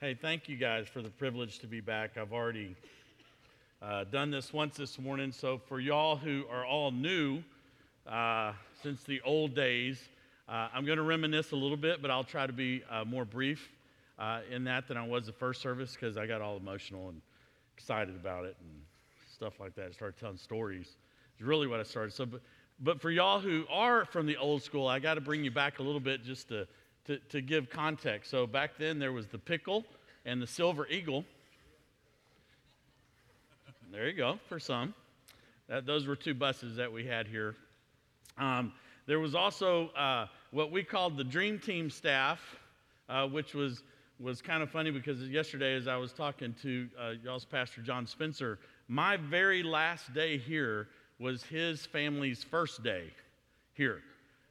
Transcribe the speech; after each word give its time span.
Hey, 0.00 0.14
thank 0.14 0.48
you 0.48 0.56
guys 0.56 0.86
for 0.86 1.02
the 1.02 1.08
privilege 1.08 1.58
to 1.58 1.66
be 1.66 1.80
back. 1.80 2.16
I've 2.16 2.32
already 2.32 2.76
uh, 3.82 4.04
done 4.04 4.30
this 4.30 4.52
once 4.52 4.76
this 4.76 4.96
morning. 4.96 5.32
So, 5.32 5.58
for 5.58 5.80
y'all 5.80 6.14
who 6.14 6.44
are 6.52 6.64
all 6.64 6.92
new 6.92 7.42
uh, 8.06 8.52
since 8.80 9.02
the 9.02 9.20
old 9.22 9.56
days, 9.56 10.00
uh, 10.48 10.68
I'm 10.72 10.84
going 10.84 10.98
to 10.98 11.02
reminisce 11.02 11.50
a 11.50 11.56
little 11.56 11.76
bit, 11.76 12.00
but 12.00 12.12
I'll 12.12 12.22
try 12.22 12.46
to 12.46 12.52
be 12.52 12.84
uh, 12.88 13.06
more 13.06 13.24
brief 13.24 13.72
uh, 14.20 14.42
in 14.48 14.62
that 14.64 14.86
than 14.86 14.96
I 14.96 15.04
was 15.04 15.26
the 15.26 15.32
first 15.32 15.60
service 15.60 15.94
because 15.94 16.16
I 16.16 16.28
got 16.28 16.42
all 16.42 16.56
emotional 16.56 17.08
and 17.08 17.20
excited 17.76 18.14
about 18.14 18.44
it 18.44 18.54
and 18.60 18.70
stuff 19.34 19.58
like 19.58 19.74
that. 19.74 19.86
I 19.88 19.90
started 19.90 20.16
telling 20.20 20.36
stories. 20.36 20.94
It's 21.34 21.42
really 21.42 21.66
what 21.66 21.80
I 21.80 21.82
started. 21.82 22.12
So, 22.12 22.24
but, 22.24 22.40
but 22.78 23.00
for 23.00 23.10
y'all 23.10 23.40
who 23.40 23.64
are 23.68 24.04
from 24.04 24.26
the 24.26 24.36
old 24.36 24.62
school, 24.62 24.86
I 24.86 25.00
got 25.00 25.14
to 25.14 25.20
bring 25.20 25.42
you 25.42 25.50
back 25.50 25.80
a 25.80 25.82
little 25.82 25.98
bit 25.98 26.22
just 26.22 26.50
to 26.50 26.68
to, 27.08 27.18
to 27.30 27.40
give 27.40 27.70
context. 27.70 28.30
So 28.30 28.46
back 28.46 28.72
then 28.78 28.98
there 28.98 29.12
was 29.12 29.26
the 29.26 29.38
pickle 29.38 29.84
and 30.24 30.40
the 30.40 30.46
silver 30.46 30.86
eagle. 30.88 31.24
There 33.90 34.06
you 34.06 34.12
go, 34.12 34.38
for 34.48 34.60
some. 34.60 34.94
That, 35.68 35.86
those 35.86 36.06
were 36.06 36.16
two 36.16 36.34
buses 36.34 36.76
that 36.76 36.92
we 36.92 37.06
had 37.06 37.26
here. 37.26 37.56
Um, 38.36 38.72
there 39.06 39.18
was 39.18 39.34
also 39.34 39.88
uh, 39.88 40.26
what 40.50 40.70
we 40.70 40.84
called 40.84 41.16
the 41.16 41.24
Dream 41.24 41.58
Team 41.58 41.88
staff, 41.88 42.40
uh, 43.08 43.26
which 43.26 43.54
was, 43.54 43.82
was 44.20 44.42
kind 44.42 44.62
of 44.62 44.70
funny 44.70 44.90
because 44.90 45.22
yesterday, 45.22 45.74
as 45.74 45.88
I 45.88 45.96
was 45.96 46.12
talking 46.12 46.54
to 46.62 46.88
uh, 47.00 47.12
y'all's 47.24 47.46
pastor, 47.46 47.80
John 47.80 48.06
Spencer, 48.06 48.58
my 48.86 49.16
very 49.16 49.62
last 49.62 50.12
day 50.12 50.36
here 50.36 50.88
was 51.18 51.42
his 51.42 51.86
family's 51.86 52.44
first 52.44 52.82
day 52.82 53.04
here. 53.72 54.02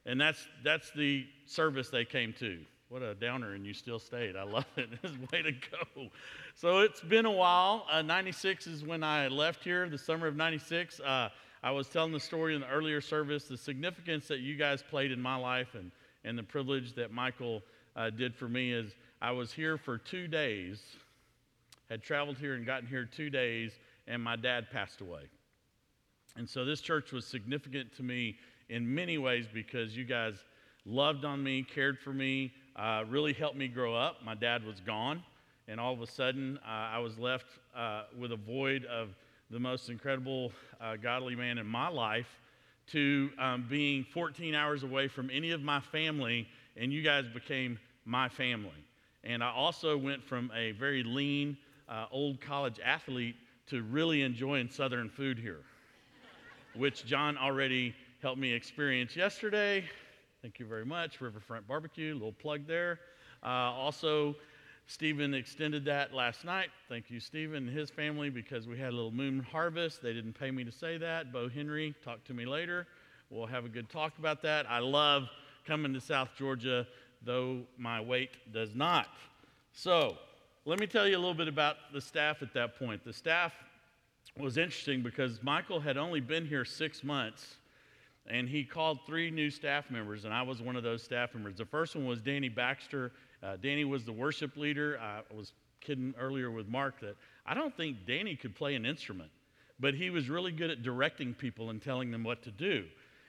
And 0.07 0.19
that's, 0.19 0.47
that's 0.63 0.89
the 0.91 1.27
service 1.45 1.89
they 1.89 2.05
came 2.05 2.33
to. 2.39 2.59
What 2.89 3.01
a 3.01 3.13
downer, 3.13 3.53
and 3.53 3.65
you 3.65 3.73
still 3.73 3.99
stayed. 3.99 4.37
I 4.37 4.43
love 4.43 4.65
it. 4.77 4.89
It's 5.03 5.31
way 5.31 5.41
to 5.41 5.51
go. 5.51 6.07
So 6.55 6.79
it's 6.79 7.01
been 7.01 7.25
a 7.25 7.31
while. 7.31 7.85
Uh, 7.91 8.01
96 8.01 8.65
is 8.65 8.85
when 8.85 9.03
I 9.03 9.27
left 9.27 9.65
here, 9.65 9.87
the 9.89 9.97
summer 9.97 10.25
of 10.25 10.37
96. 10.37 11.01
Uh, 11.01 11.27
I 11.61 11.71
was 11.71 11.89
telling 11.89 12.13
the 12.13 12.19
story 12.19 12.55
in 12.55 12.61
the 12.61 12.69
earlier 12.69 13.01
service, 13.01 13.43
the 13.43 13.57
significance 13.57 14.29
that 14.29 14.39
you 14.39 14.55
guys 14.55 14.81
played 14.81 15.11
in 15.11 15.21
my 15.21 15.35
life 15.35 15.75
and, 15.75 15.91
and 16.23 16.37
the 16.37 16.43
privilege 16.43 16.95
that 16.95 17.11
Michael 17.11 17.61
uh, 17.97 18.09
did 18.09 18.33
for 18.33 18.47
me 18.47 18.71
is 18.71 18.95
I 19.21 19.31
was 19.31 19.51
here 19.51 19.77
for 19.77 19.97
two 19.97 20.29
days, 20.29 20.81
had 21.89 22.01
traveled 22.01 22.37
here 22.37 22.55
and 22.55 22.65
gotten 22.65 22.87
here 22.87 23.03
two 23.03 23.29
days, 23.29 23.73
and 24.07 24.23
my 24.23 24.37
dad 24.37 24.71
passed 24.71 25.01
away. 25.01 25.23
And 26.37 26.47
so 26.47 26.63
this 26.63 26.79
church 26.79 27.11
was 27.11 27.25
significant 27.25 27.93
to 27.97 28.03
me 28.03 28.37
in 28.69 28.93
many 28.93 29.17
ways 29.17 29.45
because 29.53 29.95
you 29.95 30.03
guys 30.03 30.35
loved 30.85 31.25
on 31.25 31.43
me, 31.43 31.63
cared 31.63 31.99
for 31.99 32.13
me, 32.13 32.51
uh, 32.75 33.03
really 33.09 33.33
helped 33.33 33.57
me 33.57 33.67
grow 33.67 33.95
up. 33.95 34.23
My 34.23 34.35
dad 34.35 34.65
was 34.65 34.79
gone, 34.79 35.23
and 35.67 35.79
all 35.79 35.93
of 35.93 36.01
a 36.01 36.07
sudden 36.07 36.59
uh, 36.65 36.69
I 36.69 36.99
was 36.99 37.17
left 37.17 37.47
uh, 37.75 38.03
with 38.17 38.31
a 38.31 38.37
void 38.37 38.85
of 38.85 39.09
the 39.49 39.59
most 39.59 39.89
incredible 39.89 40.51
uh, 40.81 40.95
godly 40.97 41.35
man 41.35 41.57
in 41.57 41.65
my 41.65 41.87
life 41.87 42.27
to 42.87 43.29
um, 43.37 43.65
being 43.69 44.05
14 44.13 44.55
hours 44.55 44.83
away 44.83 45.07
from 45.07 45.29
any 45.31 45.51
of 45.51 45.61
my 45.61 45.79
family, 45.79 46.47
and 46.75 46.91
you 46.91 47.01
guys 47.01 47.25
became 47.33 47.79
my 48.05 48.29
family. 48.29 48.71
And 49.23 49.43
I 49.43 49.51
also 49.51 49.97
went 49.97 50.23
from 50.23 50.51
a 50.55 50.71
very 50.71 51.03
lean, 51.03 51.57
uh, 51.89 52.05
old 52.11 52.39
college 52.39 52.79
athlete 52.83 53.35
to 53.69 53.83
really 53.83 54.21
enjoying 54.21 54.69
Southern 54.69 55.09
food 55.09 55.37
here, 55.37 55.59
which 56.75 57.05
John 57.05 57.37
already 57.37 57.93
helped 58.21 58.39
me 58.39 58.51
experience 58.51 59.15
yesterday. 59.15 59.83
Thank 60.41 60.59
you 60.59 60.65
very 60.65 60.85
much. 60.85 61.21
Riverfront 61.21 61.67
Barbecue, 61.67 62.13
little 62.13 62.31
plug 62.31 62.65
there. 62.65 62.99
Uh, 63.43 63.47
also, 63.47 64.35
Stephen 64.87 65.33
extended 65.33 65.85
that 65.85 66.13
last 66.13 66.43
night. 66.43 66.69
Thank 66.89 67.11
you, 67.11 67.19
Stephen 67.19 67.67
and 67.67 67.77
his 67.77 67.91
family, 67.91 68.29
because 68.29 68.67
we 68.67 68.77
had 68.77 68.89
a 68.89 68.95
little 68.95 69.11
moon 69.11 69.45
harvest. 69.51 70.01
They 70.01 70.13
didn't 70.13 70.33
pay 70.33 70.49
me 70.49 70.63
to 70.63 70.71
say 70.71 70.97
that. 70.97 71.31
Bo 71.31 71.47
Henry, 71.47 71.93
talk 72.03 72.23
to 72.25 72.33
me 72.33 72.45
later. 72.45 72.87
We'll 73.29 73.45
have 73.45 73.65
a 73.65 73.69
good 73.69 73.89
talk 73.89 74.17
about 74.17 74.41
that. 74.43 74.67
I 74.69 74.79
love 74.79 75.27
coming 75.65 75.93
to 75.93 76.01
South 76.01 76.29
Georgia, 76.37 76.87
though 77.21 77.61
my 77.77 78.01
weight 78.01 78.31
does 78.51 78.73
not. 78.73 79.09
So, 79.73 80.17
let 80.65 80.79
me 80.79 80.87
tell 80.87 81.07
you 81.07 81.17
a 81.17 81.19
little 81.19 81.35
bit 81.35 81.47
about 81.47 81.75
the 81.93 82.01
staff 82.01 82.41
at 82.41 82.53
that 82.53 82.79
point. 82.79 83.03
The 83.03 83.13
staff 83.13 83.53
was 84.39 84.57
interesting 84.57 85.01
because 85.01 85.43
Michael 85.43 85.79
had 85.79 85.97
only 85.97 86.19
been 86.19 86.45
here 86.45 86.65
six 86.65 87.03
months 87.03 87.57
and 88.29 88.49
he 88.49 88.63
called 88.63 88.99
three 89.05 89.31
new 89.31 89.49
staff 89.49 89.89
members, 89.89 90.25
and 90.25 90.33
I 90.33 90.41
was 90.41 90.61
one 90.61 90.75
of 90.75 90.83
those 90.83 91.03
staff 91.03 91.33
members. 91.33 91.55
The 91.57 91.65
first 91.65 91.95
one 91.95 92.05
was 92.05 92.21
Danny 92.21 92.49
Baxter. 92.49 93.11
Uh, 93.41 93.55
Danny 93.55 93.85
was 93.85 94.03
the 94.03 94.11
worship 94.11 94.57
leader. 94.57 94.99
I 95.01 95.21
was 95.33 95.53
kidding 95.81 96.13
earlier 96.19 96.51
with 96.51 96.67
Mark 96.67 96.99
that 97.01 97.15
I 97.45 97.53
don't 97.53 97.75
think 97.75 98.05
Danny 98.05 98.35
could 98.35 98.55
play 98.55 98.75
an 98.75 98.85
instrument, 98.85 99.29
but 99.79 99.93
he 99.93 100.09
was 100.09 100.29
really 100.29 100.51
good 100.51 100.69
at 100.69 100.83
directing 100.83 101.33
people 101.33 101.69
and 101.69 101.81
telling 101.81 102.11
them 102.11 102.23
what 102.23 102.43
to 102.43 102.51
do. 102.51 102.85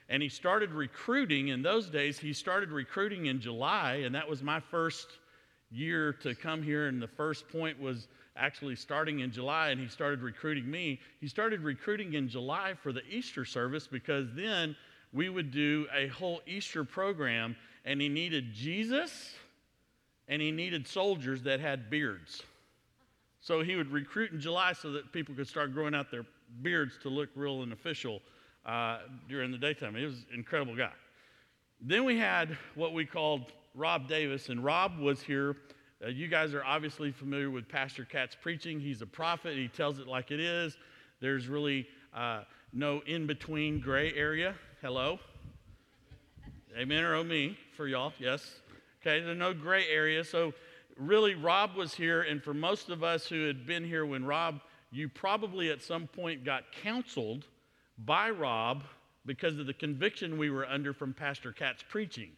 And 0.09 0.23
he 0.23 0.29
started 0.29 0.71
recruiting. 0.71 1.49
In 1.49 1.61
those 1.61 1.89
days, 1.89 2.17
he 2.17 2.33
started 2.33 2.71
recruiting 2.71 3.27
in 3.27 3.39
July, 3.39 4.01
and 4.05 4.15
that 4.15 4.27
was 4.27 4.41
my 4.41 4.59
first 4.59 5.07
year 5.69 6.13
to 6.13 6.33
come 6.33 6.63
here. 6.63 6.87
And 6.87 7.01
the 7.01 7.07
first 7.07 7.47
point 7.47 7.79
was 7.79 8.07
actually 8.39 8.75
starting 8.75 9.19
in 9.19 9.31
July, 9.31 9.69
and 9.69 9.79
he 9.79 9.87
started 9.87 10.21
recruiting 10.21 10.69
me. 10.69 10.99
He 11.19 11.27
started 11.27 11.61
recruiting 11.61 12.13
in 12.13 12.29
July 12.29 12.73
for 12.73 12.91
the 12.91 13.05
Easter 13.05 13.45
service 13.45 13.87
because 13.87 14.27
then 14.33 14.75
we 15.11 15.29
would 15.29 15.51
do 15.51 15.87
a 15.93 16.07
whole 16.07 16.41
Easter 16.47 16.83
program, 16.83 17.55
and 17.85 17.99
he 17.99 18.09
needed 18.09 18.53
Jesus 18.53 19.35
and 20.29 20.41
he 20.41 20.51
needed 20.51 20.87
soldiers 20.87 21.41
that 21.41 21.59
had 21.59 21.89
beards. 21.89 22.43
So 23.41 23.61
he 23.61 23.75
would 23.75 23.91
recruit 23.91 24.31
in 24.31 24.39
July 24.39 24.73
so 24.73 24.91
that 24.91 25.11
people 25.11 25.33
could 25.33 25.47
start 25.47 25.73
growing 25.73 25.95
out 25.95 26.11
their 26.11 26.25
beards 26.61 26.99
to 27.01 27.09
look 27.09 27.29
real 27.35 27.63
and 27.63 27.73
official 27.73 28.21
uh, 28.65 28.99
during 29.27 29.51
the 29.51 29.57
daytime. 29.57 29.95
He 29.95 30.05
was 30.05 30.25
an 30.31 30.35
incredible 30.35 30.75
guy. 30.75 30.91
Then 31.81 32.05
we 32.05 32.17
had 32.17 32.55
what 32.75 32.93
we 32.93 33.05
called 33.05 33.51
Rob 33.73 34.07
Davis, 34.07 34.49
and 34.49 34.63
Rob 34.63 34.99
was 34.99 35.21
here. 35.21 35.55
Uh, 36.01 36.07
you 36.07 36.29
guys 36.29 36.53
are 36.53 36.63
obviously 36.63 37.11
familiar 37.11 37.49
with 37.49 37.67
Pastor 37.67 38.05
Catt's 38.05 38.35
preaching. 38.41 38.79
He's 38.79 39.01
a 39.01 39.05
prophet, 39.05 39.57
he 39.57 39.67
tells 39.67 39.99
it 39.99 40.07
like 40.07 40.31
it 40.31 40.39
is. 40.39 40.77
There's 41.19 41.47
really 41.49 41.87
uh, 42.13 42.43
no 42.71 43.01
in 43.05 43.27
between 43.27 43.81
gray 43.81 44.13
area. 44.13 44.55
Hello? 44.81 45.19
Amen 46.77 47.03
or 47.03 47.15
oh 47.15 47.23
me 47.25 47.57
for 47.75 47.85
y'all? 47.85 48.13
Yes. 48.17 48.61
Okay, 49.01 49.19
there's 49.19 49.37
no 49.37 49.53
gray 49.53 49.87
area. 49.89 50.23
So, 50.23 50.53
really, 50.95 51.35
Rob 51.35 51.75
was 51.75 51.93
here, 51.93 52.21
and 52.21 52.41
for 52.41 52.53
most 52.53 52.89
of 52.89 53.03
us 53.03 53.27
who 53.27 53.45
had 53.45 53.65
been 53.65 53.83
here 53.83 54.05
when 54.05 54.23
Rob, 54.23 54.61
you 54.91 55.09
probably 55.09 55.69
at 55.69 55.81
some 55.81 56.07
point 56.07 56.45
got 56.45 56.63
counseled 56.81 57.45
by 58.05 58.29
Rob 58.29 58.85
because 59.25 59.57
of 59.57 59.65
the 59.65 59.73
conviction 59.73 60.37
we 60.37 60.49
were 60.49 60.65
under 60.65 60.93
from 60.93 61.13
Pastor 61.13 61.51
Catt's 61.51 61.83
preaching. 61.89 62.29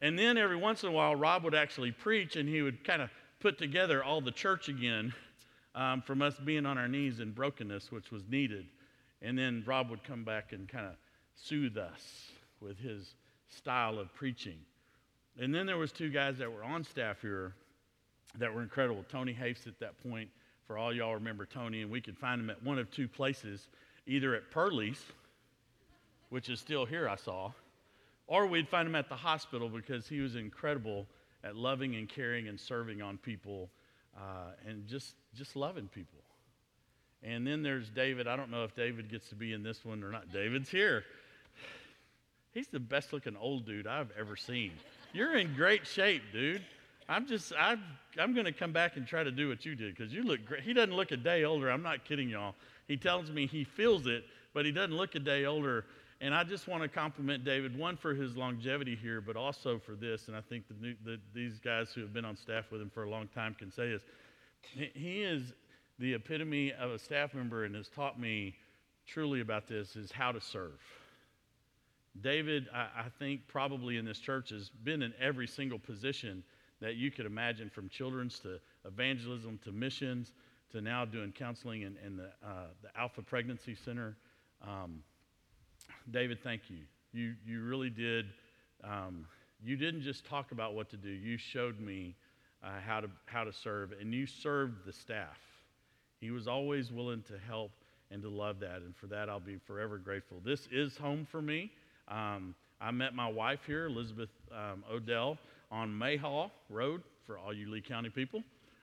And 0.00 0.18
then 0.18 0.36
every 0.36 0.56
once 0.56 0.82
in 0.82 0.88
a 0.88 0.92
while, 0.92 1.16
Rob 1.16 1.44
would 1.44 1.54
actually 1.54 1.92
preach, 1.92 2.36
and 2.36 2.48
he 2.48 2.62
would 2.62 2.84
kind 2.84 3.00
of 3.00 3.10
put 3.40 3.58
together 3.58 4.02
all 4.02 4.20
the 4.20 4.32
church 4.32 4.68
again 4.68 5.12
um, 5.74 6.02
from 6.02 6.22
us 6.22 6.38
being 6.38 6.66
on 6.66 6.78
our 6.78 6.88
knees 6.88 7.20
in 7.20 7.32
brokenness, 7.32 7.90
which 7.90 8.10
was 8.10 8.22
needed. 8.28 8.66
And 9.22 9.38
then 9.38 9.62
Rob 9.66 9.90
would 9.90 10.04
come 10.04 10.24
back 10.24 10.52
and 10.52 10.68
kind 10.68 10.86
of 10.86 10.92
soothe 11.36 11.78
us 11.78 12.30
with 12.60 12.78
his 12.78 13.14
style 13.48 13.98
of 13.98 14.12
preaching. 14.14 14.58
And 15.38 15.54
then 15.54 15.66
there 15.66 15.78
was 15.78 15.92
two 15.92 16.10
guys 16.10 16.38
that 16.38 16.52
were 16.52 16.62
on 16.62 16.84
staff 16.84 17.20
here 17.20 17.54
that 18.38 18.52
were 18.52 18.62
incredible. 18.62 19.04
Tony 19.08 19.32
Hafes 19.32 19.66
at 19.66 19.78
that 19.80 19.98
point, 20.02 20.28
for 20.66 20.78
all 20.78 20.92
y'all 20.92 21.14
remember 21.14 21.46
Tony, 21.46 21.82
and 21.82 21.90
we 21.90 22.00
could 22.00 22.16
find 22.16 22.40
him 22.40 22.50
at 22.50 22.62
one 22.62 22.78
of 22.78 22.90
two 22.90 23.08
places, 23.08 23.68
either 24.06 24.34
at 24.34 24.50
Pearlie's, 24.50 25.02
which 26.30 26.48
is 26.48 26.60
still 26.60 26.84
here, 26.84 27.08
I 27.08 27.16
saw, 27.16 27.52
or 28.26 28.46
we'd 28.46 28.68
find 28.68 28.88
him 28.88 28.94
at 28.94 29.08
the 29.08 29.16
hospital 29.16 29.68
because 29.68 30.08
he 30.08 30.20
was 30.20 30.36
incredible 30.36 31.06
at 31.42 31.56
loving 31.56 31.94
and 31.96 32.08
caring 32.08 32.48
and 32.48 32.58
serving 32.58 33.02
on 33.02 33.18
people 33.18 33.70
uh, 34.16 34.52
and 34.66 34.86
just, 34.86 35.14
just 35.34 35.56
loving 35.56 35.88
people. 35.88 36.20
And 37.22 37.46
then 37.46 37.62
there's 37.62 37.88
David. 37.88 38.26
I 38.26 38.36
don't 38.36 38.50
know 38.50 38.64
if 38.64 38.74
David 38.74 39.10
gets 39.10 39.28
to 39.30 39.34
be 39.34 39.52
in 39.52 39.62
this 39.62 39.84
one 39.84 40.02
or 40.02 40.10
not. 40.10 40.32
David's 40.32 40.68
here. 40.68 41.04
He's 42.52 42.68
the 42.68 42.80
best 42.80 43.12
looking 43.12 43.36
old 43.36 43.66
dude 43.66 43.86
I've 43.86 44.10
ever 44.18 44.36
seen. 44.36 44.72
You're 45.12 45.36
in 45.36 45.54
great 45.54 45.86
shape, 45.86 46.22
dude. 46.32 46.62
I'm 47.08 47.26
just, 47.26 47.52
I'm, 47.58 47.82
I'm 48.18 48.32
going 48.32 48.46
to 48.46 48.52
come 48.52 48.72
back 48.72 48.96
and 48.96 49.06
try 49.06 49.22
to 49.22 49.30
do 49.30 49.48
what 49.48 49.64
you 49.64 49.74
did 49.74 49.96
because 49.96 50.12
you 50.12 50.22
look 50.22 50.44
great. 50.44 50.62
He 50.62 50.72
doesn't 50.72 50.94
look 50.94 51.12
a 51.12 51.16
day 51.16 51.44
older. 51.44 51.70
I'm 51.70 51.82
not 51.82 52.04
kidding 52.04 52.28
y'all. 52.28 52.54
He 52.88 52.96
tells 52.96 53.30
me 53.30 53.46
he 53.46 53.64
feels 53.64 54.06
it, 54.06 54.24
but 54.52 54.64
he 54.64 54.72
doesn't 54.72 54.96
look 54.96 55.14
a 55.14 55.18
day 55.18 55.44
older. 55.46 55.84
And 56.20 56.34
I 56.34 56.44
just 56.44 56.68
want 56.68 56.82
to 56.82 56.88
compliment 56.88 57.44
David, 57.44 57.76
one 57.76 57.96
for 57.96 58.14
his 58.14 58.36
longevity 58.36 58.96
here, 58.96 59.20
but 59.20 59.36
also 59.36 59.78
for 59.78 59.92
this. 59.92 60.28
And 60.28 60.36
I 60.36 60.40
think 60.40 60.68
the 60.68 60.74
new, 60.74 60.94
the, 61.04 61.20
these 61.34 61.58
guys 61.58 61.90
who 61.92 62.00
have 62.00 62.12
been 62.12 62.24
on 62.24 62.36
staff 62.36 62.70
with 62.70 62.80
him 62.80 62.90
for 62.90 63.04
a 63.04 63.10
long 63.10 63.28
time 63.28 63.54
can 63.54 63.70
say 63.70 63.90
this. 63.90 64.02
He 64.94 65.22
is 65.22 65.52
the 65.98 66.14
epitome 66.14 66.72
of 66.72 66.90
a 66.90 66.98
staff 66.98 67.34
member 67.34 67.64
and 67.64 67.74
has 67.74 67.88
taught 67.88 68.18
me 68.18 68.54
truly 69.06 69.40
about 69.40 69.66
this 69.66 69.96
is 69.96 70.10
how 70.10 70.32
to 70.32 70.40
serve. 70.40 70.80
David, 72.20 72.68
I, 72.72 72.88
I, 72.96 73.06
think, 73.18 73.46
probably 73.48 73.96
in 73.96 74.04
this 74.04 74.18
church 74.18 74.50
has 74.50 74.70
been 74.70 75.02
in 75.02 75.12
every 75.20 75.46
single 75.46 75.78
position 75.78 76.44
that 76.80 76.94
you 76.94 77.10
could 77.10 77.26
imagine 77.26 77.68
from 77.68 77.88
children's 77.88 78.38
to 78.40 78.60
evangelism 78.84 79.58
to 79.64 79.72
missions 79.72 80.32
to 80.70 80.80
now 80.80 81.04
doing 81.04 81.32
counseling 81.32 81.82
in, 81.82 81.96
in 82.04 82.16
the, 82.16 82.30
uh, 82.44 82.66
the 82.82 82.88
Alpha 82.98 83.22
Pregnancy 83.22 83.74
Center. 83.74 84.16
Um, 84.66 85.02
David, 86.10 86.38
thank 86.42 86.62
you. 86.68 86.78
You, 87.12 87.34
you 87.46 87.62
really 87.62 87.90
did. 87.90 88.26
Um, 88.82 89.26
you 89.62 89.76
didn't 89.76 90.02
just 90.02 90.26
talk 90.26 90.52
about 90.52 90.74
what 90.74 90.90
to 90.90 90.96
do, 90.96 91.08
you 91.08 91.38
showed 91.38 91.80
me 91.80 92.14
uh, 92.62 92.80
how, 92.86 93.00
to, 93.00 93.08
how 93.26 93.44
to 93.44 93.52
serve, 93.52 93.92
and 93.98 94.12
you 94.12 94.26
served 94.26 94.84
the 94.86 94.92
staff. 94.92 95.38
He 96.20 96.30
was 96.30 96.46
always 96.46 96.92
willing 96.92 97.22
to 97.28 97.34
help 97.46 97.70
and 98.10 98.22
to 98.22 98.28
love 98.28 98.60
that, 98.60 98.76
and 98.76 98.94
for 98.96 99.06
that 99.06 99.28
I'll 99.28 99.40
be 99.40 99.56
forever 99.66 99.98
grateful. 99.98 100.40
This 100.44 100.68
is 100.70 100.96
home 100.96 101.26
for 101.30 101.40
me. 101.40 101.70
Um, 102.08 102.54
I 102.80 102.90
met 102.90 103.14
my 103.14 103.30
wife 103.30 103.60
here, 103.66 103.86
Elizabeth 103.86 104.30
um, 104.52 104.84
Odell, 104.90 105.38
on 105.70 105.90
Mayhaw 105.90 106.50
Road 106.68 107.02
for 107.26 107.38
all 107.38 107.52
you 107.54 107.70
Lee 107.70 107.80
County 107.80 108.10
people. 108.10 108.42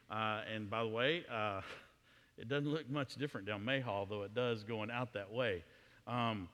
Uh, 0.09 0.41
and 0.53 0.69
by 0.69 0.81
the 0.81 0.89
way, 0.89 1.23
uh, 1.31 1.62
it 2.38 2.50
doesn't 2.50 2.69
look 2.69 2.89
much 2.89 3.15
different 3.15 3.45
down 3.45 3.63
Mayhaw, 3.63 4.09
though 4.09 4.23
it 4.23 4.33
does 4.33 4.63
going 4.63 4.89
out 4.89 5.13
that 5.13 5.31
way. 5.31 5.63
Um, 6.07 6.50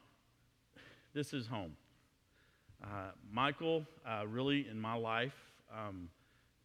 this 1.17 1.33
is 1.33 1.47
home. 1.47 1.75
Uh, 2.83 3.09
Michael, 3.31 3.83
uh, 4.07 4.27
really 4.27 4.67
in 4.69 4.79
my 4.79 4.93
life, 4.93 5.33
um, 5.75 6.09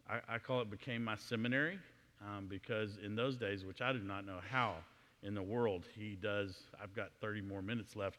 I, 0.07 0.35
I, 0.35 0.39
call 0.39 0.61
it 0.61 0.71
became 0.71 1.03
my 1.03 1.17
seminary 1.17 1.79
um, 2.21 2.49
because 2.51 2.99
in 3.03 3.17
those 3.17 3.39
days, 3.39 3.65
which 3.65 3.81
I 3.81 3.95
do 3.95 4.01
not 4.01 4.27
know 4.27 4.41
how 4.51 4.75
in 5.23 5.35
the 5.35 5.43
world 5.43 5.85
he 5.97 6.19
does, 6.21 6.55
I've 6.83 6.95
got 6.95 7.13
30 7.23 7.41
more 7.41 7.63
minutes 7.63 7.97
left. 7.97 8.19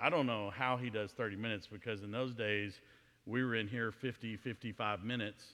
I 0.00 0.10
don't 0.10 0.26
know 0.26 0.50
how 0.50 0.76
he 0.76 0.90
does 0.90 1.12
30 1.12 1.36
minutes 1.36 1.68
because 1.70 2.02
in 2.02 2.10
those 2.10 2.34
days, 2.34 2.80
we 3.24 3.44
were 3.44 3.54
in 3.54 3.68
here 3.68 3.92
50, 3.92 4.36
55 4.36 5.04
minutes, 5.04 5.44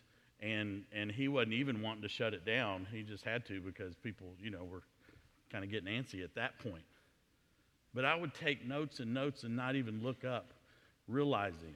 and, 0.41 0.85
and 0.91 1.13
he 1.13 1.29
wasn't 1.29 1.53
even 1.53 1.83
wanting 1.83 2.03
to 2.03 2.09
shut 2.09 2.33
it 2.33 2.47
down. 2.47 2.87
He 2.91 3.03
just 3.03 3.25
had 3.25 3.45
to 3.49 3.61
because 3.61 3.95
people, 3.97 4.29
you 4.41 4.49
know, 4.49 4.65
were 4.65 4.85
kind 5.53 5.65
of 5.65 5.71
getting 5.71 5.93
antsy 5.93 6.25
at 6.25 6.35
that 6.37 6.59
point. 6.61 6.85
But 7.95 8.05
I 8.05 8.17
would 8.17 8.35
take 8.35 8.67
notes 8.67 8.99
and 8.99 9.15
notes 9.15 9.45
and 9.45 9.55
not 9.55 9.77
even 9.77 10.03
look 10.03 10.25
up, 10.25 10.53
realizing 11.07 11.75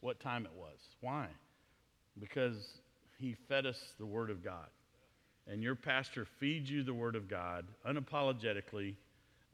what 0.00 0.18
time 0.18 0.44
it 0.44 0.52
was. 0.56 0.78
Why? 1.00 1.28
Because 2.18 2.80
he 3.18 3.36
fed 3.48 3.66
us 3.66 3.94
the 3.98 4.06
Word 4.06 4.30
of 4.30 4.44
God. 4.44 4.66
And 5.46 5.62
your 5.62 5.76
pastor 5.76 6.26
feeds 6.40 6.70
you 6.70 6.82
the 6.82 6.94
Word 6.94 7.14
of 7.14 7.28
God 7.28 7.66
unapologetically. 7.86 8.96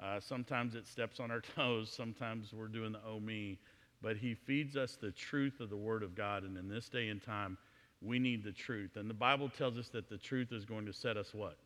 Uh, 0.00 0.20
sometimes 0.20 0.74
it 0.74 0.86
steps 0.86 1.20
on 1.20 1.30
our 1.30 1.40
toes, 1.56 1.92
sometimes 1.94 2.52
we're 2.52 2.68
doing 2.68 2.92
the 2.92 3.00
oh 3.06 3.20
me, 3.20 3.58
but 4.00 4.16
he 4.16 4.34
feeds 4.34 4.76
us 4.76 4.96
the 4.98 5.10
truth 5.10 5.60
of 5.60 5.68
the 5.68 5.76
Word 5.76 6.02
of 6.02 6.14
God. 6.14 6.44
And 6.44 6.56
in 6.56 6.68
this 6.68 6.88
day 6.88 7.08
and 7.08 7.22
time, 7.22 7.58
we 8.00 8.18
need 8.18 8.42
the 8.42 8.52
truth. 8.52 8.96
And 8.96 9.10
the 9.10 9.14
Bible 9.14 9.50
tells 9.50 9.76
us 9.76 9.88
that 9.90 10.08
the 10.08 10.18
truth 10.18 10.52
is 10.52 10.64
going 10.64 10.86
to 10.86 10.92
set 10.92 11.18
us 11.18 11.34
what? 11.34 11.58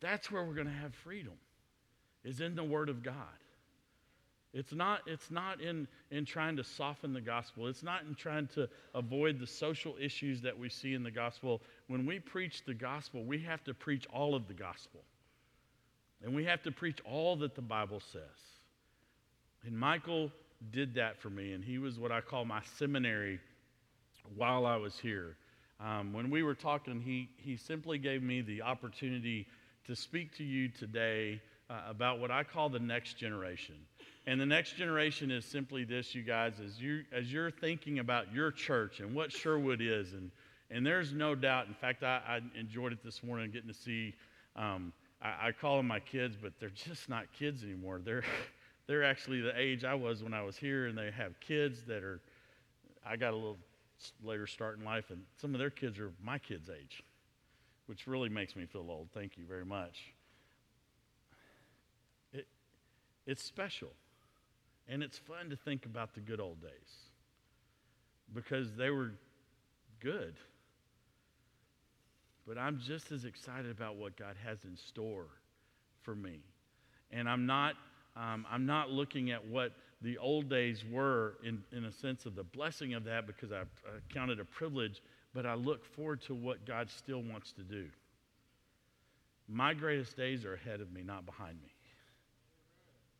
That's 0.00 0.30
where 0.30 0.44
we're 0.44 0.54
going 0.54 0.66
to 0.66 0.72
have 0.72 0.94
freedom 0.94 1.32
is 2.26 2.40
in 2.40 2.56
the 2.56 2.64
Word 2.64 2.88
of 2.88 3.02
God. 3.02 3.14
It's 4.52 4.72
not, 4.72 5.02
it's 5.06 5.30
not 5.30 5.60
in, 5.60 5.86
in 6.10 6.24
trying 6.24 6.56
to 6.56 6.64
soften 6.64 7.12
the 7.12 7.20
gospel. 7.20 7.66
It's 7.66 7.82
not 7.82 8.04
in 8.08 8.14
trying 8.14 8.48
to 8.54 8.68
avoid 8.94 9.38
the 9.38 9.46
social 9.46 9.94
issues 10.00 10.40
that 10.42 10.58
we 10.58 10.68
see 10.70 10.94
in 10.94 11.02
the 11.02 11.10
gospel. 11.10 11.60
When 11.88 12.06
we 12.06 12.18
preach 12.18 12.64
the 12.64 12.74
gospel, 12.74 13.22
we 13.22 13.38
have 13.40 13.62
to 13.64 13.74
preach 13.74 14.06
all 14.12 14.34
of 14.34 14.48
the 14.48 14.54
gospel. 14.54 15.00
And 16.24 16.34
we 16.34 16.44
have 16.46 16.62
to 16.62 16.72
preach 16.72 16.98
all 17.04 17.36
that 17.36 17.54
the 17.54 17.62
Bible 17.62 18.00
says. 18.12 18.22
And 19.66 19.78
Michael 19.78 20.32
did 20.72 20.94
that 20.94 21.18
for 21.18 21.28
me, 21.28 21.52
and 21.52 21.62
he 21.62 21.78
was 21.78 21.98
what 21.98 22.10
I 22.10 22.22
call 22.22 22.46
my 22.46 22.62
seminary 22.78 23.38
while 24.34 24.64
I 24.64 24.76
was 24.76 24.98
here. 24.98 25.36
Um, 25.80 26.14
when 26.14 26.30
we 26.30 26.42
were 26.42 26.54
talking, 26.54 27.00
he, 27.00 27.28
he 27.36 27.58
simply 27.58 27.98
gave 27.98 28.22
me 28.22 28.40
the 28.40 28.62
opportunity 28.62 29.46
to 29.86 29.94
speak 29.94 30.34
to 30.38 30.44
you 30.44 30.68
today 30.68 31.42
uh, 31.68 31.80
about 31.88 32.20
what 32.20 32.30
I 32.30 32.44
call 32.44 32.68
the 32.68 32.78
next 32.78 33.14
generation. 33.14 33.74
And 34.26 34.40
the 34.40 34.46
next 34.46 34.76
generation 34.76 35.30
is 35.30 35.44
simply 35.44 35.84
this, 35.84 36.14
you 36.14 36.22
guys, 36.22 36.54
as, 36.64 36.80
you, 36.80 37.04
as 37.12 37.32
you're 37.32 37.50
thinking 37.50 38.00
about 38.00 38.32
your 38.32 38.50
church 38.50 39.00
and 39.00 39.14
what 39.14 39.32
Sherwood 39.32 39.80
is, 39.80 40.12
and, 40.12 40.30
and 40.70 40.84
there's 40.84 41.12
no 41.12 41.34
doubt, 41.34 41.68
in 41.68 41.74
fact, 41.74 42.02
I, 42.02 42.20
I 42.26 42.58
enjoyed 42.58 42.92
it 42.92 43.02
this 43.04 43.22
morning 43.22 43.50
getting 43.50 43.68
to 43.68 43.74
see, 43.74 44.14
um, 44.56 44.92
I, 45.22 45.48
I 45.48 45.52
call 45.52 45.76
them 45.76 45.86
my 45.86 46.00
kids, 46.00 46.36
but 46.40 46.54
they're 46.58 46.70
just 46.70 47.08
not 47.08 47.24
kids 47.32 47.62
anymore. 47.62 48.00
They're, 48.04 48.24
they're 48.86 49.04
actually 49.04 49.40
the 49.40 49.58
age 49.58 49.84
I 49.84 49.94
was 49.94 50.22
when 50.22 50.34
I 50.34 50.42
was 50.42 50.56
here, 50.56 50.86
and 50.86 50.98
they 50.98 51.10
have 51.16 51.38
kids 51.40 51.82
that 51.86 52.02
are, 52.02 52.20
I 53.04 53.16
got 53.16 53.32
a 53.32 53.36
little 53.36 53.58
later 54.24 54.46
start 54.46 54.78
in 54.78 54.84
life, 54.84 55.10
and 55.10 55.22
some 55.40 55.54
of 55.54 55.60
their 55.60 55.70
kids 55.70 55.98
are 55.98 56.12
my 56.22 56.38
kids' 56.38 56.68
age, 56.68 57.02
which 57.86 58.06
really 58.08 58.28
makes 58.28 58.56
me 58.56 58.66
feel 58.66 58.86
old. 58.88 59.08
Thank 59.14 59.38
you 59.38 59.44
very 59.46 59.64
much. 59.64 60.15
It's 63.26 63.42
special. 63.42 63.90
And 64.88 65.02
it's 65.02 65.18
fun 65.18 65.50
to 65.50 65.56
think 65.56 65.84
about 65.84 66.14
the 66.14 66.20
good 66.20 66.40
old 66.40 66.60
days 66.60 66.70
because 68.32 68.74
they 68.76 68.90
were 68.90 69.12
good. 70.00 70.36
But 72.46 72.58
I'm 72.58 72.78
just 72.78 73.10
as 73.10 73.24
excited 73.24 73.70
about 73.70 73.96
what 73.96 74.16
God 74.16 74.36
has 74.44 74.58
in 74.64 74.76
store 74.76 75.26
for 76.02 76.14
me. 76.14 76.38
And 77.10 77.28
I'm 77.28 77.46
not, 77.46 77.74
um, 78.16 78.46
I'm 78.50 78.66
not 78.66 78.90
looking 78.90 79.32
at 79.32 79.44
what 79.44 79.72
the 80.02 80.18
old 80.18 80.48
days 80.48 80.84
were 80.90 81.34
in, 81.42 81.62
in 81.72 81.86
a 81.86 81.92
sense 81.92 82.26
of 82.26 82.36
the 82.36 82.44
blessing 82.44 82.94
of 82.94 83.04
that 83.04 83.26
because 83.26 83.50
I, 83.50 83.62
I 83.62 83.98
count 84.12 84.30
it 84.30 84.38
a 84.38 84.44
privilege, 84.44 85.02
but 85.34 85.46
I 85.46 85.54
look 85.54 85.84
forward 85.84 86.22
to 86.22 86.34
what 86.34 86.64
God 86.64 86.88
still 86.90 87.22
wants 87.22 87.52
to 87.52 87.62
do. 87.62 87.86
My 89.48 89.74
greatest 89.74 90.16
days 90.16 90.44
are 90.44 90.54
ahead 90.54 90.80
of 90.80 90.92
me, 90.92 91.02
not 91.02 91.26
behind 91.26 91.56
me. 91.62 91.75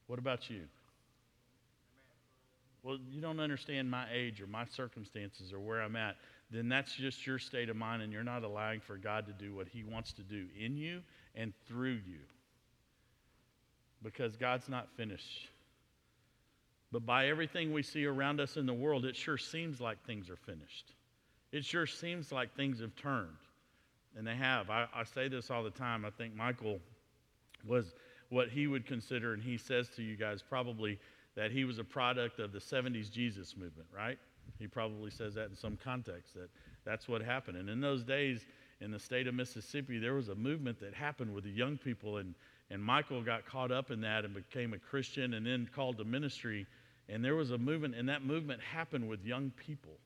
What 0.07 0.19
about 0.19 0.49
you? 0.49 0.63
Well, 2.83 2.99
you 3.11 3.21
don't 3.21 3.41
understand 3.41 3.91
my 3.91 4.07
age 4.13 4.41
or 4.41 4.47
my 4.47 4.65
circumstances 4.65 5.53
or 5.53 5.59
where 5.59 5.83
I'm 5.83 5.97
at, 5.97 6.17
then 6.51 6.69
that's 6.69 6.95
just 6.95 7.27
your 7.27 7.39
state 7.39 7.69
of 7.69 7.75
mind, 7.77 8.03
and 8.03 8.13
you're 8.13 8.23
not 8.23 8.45
allowing 8.45 8.81
for 8.81 8.97
God 8.97 9.27
to 9.27 9.33
do 9.33 9.55
what 9.55 9.67
He 9.67 9.83
wants 9.83 10.13
to 10.13 10.23
do 10.23 10.47
in 10.59 10.77
you 10.77 11.03
and 11.35 11.53
through 11.67 11.99
you. 12.07 12.21
Because 14.03 14.37
God's 14.37 14.69
not 14.69 14.89
finished. 14.97 15.49
But 16.93 17.05
by 17.05 17.27
everything 17.27 17.73
we 17.73 17.83
see 17.83 18.05
around 18.05 18.41
us 18.41 18.57
in 18.57 18.67
the 18.67 18.75
world, 18.75 19.05
it 19.05 19.17
sure 19.17 19.39
seems 19.39 19.81
like 19.81 19.99
things 20.07 20.31
are 20.31 20.37
finished. 20.37 20.93
It 21.51 21.65
sure 21.65 21.87
seems 21.87 22.31
like 22.31 22.55
things 22.55 22.81
have 22.81 22.95
turned. 22.95 23.37
And 24.17 24.27
they 24.27 24.37
have. 24.37 24.71
I, 24.71 24.87
I 24.95 25.03
say 25.03 25.29
this 25.29 25.51
all 25.51 25.65
the 25.65 25.71
time. 25.71 26.05
I 26.05 26.11
think 26.11 26.35
Michael 26.35 26.79
was 27.67 27.95
what 28.31 28.49
he 28.49 28.67
would 28.67 28.87
consider, 28.87 29.35
and 29.35 29.43
he 29.43 29.57
says 29.57 29.89
to 29.97 30.03
you 30.03 30.17
guys 30.17 30.43
probably 30.43 30.99
that 31.37 31.51
he 31.51 31.65
was 31.65 31.79
a 31.79 31.85
product 31.85 32.39
of 32.39 32.53
the 32.53 32.59
70s 32.59 33.11
Jesus 33.11 33.57
movement, 33.57 33.89
right? 33.95 34.19
He 34.59 34.67
probably 34.67 35.11
says 35.11 35.35
that 35.35 35.51
in 35.51 35.57
some 35.57 35.77
context, 35.77 36.35
that 36.35 36.49
that's 36.85 37.09
what 37.09 37.23
happened. 37.23 37.59
And 37.59 37.69
in 37.69 37.81
those 37.81 38.05
days, 38.05 38.47
in 38.81 38.91
the 38.91 38.99
state 38.99 39.27
of 39.27 39.35
Mississippi, 39.35 39.99
there 39.99 40.15
was 40.15 40.29
a 40.29 40.35
movement 40.35 40.81
that 40.81 40.95
happened 40.95 41.33
with 41.35 41.45
the 41.45 41.51
young 41.51 41.77
people, 41.77 42.19
and, 42.19 42.35
and 42.71 42.83
Michael 42.83 43.23
got 43.23 43.47
caught 43.47 43.71
up 43.71 43.91
in 43.91 44.01
that 44.03 44.25
and 44.25 44.35
became 44.35 44.73
a 44.73 44.79
Christian 44.79 45.35
and 45.35 45.47
then 45.47 45.69
called 45.75 45.99
to 45.99 46.05
ministry. 46.05 46.67
And 47.09 47.25
there 47.25 47.37
was 47.37 47.51
a 47.51 47.59
movement, 47.59 47.95
and 47.95 48.09
that 48.09 48.25
movement 48.25 48.61
happened 48.61 49.09
with 49.09 49.25
young 49.25 49.51
people. 49.51 49.99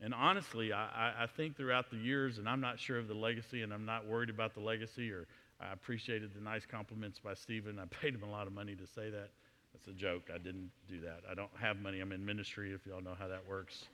And 0.00 0.12
honestly, 0.12 0.72
I, 0.72 1.24
I 1.24 1.26
think 1.26 1.56
throughout 1.56 1.90
the 1.90 1.96
years, 1.96 2.38
and 2.38 2.48
I'm 2.48 2.60
not 2.60 2.78
sure 2.78 2.98
of 2.98 3.08
the 3.08 3.14
legacy, 3.14 3.62
and 3.62 3.72
I'm 3.72 3.86
not 3.86 4.06
worried 4.06 4.28
about 4.28 4.52
the 4.52 4.60
legacy 4.60 5.10
or 5.10 5.26
I 5.64 5.72
appreciated 5.72 6.34
the 6.34 6.40
nice 6.40 6.66
compliments 6.66 7.18
by 7.18 7.34
Stephen. 7.34 7.78
I 7.78 7.84
paid 8.02 8.14
him 8.14 8.22
a 8.22 8.30
lot 8.30 8.46
of 8.46 8.52
money 8.52 8.74
to 8.74 8.86
say 8.86 9.10
that. 9.10 9.30
That's 9.72 9.88
a 9.88 9.92
joke. 9.92 10.30
I 10.32 10.38
didn't 10.38 10.70
do 10.88 11.00
that. 11.00 11.22
I 11.30 11.34
don't 11.34 11.50
have 11.60 11.78
money. 11.78 12.00
I'm 12.00 12.12
in 12.12 12.24
ministry, 12.24 12.72
if 12.72 12.86
y'all 12.86 13.02
know 13.02 13.16
how 13.18 13.28
that 13.28 13.42
works. 13.48 13.86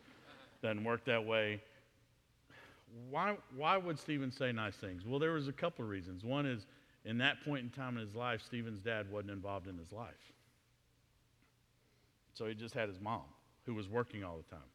Doesn't 0.63 0.85
work 0.85 1.05
that 1.07 1.25
way. 1.25 1.61
Why, 3.09 3.37
why 3.57 3.77
would 3.77 3.99
Stephen 3.99 4.31
say 4.31 4.53
nice 4.53 4.77
things? 4.77 5.07
Well, 5.07 5.19
there 5.19 5.33
was 5.33 5.49
a 5.49 5.53
couple 5.53 5.85
of 5.85 5.91
reasons. 5.91 6.25
One 6.25 6.45
is, 6.45 6.67
in 7.05 7.17
that 7.19 7.43
point 7.45 7.63
in 7.63 7.71
time 7.71 7.97
in 7.97 8.05
his 8.05 8.15
life, 8.15 8.43
Stephen's 8.45 8.81
dad 8.81 9.11
wasn't 9.11 9.31
involved 9.31 9.69
in 9.69 9.79
his 9.79 9.91
life. 9.91 10.33
So 12.35 12.47
he 12.47 12.55
just 12.55 12.75
had 12.75 12.89
his 12.89 13.01
mom, 13.01 13.23
who 13.65 13.75
was 13.75 13.89
working 13.89 14.23
all 14.23 14.37
the 14.37 14.55
time. 14.55 14.69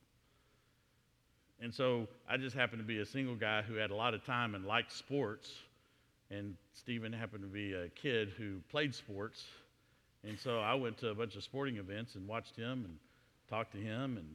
And 1.62 1.74
so 1.74 2.08
I 2.28 2.38
just 2.38 2.56
happened 2.56 2.82
to 2.82 2.88
be 2.88 3.00
a 3.00 3.06
single 3.06 3.36
guy 3.36 3.62
who 3.62 3.76
had 3.76 3.92
a 3.92 3.96
lot 3.96 4.14
of 4.14 4.26
time 4.26 4.56
and 4.56 4.66
liked 4.66 4.92
sports 4.92 5.54
and 6.32 6.56
Stephen 6.74 7.14
happened 7.14 7.44
to 7.44 7.50
be 7.50 7.74
a 7.74 7.90
kid 7.90 8.34
who 8.38 8.60
played 8.70 8.94
sports. 8.96 9.44
And 10.24 10.40
so 10.40 10.60
I 10.60 10.74
went 10.74 10.98
to 11.00 11.10
a 11.10 11.16
bunch 11.16 11.36
of 11.36 11.44
sporting 11.44 11.78
events 11.78 12.16
and 12.16 12.28
watched 12.28 12.56
him 12.56 12.86
and 12.86 12.98
talked 13.50 13.74
to 13.74 13.78
him 13.78 14.18
and 14.18 14.28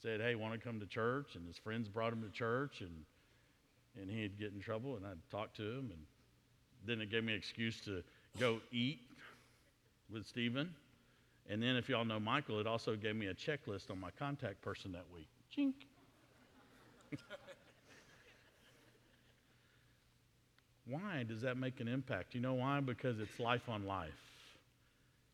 said, 0.00 0.20
Hey, 0.20 0.36
want 0.36 0.54
to 0.54 0.60
come 0.60 0.78
to 0.78 0.86
church? 0.86 1.34
And 1.34 1.46
his 1.46 1.58
friends 1.58 1.88
brought 1.88 2.12
him 2.12 2.22
to 2.22 2.30
church 2.30 2.80
and 2.80 3.04
and 4.00 4.08
he'd 4.08 4.38
get 4.38 4.52
in 4.52 4.60
trouble 4.60 4.96
and 4.96 5.04
I'd 5.04 5.18
talk 5.30 5.54
to 5.54 5.62
him 5.62 5.90
and 5.92 5.98
then 6.86 7.00
it 7.00 7.10
gave 7.10 7.24
me 7.24 7.32
an 7.32 7.38
excuse 7.38 7.80
to 7.80 8.02
go 8.38 8.60
eat 8.70 9.00
with 10.12 10.26
Stephen. 10.26 10.74
And 11.50 11.62
then, 11.62 11.76
if 11.76 11.88
y'all 11.88 12.04
know 12.04 12.20
Michael, 12.20 12.60
it 12.60 12.66
also 12.66 12.94
gave 12.94 13.16
me 13.16 13.26
a 13.26 13.34
checklist 13.34 13.90
on 13.90 13.98
my 13.98 14.10
contact 14.18 14.60
person 14.60 14.92
that 14.92 15.04
week. 15.14 15.28
Chink. 15.56 15.87
Why 20.88 21.24
does 21.28 21.42
that 21.42 21.56
make 21.56 21.80
an 21.80 21.88
impact? 21.88 22.34
You 22.34 22.40
know 22.40 22.54
why? 22.54 22.80
Because 22.80 23.20
it's 23.20 23.38
life 23.38 23.68
on 23.68 23.86
life. 23.86 24.08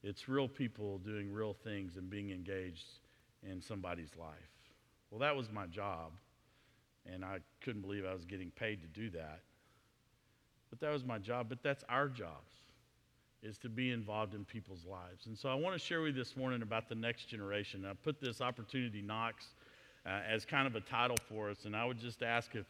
It's 0.03 0.29
real 0.29 0.49
people 0.49 0.99
doing 0.99 1.33
real 1.33 1.55
things 1.65 1.97
and 1.97 2.11
being 2.11 2.31
engaged 2.31 2.85
in 3.49 3.63
somebody's 3.63 4.11
life. 4.19 4.35
Well, 5.11 5.21
that 5.21 5.37
was 5.37 5.51
my 5.51 5.67
job, 5.67 6.11
and 7.07 7.25
I 7.25 7.39
couldn't 7.63 7.83
believe 7.83 8.05
I 8.05 8.13
was 8.13 8.25
getting 8.25 8.51
paid 8.51 8.81
to 8.83 8.89
do 8.89 9.11
that. 9.11 9.41
But 10.71 10.81
that 10.81 10.93
was 10.93 11.05
my 11.05 11.19
job, 11.19 11.47
but 11.49 11.63
that's 11.63 11.85
our 11.89 12.09
jobs, 12.09 12.53
is 13.43 13.57
to 13.59 13.69
be 13.69 13.93
involved 13.93 14.35
in 14.35 14.45
people's 14.45 14.85
lives. 14.85 15.27
And 15.27 15.39
so 15.39 15.49
I 15.49 15.55
want 15.55 15.75
to 15.75 15.79
share 15.79 16.01
with 16.01 16.17
you 16.17 16.25
this 16.25 16.37
morning 16.37 16.63
about 16.63 16.89
the 16.89 16.97
next 16.97 17.27
generation. 17.27 17.87
I 17.89 17.95
put 18.03 18.21
this 18.21 18.41
opportunity 18.41 19.01
knocks 19.01 19.47
uh, 20.05 20.21
as 20.29 20.45
kind 20.45 20.67
of 20.67 20.75
a 20.75 20.81
title 20.81 21.17
for 21.29 21.49
us, 21.49 21.65
and 21.65 21.77
I 21.77 21.85
would 21.85 21.99
just 21.99 22.23
ask 22.23 22.57
if 22.57 22.67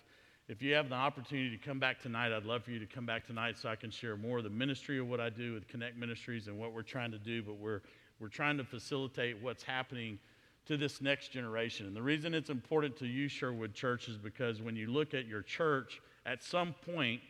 if 0.49 0.61
you 0.61 0.75
have 0.75 0.91
the 0.91 0.95
opportunity 0.95 1.57
to 1.57 1.63
come 1.63 1.79
back 1.79 2.01
tonight, 2.01 2.31
I'd 2.31 2.45
love 2.45 2.65
for 2.65 2.71
you 2.71 2.79
to 2.79 2.87
come 2.87 3.07
back 3.07 3.27
tonight 3.27 3.57
so 3.59 3.69
I 3.69 3.77
can 3.77 3.91
share 3.91 4.17
more 4.17 4.39
of 4.39 4.45
the 4.45 4.51
ministry 4.51 4.99
of 4.99 5.09
what 5.09 5.19
I 5.19 5.31
do 5.31 5.55
with 5.55 5.67
Connect 5.69 5.97
Ministries 5.97 6.49
and 6.49 6.59
what 6.59 6.75
we're 6.75 6.83
trying 6.83 7.11
to 7.13 7.19
do. 7.19 7.43
But 7.43 7.57
we're, 7.57 7.81
we're 8.21 8.29
trying 8.29 8.59
to 8.59 8.65
facilitate 8.65 9.43
what's 9.43 9.63
happening 9.63 10.19
to 10.67 10.77
this 10.77 11.01
next 11.01 11.29
generation. 11.29 11.87
And 11.87 11.97
the 11.97 12.03
reason 12.03 12.35
it's 12.35 12.51
important 12.51 12.97
to 12.99 13.07
you, 13.07 13.27
Sherwood 13.29 13.73
Church, 13.73 14.09
is 14.09 14.19
because 14.19 14.61
when 14.61 14.77
you 14.77 14.89
look 14.89 15.15
at 15.15 15.27
your 15.27 15.43
church, 15.43 16.01
at 16.27 16.43
some 16.43 16.75
point, 16.85 17.23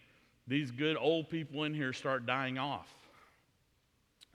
these 0.48 0.72
good 0.72 0.96
old 0.96 1.30
people 1.30 1.64
in 1.64 1.74
here 1.74 1.92
start 1.92 2.26
dying 2.26 2.58
off. 2.58 2.92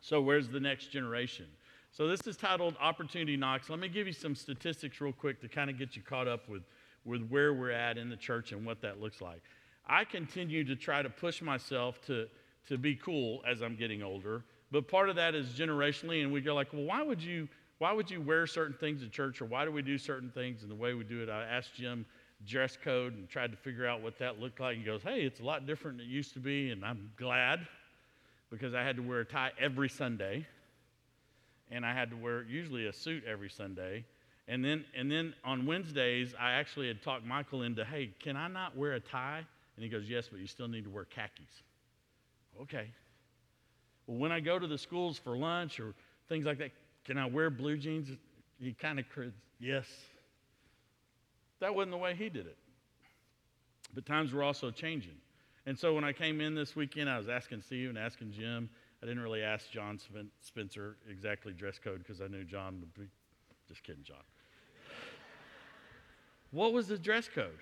So, 0.01 0.21
where's 0.21 0.47
the 0.47 0.59
next 0.59 0.87
generation? 0.87 1.45
So, 1.91 2.07
this 2.07 2.25
is 2.27 2.37
titled 2.37 2.75
Opportunity 2.79 3.35
Knocks. 3.35 3.69
Let 3.69 3.79
me 3.79 3.89
give 3.89 4.07
you 4.07 4.13
some 4.13 4.35
statistics 4.35 5.01
real 5.01 5.11
quick 5.11 5.41
to 5.41 5.49
kind 5.49 5.69
of 5.69 5.77
get 5.77 5.97
you 5.97 6.01
caught 6.01 6.27
up 6.27 6.47
with 6.47 6.63
with 7.05 7.27
where 7.29 7.53
we're 7.53 7.71
at 7.71 7.97
in 7.97 8.09
the 8.09 8.15
church 8.15 8.51
and 8.51 8.65
what 8.65 8.81
that 8.81 8.99
looks 9.01 9.21
like. 9.21 9.41
I 9.87 10.03
continue 10.03 10.63
to 10.65 10.75
try 10.75 11.01
to 11.01 11.09
push 11.09 11.41
myself 11.41 11.99
to, 12.07 12.27
to 12.67 12.77
be 12.77 12.95
cool 12.95 13.41
as 13.47 13.61
I'm 13.61 13.75
getting 13.75 14.03
older, 14.03 14.43
but 14.71 14.87
part 14.87 15.09
of 15.09 15.15
that 15.15 15.33
is 15.33 15.47
generationally, 15.47 16.23
and 16.23 16.31
we 16.31 16.41
go 16.41 16.53
like, 16.53 16.71
well, 16.73 16.83
why 16.83 17.01
would 17.01 17.21
you 17.21 17.47
why 17.79 17.93
would 17.93 18.11
you 18.11 18.19
wear 18.19 18.45
certain 18.45 18.75
things 18.77 19.01
at 19.03 19.11
church, 19.11 19.41
or 19.41 19.45
why 19.45 19.63
do 19.63 19.71
we 19.71 19.81
do 19.81 19.97
certain 19.97 20.29
things 20.29 20.63
and 20.63 20.69
the 20.69 20.75
way 20.75 20.93
we 20.93 21.05
do 21.05 21.23
it? 21.23 21.29
I 21.29 21.43
asked 21.43 21.75
Jim 21.75 22.05
dress 22.45 22.77
code 22.81 23.15
and 23.15 23.27
tried 23.29 23.51
to 23.51 23.57
figure 23.57 23.87
out 23.87 24.01
what 24.01 24.17
that 24.19 24.39
looked 24.39 24.59
like. 24.59 24.75
And 24.75 24.85
he 24.85 24.85
goes, 24.85 25.01
hey, 25.01 25.21
it's 25.21 25.39
a 25.39 25.43
lot 25.43 25.65
different 25.65 25.97
than 25.97 26.07
it 26.07 26.09
used 26.09 26.33
to 26.33 26.39
be, 26.39 26.71
and 26.71 26.85
I'm 26.85 27.09
glad 27.17 27.65
because 28.49 28.73
I 28.73 28.83
had 28.83 28.95
to 28.97 29.01
wear 29.01 29.21
a 29.21 29.25
tie 29.25 29.51
every 29.59 29.89
Sunday, 29.89 30.45
and 31.71 31.85
I 31.85 31.93
had 31.93 32.09
to 32.09 32.17
wear 32.17 32.43
usually 32.43 32.87
a 32.87 32.93
suit 32.93 33.23
every 33.25 33.49
Sunday. 33.49 34.03
And 34.49 34.65
then, 34.65 34.83
and 34.97 35.11
then 35.11 35.35
on 35.45 35.67
Wednesdays, 35.67 36.33
I 36.39 36.53
actually 36.53 36.87
had 36.87 37.03
talked 37.03 37.23
Michael 37.23 37.61
into, 37.61 37.85
hey, 37.85 38.09
can 38.19 38.35
I 38.35 38.47
not 38.47 38.75
wear 38.75 38.93
a 38.93 38.99
tie? 38.99 39.45
And 39.75 39.83
he 39.83 39.89
goes, 39.89 40.09
yes, 40.09 40.27
but 40.29 40.39
you 40.39 40.47
still 40.47 40.67
need 40.67 40.85
to 40.85 40.89
wear 40.89 41.05
khakis. 41.05 41.61
Okay. 42.59 42.89
Well, 44.07 44.17
when 44.17 44.31
I 44.31 44.39
go 44.39 44.57
to 44.57 44.65
the 44.65 44.77
schools 44.77 45.19
for 45.19 45.37
lunch 45.37 45.79
or 45.79 45.93
things 46.27 46.45
like 46.45 46.57
that, 46.57 46.71
can 47.05 47.19
I 47.19 47.27
wear 47.27 47.51
blue 47.51 47.77
jeans? 47.77 48.09
He 48.59 48.73
kind 48.73 48.99
of, 48.99 49.05
yes. 49.59 49.85
That 51.59 51.75
wasn't 51.75 51.91
the 51.91 51.97
way 51.97 52.15
he 52.15 52.27
did 52.27 52.47
it. 52.47 52.57
But 53.93 54.07
times 54.07 54.33
were 54.33 54.43
also 54.43 54.71
changing. 54.71 55.17
And 55.67 55.77
so 55.77 55.93
when 55.93 56.03
I 56.03 56.11
came 56.11 56.41
in 56.41 56.55
this 56.55 56.75
weekend, 56.75 57.07
I 57.07 57.19
was 57.19 57.29
asking 57.29 57.61
Steve 57.61 57.89
and 57.89 57.99
asking 57.99 58.31
Jim. 58.31 58.67
I 59.03 59.05
didn't 59.05 59.21
really 59.21 59.43
ask 59.43 59.69
John 59.69 59.99
Spencer 60.41 60.97
exactly 61.07 61.53
dress 61.53 61.77
code 61.77 61.99
because 61.99 62.19
I 62.19 62.27
knew 62.27 62.43
John 62.43 62.79
would 62.79 62.93
be. 62.95 63.07
Just 63.67 63.83
kidding, 63.83 64.03
John. 64.03 64.17
What 66.51 66.73
was 66.73 66.87
the 66.87 66.97
dress 66.97 67.29
code? 67.33 67.59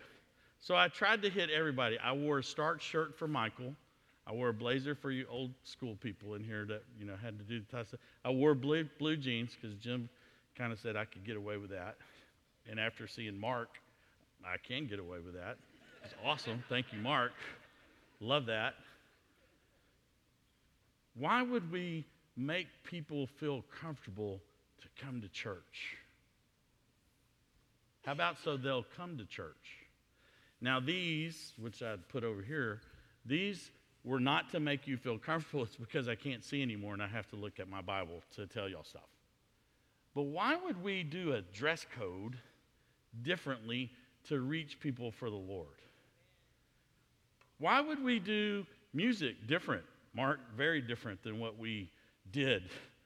So 0.60 0.76
I 0.76 0.88
tried 0.88 1.22
to 1.24 1.30
hit 1.30 1.50
everybody. 1.50 1.98
I 2.00 2.14
wore 2.14 2.40
a 2.40 2.44
starch 2.44 2.82
shirt 2.82 3.18
for 3.18 3.28
Michael. 3.28 3.74
I 4.26 4.34
wore 4.34 4.50
a 4.50 4.54
blazer 4.54 4.96
for 4.96 5.12
you 5.12 5.26
old 5.30 5.52
school 5.64 5.96
people 6.02 6.34
in 6.34 6.44
here 6.44 6.66
that 6.66 6.84
you 7.00 7.06
know 7.06 7.16
had 7.22 7.38
to 7.38 7.46
do 7.46 7.60
the 7.60 7.66
stuff. 7.66 8.00
I 8.26 8.32
wore 8.32 8.54
blue 8.56 8.88
blue 9.00 9.16
jeans 9.16 9.52
because 9.60 9.78
Jim 9.78 10.10
kind 10.58 10.74
of 10.74 10.80
said 10.80 10.96
I 10.96 11.06
could 11.06 11.26
get 11.26 11.38
away 11.38 11.58
with 11.58 11.70
that. 11.70 11.96
And 12.70 12.80
after 12.80 13.08
seeing 13.08 13.40
Mark, 13.40 13.70
I 14.44 14.58
can 14.58 14.88
get 14.88 15.00
away 15.00 15.20
with 15.20 15.36
that. 15.36 15.58
It's 16.04 16.14
awesome. 16.26 16.64
Thank 16.68 16.92
you, 16.92 17.00
Mark. 17.00 17.32
Love 18.20 18.46
that. 18.48 18.76
Why 21.16 21.42
would 21.42 21.72
we 21.72 22.06
make 22.36 22.68
people 22.84 23.28
feel 23.28 23.64
comfortable 23.82 24.40
to 24.82 25.04
come 25.04 25.22
to 25.22 25.28
church? 25.30 25.98
How 28.08 28.14
about 28.14 28.38
so 28.42 28.56
they'll 28.56 28.86
come 28.96 29.18
to 29.18 29.26
church? 29.26 29.76
Now, 30.62 30.80
these, 30.80 31.52
which 31.60 31.84
I'd 31.84 32.08
put 32.08 32.24
over 32.24 32.42
here, 32.42 32.80
these 33.26 33.70
were 34.06 34.22
not 34.22 34.50
to 34.52 34.62
make 34.62 34.88
you 34.88 34.96
feel 34.96 35.18
comfortable. 35.18 35.64
It's 35.64 35.76
because 35.76 36.08
I 36.08 36.16
can't 36.16 36.42
see 36.42 36.62
anymore 36.62 36.94
and 36.94 37.04
I 37.04 37.08
have 37.08 37.28
to 37.32 37.36
look 37.36 37.60
at 37.60 37.68
my 37.68 37.82
Bible 37.82 38.24
to 38.38 38.48
tell 38.48 38.70
y'all 38.70 38.86
stuff. 38.86 39.10
But 40.16 40.22
why 40.22 40.56
would 40.56 40.82
we 40.82 41.04
do 41.04 41.34
a 41.34 41.42
dress 41.42 41.86
code 42.00 42.38
differently 43.24 43.92
to 44.30 44.40
reach 44.40 44.80
people 44.80 45.12
for 45.12 45.30
the 45.30 45.36
Lord? 45.36 45.68
Why 47.58 47.82
would 47.82 48.02
we 48.02 48.20
do 48.20 48.66
music 48.94 49.48
different, 49.48 49.84
Mark, 50.16 50.40
very 50.56 50.80
different 50.80 51.22
than 51.24 51.40
what 51.40 51.60
we 51.60 51.92
did 52.32 52.64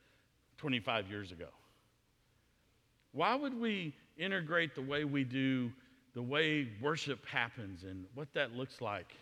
25 0.57 1.09
years 1.09 1.31
ago? 1.31 1.47
Why 3.13 3.35
would 3.35 3.59
we 3.59 3.93
integrate 4.17 4.75
the 4.75 4.81
way 4.81 5.03
we 5.03 5.23
do, 5.23 5.71
the 6.13 6.21
way 6.21 6.69
worship 6.81 7.25
happens, 7.25 7.83
and 7.83 8.05
what 8.15 8.33
that 8.33 8.53
looks 8.53 8.81
like? 8.81 9.13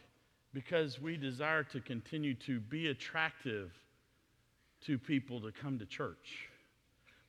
Because 0.54 1.00
we 1.02 1.18
desire 1.18 1.64
to 1.64 1.80
continue 1.80 2.34
to 2.36 2.60
be 2.60 2.88
attractive 2.88 3.72
to 4.86 4.98
people 4.98 5.42
to 5.42 5.52
come 5.52 5.78
to 5.80 5.86
church. 5.86 6.50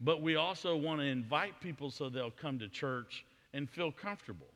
But 0.01 0.23
we 0.23 0.37
also 0.37 0.77
want 0.77 1.01
to 1.01 1.07
invite 1.07 1.61
people 1.61 1.91
so 1.91 2.09
they'll 2.09 2.31
come 2.31 2.59
to 2.59 2.69
church 2.69 3.25
and 3.53 3.69
feel 3.69 3.93
comfortable. 3.93 4.47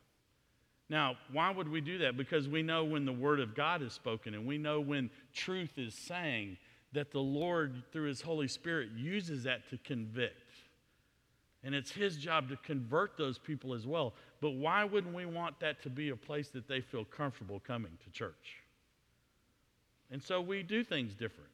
Now, 0.89 1.17
why 1.33 1.51
would 1.51 1.69
we 1.69 1.81
do 1.81 1.99
that? 1.99 2.17
Because 2.17 2.49
we 2.49 2.63
know 2.63 2.85
when 2.85 3.05
the 3.05 3.13
Word 3.13 3.41
of 3.41 3.55
God 3.55 3.83
is 3.83 3.93
spoken 3.93 4.35
and 4.35 4.47
we 4.47 4.59
know 4.59 4.81
when 4.81 5.11
truth 5.33 5.79
is 5.79 5.95
saying 5.95 6.57
that 6.93 7.11
the 7.11 7.21
Lord, 7.21 7.83
through 7.93 8.09
His 8.09 8.21
Holy 8.21 8.49
Spirit, 8.49 8.91
uses 8.97 9.45
that 9.45 9.69
to 9.71 9.79
convict. 9.79 10.44
And 11.65 11.75
it's 11.75 11.91
his 11.91 12.19
job 12.19 12.51
to 12.51 12.57
convert 12.59 13.17
those 13.17 13.39
people 13.39 13.73
as 13.73 13.87
well. 13.87 14.13
But 14.43 14.51
why 14.51 14.85
wouldn't 14.85 15.15
we 15.15 15.25
want 15.25 15.59
that 15.61 15.83
to 15.83 15.91
be 15.91 16.11
a 16.11 16.17
place 16.17 16.51
that 16.51 16.69
they 16.69 16.83
feel 16.83 17.07
comfortable 17.07 17.59
coming 17.67 17.93
to 18.05 18.11
church? 18.11 18.57
And 20.11 20.23
so 20.23 20.43
we 20.43 20.63
do 20.63 20.85
things 20.85 21.15
different. 21.15 21.49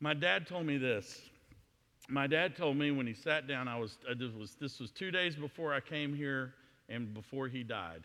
My 0.00 0.14
dad 0.14 0.48
told 0.48 0.66
me 0.66 0.76
this. 0.76 1.22
My 2.08 2.26
dad 2.26 2.56
told 2.56 2.76
me 2.76 2.90
when 2.90 3.06
he 3.06 3.14
sat 3.14 3.46
down, 3.46 3.68
I 3.68 3.78
was, 3.78 3.98
uh, 4.06 4.12
I 4.12 4.38
was 4.38 4.56
this 4.60 4.80
was 4.80 4.90
two 4.90 5.10
days 5.12 5.36
before 5.36 5.72
I 5.72 5.80
came 5.80 6.12
here 6.12 6.54
and 6.88 7.14
before 7.14 7.46
he 7.46 7.62
died. 7.62 8.02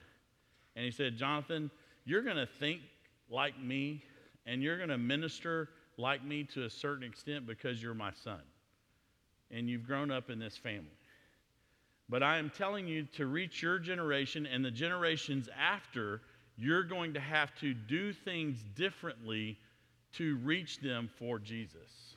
And 0.76 0.86
he 0.86 0.92
said, 0.92 1.18
Jonathan, 1.18 1.72
you're 2.06 2.22
going 2.22 2.38
to 2.38 2.48
think 2.60 2.82
like 3.30 3.60
me 3.60 4.04
and 4.46 4.62
you're 4.62 4.78
going 4.78 4.90
to 4.90 4.98
minister 4.98 5.70
like 5.98 6.24
me 6.24 6.44
to 6.54 6.64
a 6.64 6.70
certain 6.70 7.04
extent 7.04 7.46
because 7.48 7.82
you're 7.82 7.96
my 7.96 8.12
son 8.24 8.40
and 9.52 9.70
you've 9.70 9.86
grown 9.86 10.12
up 10.12 10.30
in 10.30 10.40
this 10.40 10.58
family. 10.58 10.98
But 12.10 12.24
I 12.24 12.38
am 12.38 12.50
telling 12.50 12.88
you 12.88 13.04
to 13.18 13.28
reach 13.28 13.62
your 13.62 13.78
generation 13.78 14.46
and 14.48 14.66
the 14.66 14.72
generations 14.72 15.48
after, 15.60 16.22
you're 16.58 16.84
going 16.84 17.14
to 17.14 17.20
have 17.20 17.54
to 17.60 17.74
do 17.74 18.12
things 18.12 18.58
differently 18.76 19.58
to 20.14 20.38
reach 20.38 20.80
them 20.80 21.10
for 21.20 21.38
Jesus. 21.38 22.16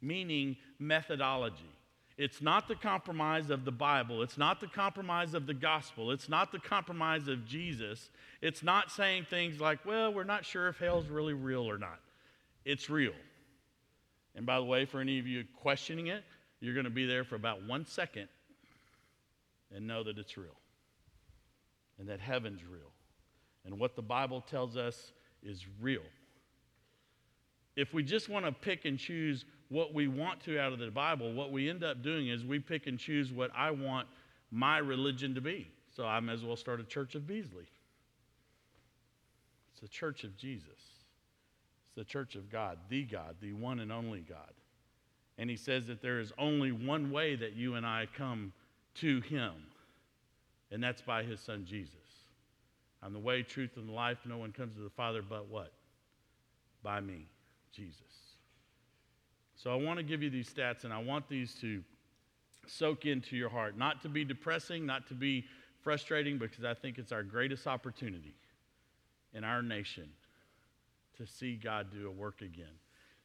Meaning 0.00 0.56
methodology. 0.78 1.70
It's 2.18 2.42
not 2.42 2.68
the 2.68 2.74
compromise 2.74 3.50
of 3.50 3.64
the 3.64 3.72
Bible. 3.72 4.22
It's 4.22 4.38
not 4.38 4.60
the 4.60 4.66
compromise 4.66 5.34
of 5.34 5.46
the 5.46 5.54
gospel. 5.54 6.10
It's 6.10 6.28
not 6.28 6.52
the 6.52 6.58
compromise 6.58 7.28
of 7.28 7.46
Jesus. 7.46 8.10
It's 8.40 8.62
not 8.62 8.90
saying 8.90 9.26
things 9.28 9.60
like, 9.60 9.84
well, 9.84 10.12
we're 10.12 10.24
not 10.24 10.44
sure 10.44 10.68
if 10.68 10.78
hell's 10.78 11.08
really 11.08 11.32
real 11.32 11.68
or 11.68 11.78
not. 11.78 12.00
It's 12.64 12.90
real. 12.90 13.14
And 14.34 14.46
by 14.46 14.58
the 14.58 14.64
way, 14.64 14.84
for 14.84 15.00
any 15.00 15.18
of 15.18 15.26
you 15.26 15.44
questioning 15.60 16.08
it, 16.08 16.24
you're 16.62 16.74
going 16.74 16.84
to 16.84 16.90
be 16.90 17.06
there 17.06 17.24
for 17.24 17.34
about 17.34 17.62
one 17.64 17.84
second 17.84 18.28
and 19.74 19.86
know 19.86 20.04
that 20.04 20.16
it's 20.16 20.36
real 20.36 20.56
and 21.98 22.08
that 22.08 22.20
heaven's 22.20 22.62
real 22.64 22.92
and 23.64 23.78
what 23.78 23.96
the 23.96 24.02
Bible 24.02 24.40
tells 24.40 24.76
us 24.76 25.12
is 25.42 25.66
real. 25.80 26.02
If 27.74 27.92
we 27.92 28.02
just 28.02 28.28
want 28.28 28.44
to 28.46 28.52
pick 28.52 28.84
and 28.84 28.98
choose 28.98 29.44
what 29.70 29.92
we 29.92 30.06
want 30.06 30.40
to 30.44 30.60
out 30.60 30.72
of 30.72 30.78
the 30.78 30.90
Bible, 30.90 31.32
what 31.32 31.50
we 31.50 31.68
end 31.68 31.82
up 31.82 32.02
doing 32.02 32.28
is 32.28 32.44
we 32.44 32.58
pick 32.58 32.86
and 32.86 32.98
choose 32.98 33.32
what 33.32 33.50
I 33.56 33.70
want 33.70 34.06
my 34.50 34.78
religion 34.78 35.34
to 35.34 35.40
be. 35.40 35.68
So 35.96 36.06
I 36.06 36.20
may 36.20 36.32
as 36.32 36.44
well 36.44 36.56
start 36.56 36.80
a 36.80 36.84
church 36.84 37.14
of 37.14 37.26
Beasley. 37.26 37.66
It's 39.72 39.80
the 39.80 39.88
church 39.88 40.22
of 40.24 40.36
Jesus. 40.36 40.68
It's 40.68 41.94
the 41.96 42.04
church 42.04 42.36
of 42.36 42.50
God, 42.50 42.78
the 42.88 43.02
God, 43.02 43.36
the 43.40 43.52
one 43.52 43.80
and 43.80 43.90
only 43.90 44.20
God. 44.20 44.52
And 45.38 45.48
he 45.48 45.56
says 45.56 45.86
that 45.86 46.02
there 46.02 46.20
is 46.20 46.32
only 46.38 46.72
one 46.72 47.10
way 47.10 47.36
that 47.36 47.54
you 47.54 47.74
and 47.74 47.86
I 47.86 48.06
come 48.16 48.52
to 48.96 49.20
him, 49.22 49.52
and 50.70 50.82
that's 50.82 51.00
by 51.00 51.22
his 51.22 51.40
son 51.40 51.64
Jesus. 51.66 51.94
I'm 53.02 53.12
the 53.12 53.18
way, 53.18 53.42
truth, 53.42 53.76
and 53.76 53.90
life. 53.90 54.18
No 54.24 54.38
one 54.38 54.52
comes 54.52 54.74
to 54.76 54.80
the 54.80 54.90
Father 54.90 55.22
but 55.22 55.48
what? 55.48 55.72
By 56.82 57.00
me, 57.00 57.26
Jesus. 57.74 57.96
So 59.56 59.72
I 59.72 59.76
want 59.76 59.98
to 59.98 60.02
give 60.02 60.22
you 60.22 60.30
these 60.30 60.52
stats, 60.52 60.84
and 60.84 60.92
I 60.92 61.02
want 61.02 61.28
these 61.28 61.54
to 61.60 61.82
soak 62.66 63.06
into 63.06 63.36
your 63.36 63.48
heart. 63.48 63.76
Not 63.76 64.02
to 64.02 64.08
be 64.08 64.24
depressing, 64.24 64.86
not 64.86 65.08
to 65.08 65.14
be 65.14 65.44
frustrating, 65.82 66.38
because 66.38 66.64
I 66.64 66.74
think 66.74 66.98
it's 66.98 67.12
our 67.12 67.22
greatest 67.22 67.66
opportunity 67.66 68.34
in 69.34 69.44
our 69.44 69.62
nation 69.62 70.08
to 71.16 71.26
see 71.26 71.56
God 71.56 71.88
do 71.92 72.06
a 72.08 72.10
work 72.10 72.42
again. 72.42 72.74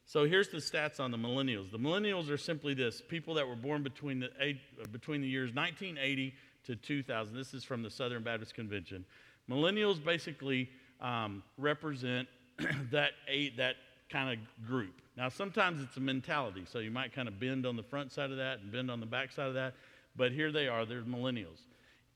So 0.08 0.24
here's 0.24 0.48
the 0.48 0.56
stats 0.56 1.00
on 1.00 1.10
the 1.10 1.18
millennials. 1.18 1.70
The 1.70 1.78
millennials 1.78 2.30
are 2.30 2.38
simply 2.38 2.72
this 2.72 3.02
people 3.06 3.34
that 3.34 3.46
were 3.46 3.54
born 3.54 3.82
between 3.82 4.20
the, 4.20 4.30
eight, 4.40 4.56
between 4.90 5.20
the 5.20 5.28
years 5.28 5.54
1980 5.54 6.34
to 6.64 6.76
2000. 6.76 7.36
This 7.36 7.52
is 7.52 7.62
from 7.62 7.82
the 7.82 7.90
Southern 7.90 8.22
Baptist 8.22 8.54
Convention. 8.54 9.04
Millennials 9.50 10.02
basically 10.02 10.70
um, 11.02 11.42
represent 11.58 12.26
that, 12.90 13.10
eight, 13.28 13.58
that 13.58 13.76
kind 14.08 14.32
of 14.32 14.66
group. 14.66 15.02
Now, 15.14 15.28
sometimes 15.28 15.82
it's 15.82 15.98
a 15.98 16.00
mentality, 16.00 16.64
so 16.66 16.78
you 16.78 16.90
might 16.90 17.12
kind 17.12 17.28
of 17.28 17.38
bend 17.38 17.66
on 17.66 17.76
the 17.76 17.82
front 17.82 18.10
side 18.10 18.30
of 18.30 18.38
that 18.38 18.60
and 18.60 18.72
bend 18.72 18.90
on 18.90 19.00
the 19.00 19.06
back 19.06 19.30
side 19.30 19.48
of 19.48 19.54
that, 19.54 19.74
but 20.16 20.32
here 20.32 20.50
they 20.50 20.68
are, 20.68 20.86
they're 20.86 21.02
millennials. 21.02 21.66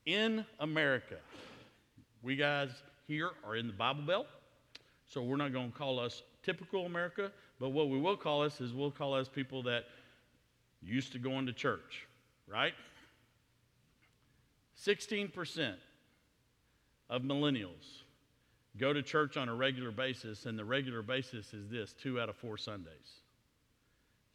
In 0.07 0.43
America, 0.59 1.17
we 2.23 2.37
guys 2.37 2.71
here 3.07 3.29
are 3.45 3.55
in 3.55 3.67
the 3.67 3.73
Bible 3.73 4.01
Belt, 4.01 4.27
so 5.05 5.21
we're 5.21 5.37
not 5.37 5.53
going 5.53 5.71
to 5.71 5.77
call 5.77 5.99
us 5.99 6.23
typical 6.41 6.87
America, 6.87 7.31
but 7.59 7.69
what 7.69 7.89
we 7.89 7.99
will 7.99 8.17
call 8.17 8.43
us 8.43 8.59
is 8.61 8.73
we'll 8.73 8.91
call 8.91 9.13
us 9.13 9.27
people 9.27 9.63
that 9.63 9.85
used 10.81 11.13
to 11.13 11.19
going 11.19 11.45
to 11.45 11.53
church, 11.53 12.07
right? 12.47 12.73
16% 14.85 15.75
of 17.09 17.21
millennials 17.21 18.01
go 18.77 18.91
to 18.91 19.01
church 19.01 19.37
on 19.37 19.49
a 19.49 19.55
regular 19.55 19.91
basis, 19.91 20.45
and 20.45 20.57
the 20.57 20.65
regular 20.65 21.01
basis 21.01 21.53
is 21.53 21.69
this 21.69 21.93
two 21.93 22.19
out 22.19 22.29
of 22.29 22.35
four 22.35 22.57
Sundays. 22.57 23.21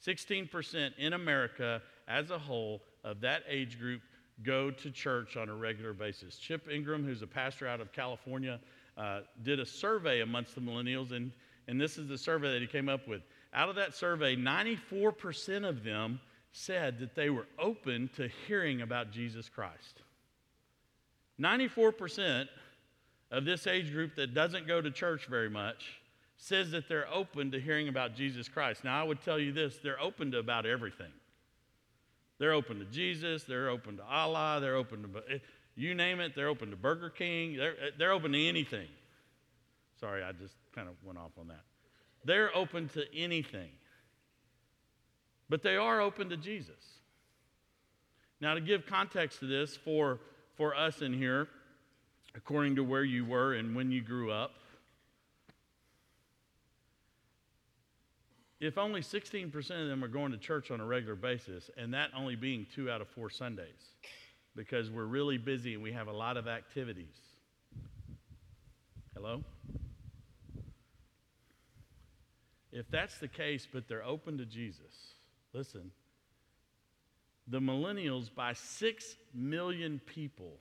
16% 0.06 0.92
in 0.96 1.12
America 1.12 1.82
as 2.06 2.30
a 2.30 2.38
whole 2.38 2.82
of 3.04 3.20
that 3.20 3.42
age 3.48 3.78
group 3.78 4.00
go 4.42 4.70
to 4.70 4.90
church 4.90 5.36
on 5.36 5.48
a 5.48 5.54
regular 5.54 5.92
basis. 5.92 6.36
Chip 6.36 6.68
Ingram, 6.70 7.04
who's 7.04 7.22
a 7.22 7.26
pastor 7.26 7.66
out 7.66 7.80
of 7.80 7.92
California, 7.92 8.60
uh, 8.96 9.20
did 9.42 9.58
a 9.58 9.66
survey 9.66 10.20
amongst 10.20 10.54
the 10.54 10.60
millennials, 10.60 11.12
and, 11.12 11.32
and 11.68 11.80
this 11.80 11.98
is 11.98 12.08
the 12.08 12.18
survey 12.18 12.54
that 12.54 12.62
he 12.62 12.66
came 12.66 12.88
up 12.88 13.06
with. 13.06 13.22
Out 13.52 13.68
of 13.68 13.76
that 13.76 13.94
survey, 13.94 14.34
94% 14.34 15.68
of 15.68 15.84
them 15.84 16.18
said 16.50 16.98
that 16.98 17.14
they 17.14 17.30
were 17.30 17.46
open 17.58 18.10
to 18.16 18.28
hearing 18.46 18.80
about 18.80 19.12
Jesus 19.12 19.48
Christ. 19.48 20.02
94% 21.40 22.48
of 23.30 23.44
this 23.44 23.66
age 23.66 23.92
group 23.92 24.16
that 24.16 24.34
doesn't 24.34 24.66
go 24.66 24.80
to 24.80 24.90
church 24.90 25.26
very 25.26 25.50
much 25.50 26.00
says 26.38 26.70
that 26.70 26.88
they're 26.88 27.12
open 27.12 27.50
to 27.50 27.60
hearing 27.60 27.88
about 27.88 28.14
Jesus 28.14 28.48
Christ. 28.48 28.84
Now, 28.84 29.00
I 29.00 29.04
would 29.04 29.20
tell 29.20 29.38
you 29.38 29.52
this 29.52 29.78
they're 29.82 30.00
open 30.00 30.30
to 30.32 30.38
about 30.38 30.66
everything. 30.66 31.12
They're 32.38 32.52
open 32.52 32.78
to 32.78 32.84
Jesus, 32.86 33.44
they're 33.44 33.68
open 33.68 33.96
to 33.96 34.04
Allah, 34.04 34.58
they're 34.60 34.76
open 34.76 35.02
to, 35.02 35.40
you 35.74 35.94
name 35.94 36.20
it, 36.20 36.34
they're 36.36 36.48
open 36.48 36.70
to 36.70 36.76
Burger 36.76 37.10
King, 37.10 37.56
they're, 37.56 37.74
they're 37.98 38.12
open 38.12 38.32
to 38.32 38.46
anything. 38.46 38.86
Sorry, 40.00 40.22
I 40.22 40.32
just 40.32 40.54
kind 40.74 40.88
of 40.88 40.94
went 41.04 41.18
off 41.18 41.32
on 41.38 41.48
that. 41.48 41.62
They're 42.24 42.54
open 42.56 42.88
to 42.90 43.04
anything. 43.14 43.70
But 45.48 45.62
they 45.62 45.76
are 45.76 46.00
open 46.00 46.28
to 46.30 46.36
Jesus. 46.36 46.98
Now, 48.40 48.54
to 48.54 48.60
give 48.60 48.86
context 48.86 49.40
to 49.40 49.46
this 49.46 49.76
for, 49.76 50.20
for 50.56 50.74
us 50.74 51.02
in 51.02 51.12
here, 51.12 51.48
according 52.34 52.76
to 52.76 52.84
where 52.84 53.02
you 53.02 53.24
were 53.24 53.54
and 53.54 53.74
when 53.74 53.90
you 53.90 54.00
grew 54.00 54.30
up. 54.30 54.52
If 58.60 58.76
only 58.76 59.00
16% 59.00 59.54
of 59.56 59.88
them 59.88 60.04
are 60.04 60.08
going 60.08 60.32
to 60.32 60.38
church 60.38 60.70
on 60.70 60.80
a 60.80 60.84
regular 60.84 61.14
basis, 61.14 61.70
and 61.76 61.94
that 61.94 62.10
only 62.16 62.36
being 62.36 62.66
two 62.74 62.90
out 62.90 63.00
of 63.00 63.08
four 63.08 63.30
Sundays, 63.30 63.94
because 64.54 64.90
we're 64.90 65.04
really 65.04 65.38
busy 65.38 65.74
and 65.74 65.82
we 65.82 65.92
have 65.92 66.08
a 66.08 66.12
lot 66.12 66.36
of 66.36 66.48
activities. 66.48 67.16
Hello? 69.14 69.42
If 72.72 72.90
that's 72.90 73.18
the 73.18 73.28
case, 73.28 73.66
but 73.70 73.88
they're 73.88 74.04
open 74.04 74.38
to 74.38 74.44
Jesus, 74.44 75.14
listen, 75.52 75.90
the 77.46 77.60
millennials, 77.60 78.34
by 78.34 78.52
6 78.52 79.16
million 79.34 80.00
people, 80.04 80.58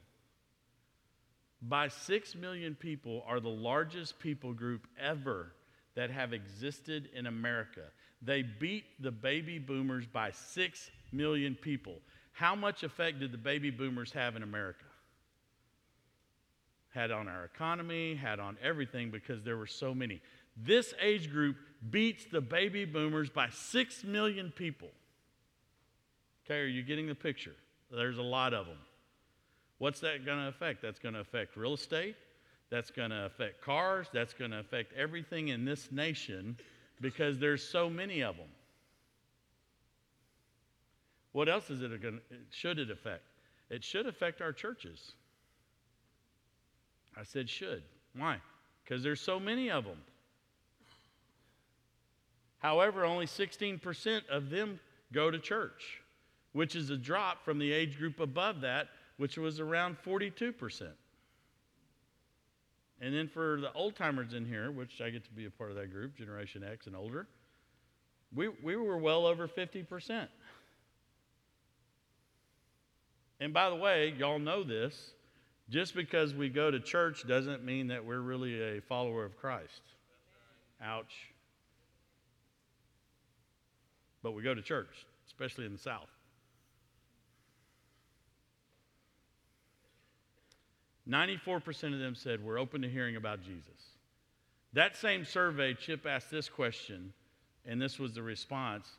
by 1.62 1.89
6 1.89 2.36
million 2.36 2.76
people 2.76 3.24
are 3.28 3.39
the 3.39 3.50
largest 3.50 4.20
people 4.20 4.54
group 4.54 4.88
ever 5.00 5.52
that 5.96 6.12
have 6.12 6.32
existed 6.32 7.10
in 7.13 7.26
America. 7.26 7.82
They 8.22 8.41
beat 8.43 8.86
the 9.02 9.12
baby 9.12 9.60
boomers 9.60 10.06
by 10.06 10.32
6 10.32 10.91
million 11.12 11.56
people. 11.56 12.00
How 12.32 12.56
much 12.56 12.84
effect 12.84 13.20
did 13.20 13.32
the 13.32 13.38
baby 13.38 13.72
boomers 13.72 14.12
have 14.13 14.36
in 14.36 14.43
America? 14.43 14.86
Had 16.93 17.12
on 17.12 17.28
our 17.28 17.46
economy, 17.46 18.15
had 18.15 18.39
on 18.39 18.58
everything 18.63 19.10
because 19.12 19.43
there 19.43 19.58
were 19.58 19.67
so 19.67 19.93
many. 19.93 20.22
This 20.56 20.93
age 21.02 21.32
group 21.32 21.58
beats 21.90 22.26
the 22.26 22.42
baby 22.42 22.86
boomers 22.86 23.30
by 23.30 23.50
6 23.50 24.04
million 24.04 24.52
people. 24.56 24.90
Okay, 26.46 26.60
are 26.60 26.66
you 26.66 26.84
getting 26.84 27.08
the 27.08 27.16
picture? 27.16 27.56
There's 27.92 28.18
a 28.18 28.24
lot 28.24 28.54
of 28.54 28.66
them. 28.66 28.78
What's 29.78 30.00
that 30.00 30.26
going 30.26 30.40
to 30.40 30.48
affect? 30.48 30.82
That's 30.82 31.00
going 31.00 31.13
to 31.13 31.20
affect 31.20 31.56
real 31.56 31.74
estate. 31.74 32.16
That's 32.70 32.92
going 32.92 33.12
to 33.12 33.26
affect 33.26 33.62
cars. 33.62 34.08
That's 34.12 34.34
going 34.34 34.52
to 34.52 34.60
affect 34.60 34.94
everything 34.94 35.50
in 35.50 35.66
this 35.66 35.92
nation 35.92 36.58
because 37.00 37.38
there's 37.38 37.63
so 37.63 37.90
many 37.90 38.22
of 38.22 38.36
them. 38.38 38.48
What 41.32 41.48
else 41.48 41.70
is 41.70 41.82
it 41.84 42.02
going 42.02 42.20
should 42.50 42.80
it 42.80 42.90
affect? 42.90 43.24
It 43.70 43.84
should 43.84 44.08
affect 44.08 44.42
our 44.42 44.52
churches. 44.52 45.12
I 47.16 47.24
said 47.24 47.50
should. 47.50 47.84
Why? 48.16 48.38
Because 48.84 49.04
there's 49.04 49.22
so 49.22 49.40
many 49.40 49.70
of 49.70 49.84
them. 49.84 49.98
However, 52.60 53.06
only 53.06 53.26
16% 53.26 54.28
of 54.30 54.50
them 54.50 54.80
go 55.13 55.30
to 55.32 55.39
church, 55.39 56.02
which 56.54 56.76
is 56.76 56.89
a 56.89 56.98
drop 56.98 57.43
from 57.43 57.60
the 57.60 57.72
age 57.72 57.98
group 57.98 58.20
above 58.20 58.62
that, 58.62 58.88
which 59.17 59.38
was 59.38 59.60
around 59.60 59.98
42%. 60.06 60.89
And 63.00 63.13
then 63.13 63.28
for 63.28 63.62
the 63.62 63.72
old 63.74 63.96
timers 63.96 64.34
in 64.34 64.46
here, 64.46 64.72
which 64.72 65.02
I 65.02 65.10
get 65.12 65.24
to 65.26 65.32
be 65.32 65.46
a 65.46 65.52
part 65.52 65.70
of 65.70 65.76
that 65.76 65.91
group, 65.91 66.15
Generation 66.15 66.63
X 66.63 66.88
and 66.88 66.96
older, 66.96 67.28
we, 68.36 68.50
we 68.63 68.76
were 68.76 68.98
well 68.98 69.26
over 69.26 69.48
50%. 69.48 70.28
And 73.39 73.54
by 73.54 73.70
the 73.70 73.76
way, 73.76 74.15
y'all 74.17 74.39
know 74.39 74.63
this. 74.63 75.12
Just 75.70 75.96
because 75.96 76.34
we 76.34 76.50
go 76.50 76.72
to 76.72 76.80
church 76.80 77.28
doesn't 77.28 77.63
mean 77.63 77.88
that 77.88 78.04
we're 78.04 78.22
really 78.22 78.78
a 78.78 78.82
follower 78.82 79.26
of 79.26 79.38
Christ. 79.38 79.82
Ouch. 80.82 81.13
But 84.24 84.32
we 84.34 84.44
go 84.44 84.54
to 84.54 84.62
church, 84.62 85.06
especially 85.28 85.66
in 85.66 85.74
the 85.74 85.78
South. 85.78 86.10
94% 91.10 91.94
of 91.94 92.00
them 92.00 92.16
said, 92.16 92.44
We're 92.44 92.60
open 92.60 92.82
to 92.82 92.90
hearing 92.90 93.16
about 93.16 93.42
Jesus. 93.42 93.96
That 94.74 94.98
same 94.98 95.24
survey, 95.24 95.74
Chip 95.74 96.06
asked 96.06 96.30
this 96.30 96.50
question, 96.50 97.14
and 97.66 97.82
this 97.82 97.98
was 97.98 98.14
the 98.14 98.22
response 98.22 98.90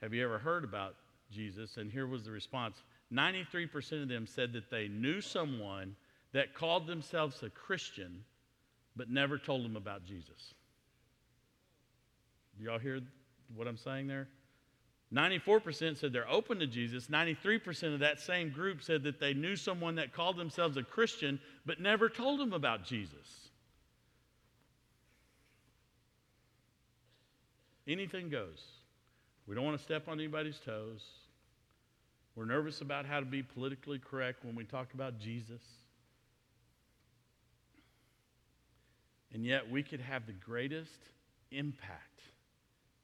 Have 0.00 0.14
you 0.14 0.24
ever 0.24 0.38
heard 0.38 0.64
about 0.64 0.94
Jesus? 1.30 1.76
And 1.76 1.90
here 1.90 2.06
was 2.06 2.24
the 2.24 2.30
response 2.30 2.82
93% 3.12 4.02
of 4.02 4.08
them 4.08 4.26
said 4.26 4.52
that 4.52 4.70
they 4.70 4.86
knew 4.88 5.20
someone 5.20 5.96
that 6.32 6.54
called 6.54 6.86
themselves 6.86 7.42
a 7.42 7.50
Christian, 7.50 8.24
but 8.94 9.10
never 9.10 9.36
told 9.36 9.64
them 9.64 9.76
about 9.76 10.04
Jesus. 10.04 10.54
Do 12.56 12.64
y'all 12.64 12.78
hear 12.78 13.00
what 13.56 13.66
I'm 13.66 13.76
saying 13.76 14.06
there? 14.06 14.28
94% 15.14 15.96
said 15.96 16.12
they're 16.12 16.30
open 16.30 16.60
to 16.60 16.66
Jesus. 16.66 17.08
93% 17.08 17.94
of 17.94 18.00
that 18.00 18.20
same 18.20 18.50
group 18.50 18.82
said 18.82 19.02
that 19.02 19.18
they 19.18 19.34
knew 19.34 19.56
someone 19.56 19.96
that 19.96 20.12
called 20.12 20.36
themselves 20.36 20.76
a 20.76 20.84
Christian 20.84 21.40
but 21.66 21.80
never 21.80 22.08
told 22.08 22.38
them 22.38 22.52
about 22.52 22.84
Jesus. 22.84 23.48
Anything 27.88 28.28
goes. 28.28 28.62
We 29.48 29.56
don't 29.56 29.64
want 29.64 29.78
to 29.78 29.82
step 29.82 30.06
on 30.06 30.20
anybody's 30.20 30.60
toes. 30.64 31.04
We're 32.36 32.44
nervous 32.44 32.80
about 32.80 33.04
how 33.04 33.18
to 33.18 33.26
be 33.26 33.42
politically 33.42 33.98
correct 33.98 34.44
when 34.44 34.54
we 34.54 34.62
talk 34.62 34.94
about 34.94 35.18
Jesus. 35.18 35.60
And 39.32 39.44
yet, 39.44 39.68
we 39.68 39.82
could 39.82 40.00
have 40.00 40.26
the 40.26 40.32
greatest 40.32 41.00
impact 41.50 42.20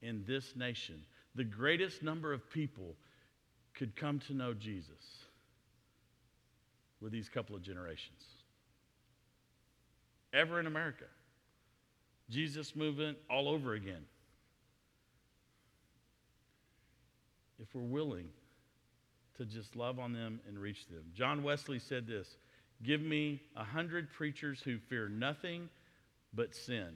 in 0.03 0.25
this 0.27 0.55
nation 0.55 1.03
the 1.37 1.45
greatest 1.45 2.03
number 2.03 2.33
of 2.33 2.51
people 2.51 2.97
could 3.75 3.95
come 3.95 4.19
to 4.21 4.35
know 4.35 4.55
Jesus 4.55 5.25
with 7.01 7.13
these 7.13 7.29
couple 7.29 7.55
of 7.55 7.63
generations 7.63 8.25
ever 10.33 10.61
in 10.61 10.67
America. 10.67 11.05
Jesus 12.29 12.75
movement 12.75 13.17
all 13.31 13.49
over 13.49 13.75
again. 13.75 14.05
If 17.59 17.75
we're 17.75 17.83
willing 17.83 18.29
to 19.39 19.45
just 19.45 19.77
love 19.77 19.99
on 19.99 20.13
them 20.13 20.41
and 20.47 20.59
reach 20.59 20.89
them. 20.89 21.05
John 21.15 21.43
Wesley 21.43 21.79
said 21.79 22.07
this 22.07 22.37
Give 22.83 23.01
me 23.01 23.41
a 23.57 23.65
hundred 23.65 24.13
preachers 24.13 24.61
who 24.61 24.79
fear 24.79 25.09
nothing 25.09 25.69
but 26.35 26.55
sin. 26.55 26.89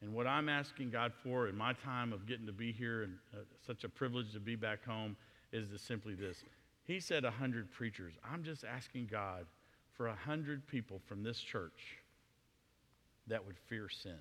And 0.00 0.14
what 0.14 0.26
I'm 0.26 0.48
asking 0.48 0.90
God 0.90 1.12
for 1.22 1.48
in 1.48 1.56
my 1.56 1.72
time 1.72 2.12
of 2.12 2.26
getting 2.26 2.46
to 2.46 2.52
be 2.52 2.72
here 2.72 3.02
and 3.02 3.14
uh, 3.34 3.38
such 3.66 3.84
a 3.84 3.88
privilege 3.88 4.32
to 4.32 4.40
be 4.40 4.54
back 4.54 4.84
home 4.84 5.16
is 5.52 5.68
to 5.70 5.78
simply 5.78 6.14
this. 6.14 6.44
He 6.84 7.00
said 7.00 7.24
a 7.24 7.30
hundred 7.30 7.70
preachers. 7.72 8.14
I'm 8.24 8.44
just 8.44 8.64
asking 8.64 9.08
God 9.10 9.46
for 9.96 10.06
a 10.06 10.14
hundred 10.14 10.66
people 10.68 11.00
from 11.06 11.22
this 11.22 11.40
church 11.40 11.98
that 13.26 13.44
would 13.44 13.58
fear 13.58 13.88
sin, 13.88 14.18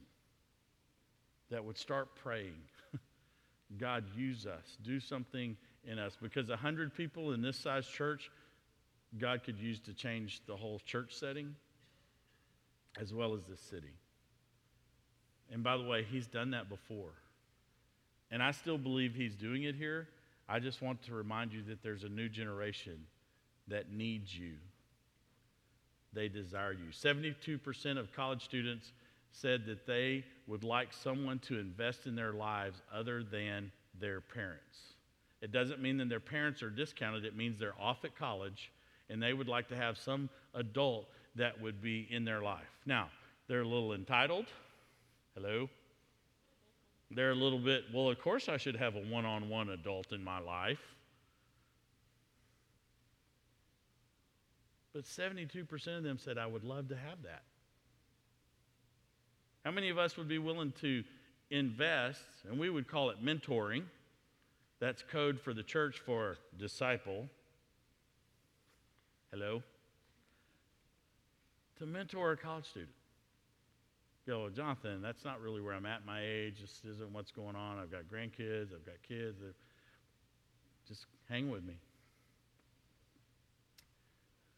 that 1.49 1.63
would 1.63 1.77
start 1.77 2.15
praying. 2.15 2.59
God, 3.77 4.03
use 4.15 4.45
us. 4.45 4.77
Do 4.83 4.99
something 4.99 5.55
in 5.85 5.99
us. 5.99 6.17
Because 6.21 6.49
a 6.49 6.57
hundred 6.57 6.93
people 6.95 7.33
in 7.33 7.41
this 7.41 7.57
size 7.57 7.87
church, 7.87 8.31
God 9.17 9.43
could 9.43 9.59
use 9.59 9.79
to 9.81 9.93
change 9.93 10.41
the 10.47 10.55
whole 10.55 10.79
church 10.85 11.13
setting 11.13 11.55
as 12.99 13.13
well 13.13 13.33
as 13.33 13.41
this 13.45 13.61
city. 13.61 13.93
And 15.51 15.63
by 15.63 15.77
the 15.77 15.83
way, 15.83 16.03
He's 16.03 16.27
done 16.27 16.51
that 16.51 16.69
before. 16.69 17.11
And 18.31 18.43
I 18.43 18.51
still 18.51 18.77
believe 18.77 19.15
He's 19.15 19.35
doing 19.35 19.63
it 19.63 19.75
here. 19.75 20.07
I 20.49 20.59
just 20.59 20.81
want 20.81 21.01
to 21.03 21.13
remind 21.13 21.53
you 21.53 21.61
that 21.63 21.83
there's 21.83 22.03
a 22.03 22.09
new 22.09 22.29
generation 22.29 23.05
that 23.67 23.91
needs 23.91 24.37
you. 24.37 24.53
They 26.13 26.29
desire 26.29 26.73
you. 26.73 26.89
72% 26.91 27.97
of 27.97 28.13
college 28.13 28.43
students 28.43 28.91
said 29.31 29.65
that 29.65 29.85
they 29.85 30.23
would 30.47 30.63
like 30.63 30.93
someone 30.93 31.39
to 31.39 31.59
invest 31.59 32.07
in 32.07 32.15
their 32.15 32.31
lives 32.31 32.81
other 32.93 33.23
than 33.23 33.71
their 33.99 34.21
parents. 34.21 34.79
It 35.41 35.51
doesn't 35.51 35.81
mean 35.81 35.97
that 35.97 36.09
their 36.09 36.19
parents 36.19 36.63
are 36.63 36.69
discounted, 36.69 37.25
it 37.25 37.35
means 37.35 37.59
they're 37.59 37.79
off 37.79 38.05
at 38.05 38.17
college 38.17 38.71
and 39.09 39.21
they 39.21 39.33
would 39.33 39.47
like 39.47 39.67
to 39.69 39.75
have 39.75 39.97
some 39.97 40.29
adult 40.53 41.07
that 41.35 41.61
would 41.61 41.81
be 41.81 42.07
in 42.09 42.25
their 42.25 42.41
life. 42.41 42.67
Now, 42.85 43.09
they're 43.47 43.61
a 43.61 43.67
little 43.67 43.93
entitled. 43.93 44.45
Hello? 45.37 45.69
They're 47.11 47.29
a 47.29 47.35
little 47.35 47.59
bit, 47.59 47.83
well, 47.93 48.09
of 48.09 48.19
course 48.19 48.49
I 48.49 48.57
should 48.57 48.75
have 48.75 48.95
a 48.95 49.01
one 49.01 49.23
on 49.23 49.49
one 49.49 49.69
adult 49.69 50.11
in 50.11 50.23
my 50.23 50.39
life. 50.39 50.81
But 54.93 55.03
72% 55.03 55.95
of 55.95 56.03
them 56.03 56.17
said, 56.17 56.39
I 56.39 56.47
would 56.47 56.63
love 56.63 56.89
to 56.89 56.95
have 56.95 57.21
that. 57.23 57.43
How 59.63 59.69
many 59.69 59.89
of 59.89 59.99
us 59.99 60.17
would 60.17 60.27
be 60.27 60.39
willing 60.39 60.73
to 60.81 61.03
invest, 61.51 62.23
and 62.49 62.57
we 62.57 62.71
would 62.71 62.87
call 62.87 63.11
it 63.11 63.23
mentoring? 63.23 63.83
That's 64.79 65.03
code 65.03 65.39
for 65.39 65.53
the 65.53 65.61
church 65.61 66.01
for 66.03 66.37
disciple. 66.57 67.27
Hello? 69.31 69.61
To 71.77 71.85
mentor 71.85 72.31
a 72.31 72.37
college 72.37 72.65
student. 72.65 72.91
Go, 74.27 74.49
Jonathan, 74.49 75.01
that's 75.01 75.23
not 75.23 75.41
really 75.41 75.61
where 75.61 75.73
I'm 75.73 75.85
at 75.85 76.05
my 76.05 76.19
age. 76.21 76.59
This 76.59 76.81
isn't 76.95 77.13
what's 77.13 77.31
going 77.31 77.55
on. 77.55 77.79
I've 77.79 77.89
got 77.89 78.01
grandkids, 78.13 78.73
I've 78.73 78.85
got 78.85 78.95
kids. 79.07 79.37
Just 80.85 81.05
hang 81.29 81.49
with 81.49 81.63
me. 81.63 81.75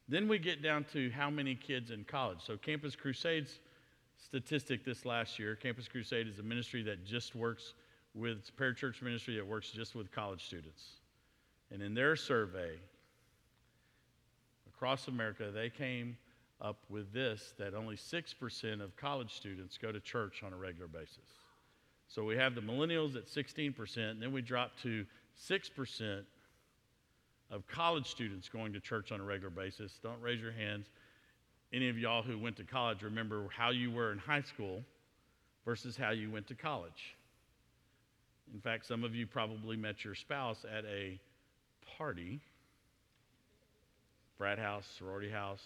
Then 0.08 0.28
we 0.28 0.40
get 0.40 0.64
down 0.64 0.86
to 0.94 1.12
how 1.12 1.30
many 1.30 1.54
kids 1.54 1.92
in 1.92 2.04
college. 2.04 2.40
So, 2.44 2.58
Campus 2.58 2.96
Crusades 2.96 3.60
statistic 4.18 4.84
this 4.84 5.06
last 5.06 5.40
year 5.40 5.56
Campus 5.56 5.88
Crusade 5.88 6.28
is 6.28 6.40
a 6.40 6.44
ministry 6.44 6.84
that 6.84 7.06
just 7.06 7.36
works 7.36 7.74
with, 8.14 8.38
it's 8.40 8.52
parachurch 8.52 9.02
ministry 9.02 9.36
that 9.36 9.46
works 9.46 9.70
just 9.70 9.96
with 9.96 10.12
college 10.12 10.46
students. 10.46 10.84
And 11.72 11.82
in 11.82 11.94
their 11.94 12.16
survey 12.16 12.80
across 14.68 15.08
America, 15.08 15.52
they 15.54 15.70
came 15.70 16.18
up 16.62 16.78
with 16.90 17.14
this 17.14 17.54
that 17.58 17.74
only 17.74 17.96
6% 17.96 18.82
of 18.82 18.96
college 18.98 19.34
students 19.34 19.78
go 19.78 19.92
to 19.92 20.00
church 20.00 20.44
on 20.44 20.54
a 20.54 20.58
regular 20.58 20.88
basis. 20.88 21.18
So 22.08 22.24
we 22.24 22.36
have 22.36 22.56
the 22.56 22.62
millennials 22.62 23.16
at 23.16 23.28
16%, 23.28 23.98
and 23.98 24.22
then 24.22 24.32
we 24.32 24.42
drop 24.42 24.72
to 24.84 25.06
6% 25.48 26.24
of 27.52 27.68
college 27.68 28.08
students 28.08 28.50
going 28.50 28.74
to 28.74 28.80
church 28.80 29.12
on 29.12 29.20
a 29.20 29.24
regular 29.24 29.50
basis. 29.50 30.00
Don't 30.04 30.22
raise 30.22 30.42
your 30.42 30.52
hands. 30.52 30.88
Any 31.72 31.88
of 31.90 31.98
y'all 31.98 32.24
who 32.24 32.38
went 32.38 32.58
to 32.58 32.64
college 32.64 33.04
remember 33.04 33.48
how 33.56 33.70
you 33.70 33.92
were 33.92 34.12
in 34.12 34.18
high 34.18 34.42
school 34.42 34.84
versus 35.66 35.96
how 35.96 36.12
you 36.12 36.32
went 36.32 36.48
to 36.48 36.56
college. 36.56 37.16
In 38.54 38.60
fact, 38.60 38.88
some 38.88 39.04
of 39.04 39.14
you 39.14 39.28
probably 39.28 39.78
met 39.78 40.04
your 40.04 40.16
spouse 40.16 40.66
at 40.66 40.84
a 40.86 41.20
party, 41.98 42.40
frat 44.38 44.58
house, 44.58 44.88
sorority 44.98 45.30
house, 45.30 45.64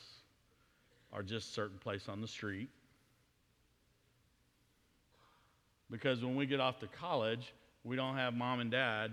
or 1.14 1.24
just 1.24 1.50
a 1.50 1.54
certain 1.54 1.78
place 1.78 2.10
on 2.10 2.22
the 2.22 2.28
street. 2.28 2.70
Because 5.92 6.24
when 6.24 6.36
we 6.36 6.46
get 6.46 6.60
off 6.60 6.80
to 6.80 6.88
college, 6.88 7.54
we 7.84 7.96
don't 7.96 8.16
have 8.16 8.34
mom 8.34 8.60
and 8.60 8.72
dad 8.72 9.12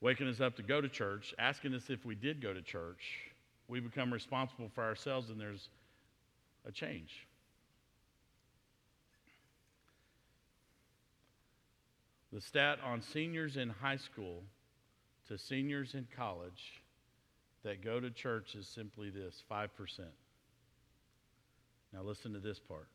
waking 0.00 0.28
us 0.28 0.40
up 0.40 0.56
to 0.56 0.62
go 0.62 0.80
to 0.80 0.88
church, 0.88 1.34
asking 1.38 1.74
us 1.74 1.90
if 1.90 2.04
we 2.04 2.14
did 2.14 2.40
go 2.40 2.54
to 2.54 2.62
church. 2.62 3.32
We 3.68 3.80
become 3.80 4.12
responsible 4.12 4.70
for 4.74 4.84
ourselves, 4.84 5.30
and 5.30 5.40
there's 5.40 5.68
a 6.66 6.72
change. 6.72 7.26
The 12.32 12.40
stat 12.40 12.78
on 12.84 13.02
seniors 13.02 13.56
in 13.56 13.68
high 13.68 13.96
school 13.96 14.44
to 15.28 15.36
seniors 15.36 15.94
in 15.94 16.06
college 16.16 16.82
that 17.64 17.84
go 17.84 18.00
to 18.00 18.10
church 18.10 18.54
is 18.54 18.66
simply 18.66 19.10
this 19.10 19.42
5%. 19.50 19.68
Now, 21.92 22.02
listen 22.02 22.32
to 22.32 22.40
this 22.40 22.58
part 22.58 22.88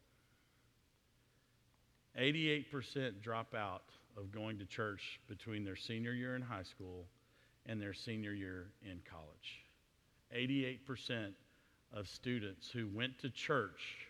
88% 2.20 3.22
drop 3.22 3.54
out 3.54 3.84
of 4.18 4.32
going 4.32 4.58
to 4.60 4.66
church 4.66 5.20
between 5.28 5.66
their 5.66 5.76
senior 5.76 6.14
year 6.14 6.36
in 6.36 6.42
high 6.42 6.64
school 6.64 7.06
and 7.66 7.82
their 7.82 7.94
senior 7.94 8.32
year 8.32 8.68
in 8.84 9.00
college. 9.10 9.66
88% 10.36 11.34
of 11.94 12.08
students 12.08 12.70
who 12.70 12.88
went 12.94 13.20
to 13.20 13.30
church 13.30 14.08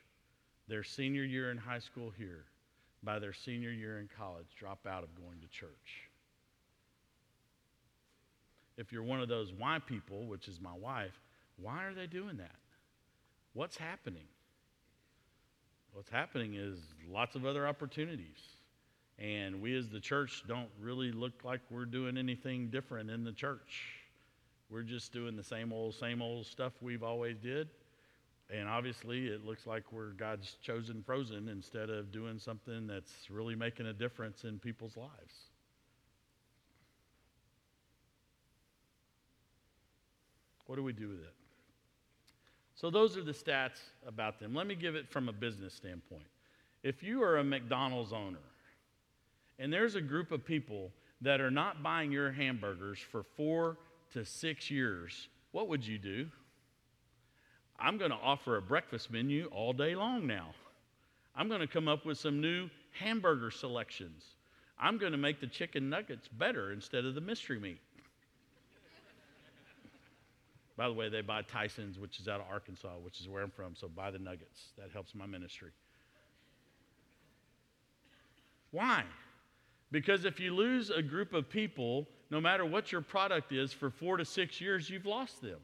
their 0.67 0.83
senior 0.83 1.23
year 1.23 1.51
in 1.51 1.57
high 1.57 1.79
school 1.79 2.11
here 2.15 2.45
by 3.03 3.19
their 3.19 3.33
senior 3.33 3.71
year 3.71 3.99
in 3.99 4.09
college 4.17 4.47
drop 4.57 4.85
out 4.87 5.03
of 5.03 5.15
going 5.15 5.39
to 5.41 5.47
church. 5.47 6.09
If 8.77 8.91
you're 8.91 9.03
one 9.03 9.21
of 9.21 9.29
those 9.29 9.53
why 9.53 9.79
people, 9.79 10.25
which 10.25 10.47
is 10.47 10.59
my 10.59 10.73
wife, 10.73 11.19
why 11.57 11.85
are 11.85 11.93
they 11.93 12.07
doing 12.07 12.37
that? 12.37 12.55
What's 13.53 13.77
happening? 13.77 14.27
What's 15.95 16.09
happening 16.09 16.55
is 16.55 16.77
lots 17.09 17.35
of 17.35 17.45
other 17.45 17.65
opportunities. 17.65 18.41
And 19.17 19.61
we 19.61 19.77
as 19.77 19.87
the 19.87 20.01
church 20.01 20.43
don't 20.45 20.67
really 20.77 21.13
look 21.13 21.45
like 21.45 21.61
we're 21.69 21.85
doing 21.85 22.17
anything 22.17 22.67
different 22.67 23.09
in 23.09 23.23
the 23.23 23.31
church. 23.31 23.93
We're 24.69 24.83
just 24.83 25.13
doing 25.13 25.37
the 25.37 25.43
same 25.43 25.71
old, 25.71 25.95
same 25.95 26.21
old 26.21 26.47
stuff 26.47 26.73
we've 26.81 27.01
always 27.01 27.37
did. 27.37 27.69
And 28.49 28.67
obviously, 28.67 29.27
it 29.27 29.45
looks 29.45 29.65
like 29.65 29.83
we're 29.93 30.09
God's 30.09 30.57
chosen 30.61 31.01
frozen 31.01 31.47
instead 31.47 31.89
of 31.89 32.11
doing 32.11 32.39
something 32.39 32.87
that's 32.87 33.29
really 33.29 33.55
making 33.55 33.85
a 33.85 33.93
difference 33.93 34.43
in 34.43 34.59
people's 34.59 34.97
lives. 34.97 35.33
What 40.65 40.75
do 40.75 40.83
we 40.83 40.91
do 40.91 41.07
with 41.07 41.19
it? 41.19 41.44
So, 42.75 42.89
those 42.89 43.15
are 43.15 43.23
the 43.23 43.31
stats 43.31 43.79
about 44.05 44.39
them. 44.39 44.53
Let 44.53 44.67
me 44.67 44.75
give 44.75 44.95
it 44.95 45.09
from 45.09 45.29
a 45.29 45.33
business 45.33 45.73
standpoint. 45.73 46.27
If 46.83 47.01
you 47.01 47.23
are 47.23 47.37
a 47.37 47.43
McDonald's 47.43 48.13
owner 48.13 48.37
and 49.57 49.71
there's 49.71 49.95
a 49.95 50.01
group 50.01 50.31
of 50.31 50.45
people 50.45 50.91
that 51.21 51.39
are 51.39 51.49
not 51.49 51.81
buying 51.81 52.11
your 52.11 52.31
hamburgers 52.31 52.99
for 52.99 53.23
four 53.23 53.77
to 54.13 54.25
six 54.25 54.69
years, 54.69 55.29
what 55.51 55.69
would 55.69 55.87
you 55.87 55.97
do? 55.97 56.27
I'm 57.79 57.97
going 57.97 58.11
to 58.11 58.17
offer 58.17 58.57
a 58.57 58.61
breakfast 58.61 59.11
menu 59.11 59.45
all 59.51 59.73
day 59.73 59.95
long 59.95 60.27
now. 60.27 60.53
I'm 61.35 61.47
going 61.47 61.61
to 61.61 61.67
come 61.67 61.87
up 61.87 62.05
with 62.05 62.17
some 62.17 62.39
new 62.41 62.69
hamburger 62.91 63.51
selections. 63.51 64.23
I'm 64.79 64.97
going 64.97 65.11
to 65.11 65.17
make 65.17 65.39
the 65.39 65.47
chicken 65.47 65.89
nuggets 65.89 66.27
better 66.27 66.71
instead 66.71 67.05
of 67.05 67.15
the 67.15 67.21
mystery 67.21 67.59
meat. 67.59 67.79
By 70.77 70.87
the 70.87 70.93
way, 70.93 71.07
they 71.09 71.21
buy 71.21 71.41
Tyson's, 71.41 71.97
which 71.97 72.19
is 72.19 72.27
out 72.27 72.41
of 72.41 72.47
Arkansas, 72.51 72.95
which 73.01 73.21
is 73.21 73.29
where 73.29 73.41
I'm 73.41 73.51
from, 73.51 73.75
so 73.75 73.87
buy 73.87 74.11
the 74.11 74.19
nuggets. 74.19 74.73
That 74.77 74.91
helps 74.91 75.15
my 75.15 75.25
ministry. 75.25 75.71
Why? 78.71 79.03
Because 79.91 80.25
if 80.25 80.39
you 80.39 80.53
lose 80.53 80.89
a 80.89 81.01
group 81.01 81.33
of 81.33 81.49
people, 81.49 82.07
no 82.29 82.41
matter 82.41 82.65
what 82.65 82.91
your 82.91 82.99
product 82.99 83.53
is, 83.53 83.71
for 83.71 83.89
four 83.89 84.17
to 84.17 84.25
six 84.25 84.59
years, 84.59 84.89
you've 84.89 85.05
lost 85.05 85.41
them. 85.41 85.59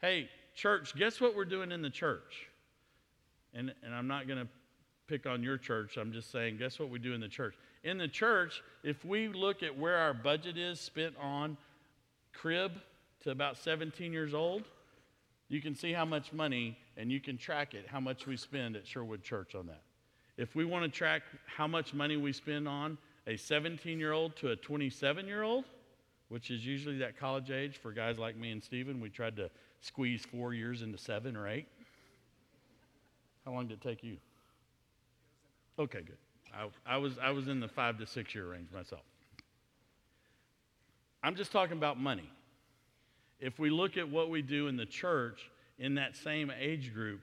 Hey, 0.00 0.28
church, 0.54 0.94
guess 0.94 1.20
what 1.20 1.34
we're 1.34 1.44
doing 1.44 1.72
in 1.72 1.82
the 1.82 1.90
church? 1.90 2.48
And, 3.52 3.74
and 3.82 3.92
I'm 3.92 4.06
not 4.06 4.28
going 4.28 4.38
to 4.38 4.48
pick 5.08 5.26
on 5.26 5.42
your 5.42 5.58
church. 5.58 5.96
I'm 5.96 6.12
just 6.12 6.30
saying, 6.30 6.58
guess 6.58 6.78
what 6.78 6.90
we 6.90 7.00
do 7.00 7.14
in 7.14 7.20
the 7.20 7.28
church? 7.28 7.54
In 7.82 7.98
the 7.98 8.06
church, 8.06 8.62
if 8.84 9.04
we 9.04 9.26
look 9.26 9.64
at 9.64 9.76
where 9.76 9.96
our 9.96 10.14
budget 10.14 10.56
is 10.56 10.78
spent 10.78 11.14
on 11.20 11.56
crib 12.32 12.72
to 13.28 13.32
about 13.32 13.58
17 13.58 14.10
years 14.10 14.32
old, 14.32 14.64
you 15.48 15.60
can 15.60 15.74
see 15.74 15.92
how 15.92 16.06
much 16.06 16.32
money 16.32 16.78
and 16.96 17.12
you 17.12 17.20
can 17.20 17.36
track 17.36 17.74
it, 17.74 17.86
how 17.86 18.00
much 18.00 18.26
we 18.26 18.38
spend 18.38 18.74
at 18.74 18.86
Sherwood 18.86 19.22
Church 19.22 19.54
on 19.54 19.66
that. 19.66 19.82
If 20.38 20.56
we 20.56 20.64
want 20.64 20.84
to 20.84 20.90
track 20.90 21.22
how 21.44 21.66
much 21.66 21.92
money 21.92 22.16
we 22.16 22.32
spend 22.32 22.66
on 22.66 22.96
a 23.26 23.36
17 23.36 23.98
year 23.98 24.12
old 24.12 24.34
to 24.36 24.50
a 24.52 24.56
27 24.56 25.26
year 25.26 25.42
old, 25.42 25.64
which 26.30 26.50
is 26.50 26.64
usually 26.64 26.96
that 26.98 27.18
college 27.18 27.50
age 27.50 27.76
for 27.76 27.92
guys 27.92 28.18
like 28.18 28.34
me 28.36 28.50
and 28.50 28.64
Steven, 28.64 28.98
we 28.98 29.10
tried 29.10 29.36
to 29.36 29.50
squeeze 29.82 30.24
four 30.24 30.54
years 30.54 30.80
into 30.80 30.96
seven 30.96 31.36
or 31.36 31.48
eight. 31.48 31.66
How 33.44 33.52
long 33.52 33.66
did 33.66 33.74
it 33.74 33.82
take 33.82 34.02
you? 34.02 34.16
Okay, 35.78 36.00
good. 36.00 36.16
I, 36.54 36.94
I, 36.94 36.96
was, 36.96 37.18
I 37.18 37.30
was 37.30 37.48
in 37.48 37.60
the 37.60 37.68
five 37.68 37.98
to 37.98 38.06
six 38.06 38.34
year 38.34 38.46
range 38.50 38.68
myself. 38.72 39.02
I'm 41.22 41.34
just 41.34 41.52
talking 41.52 41.76
about 41.76 42.00
money. 42.00 42.30
If 43.40 43.58
we 43.58 43.70
look 43.70 43.96
at 43.96 44.08
what 44.08 44.30
we 44.30 44.42
do 44.42 44.66
in 44.66 44.76
the 44.76 44.86
church 44.86 45.50
in 45.78 45.94
that 45.94 46.16
same 46.16 46.50
age 46.58 46.92
group, 46.92 47.20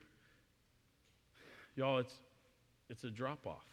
y'all, 1.75 1.99
it's, 1.99 2.13
it's 2.89 3.03
a 3.03 3.09
drop 3.09 3.45
off. 3.45 3.65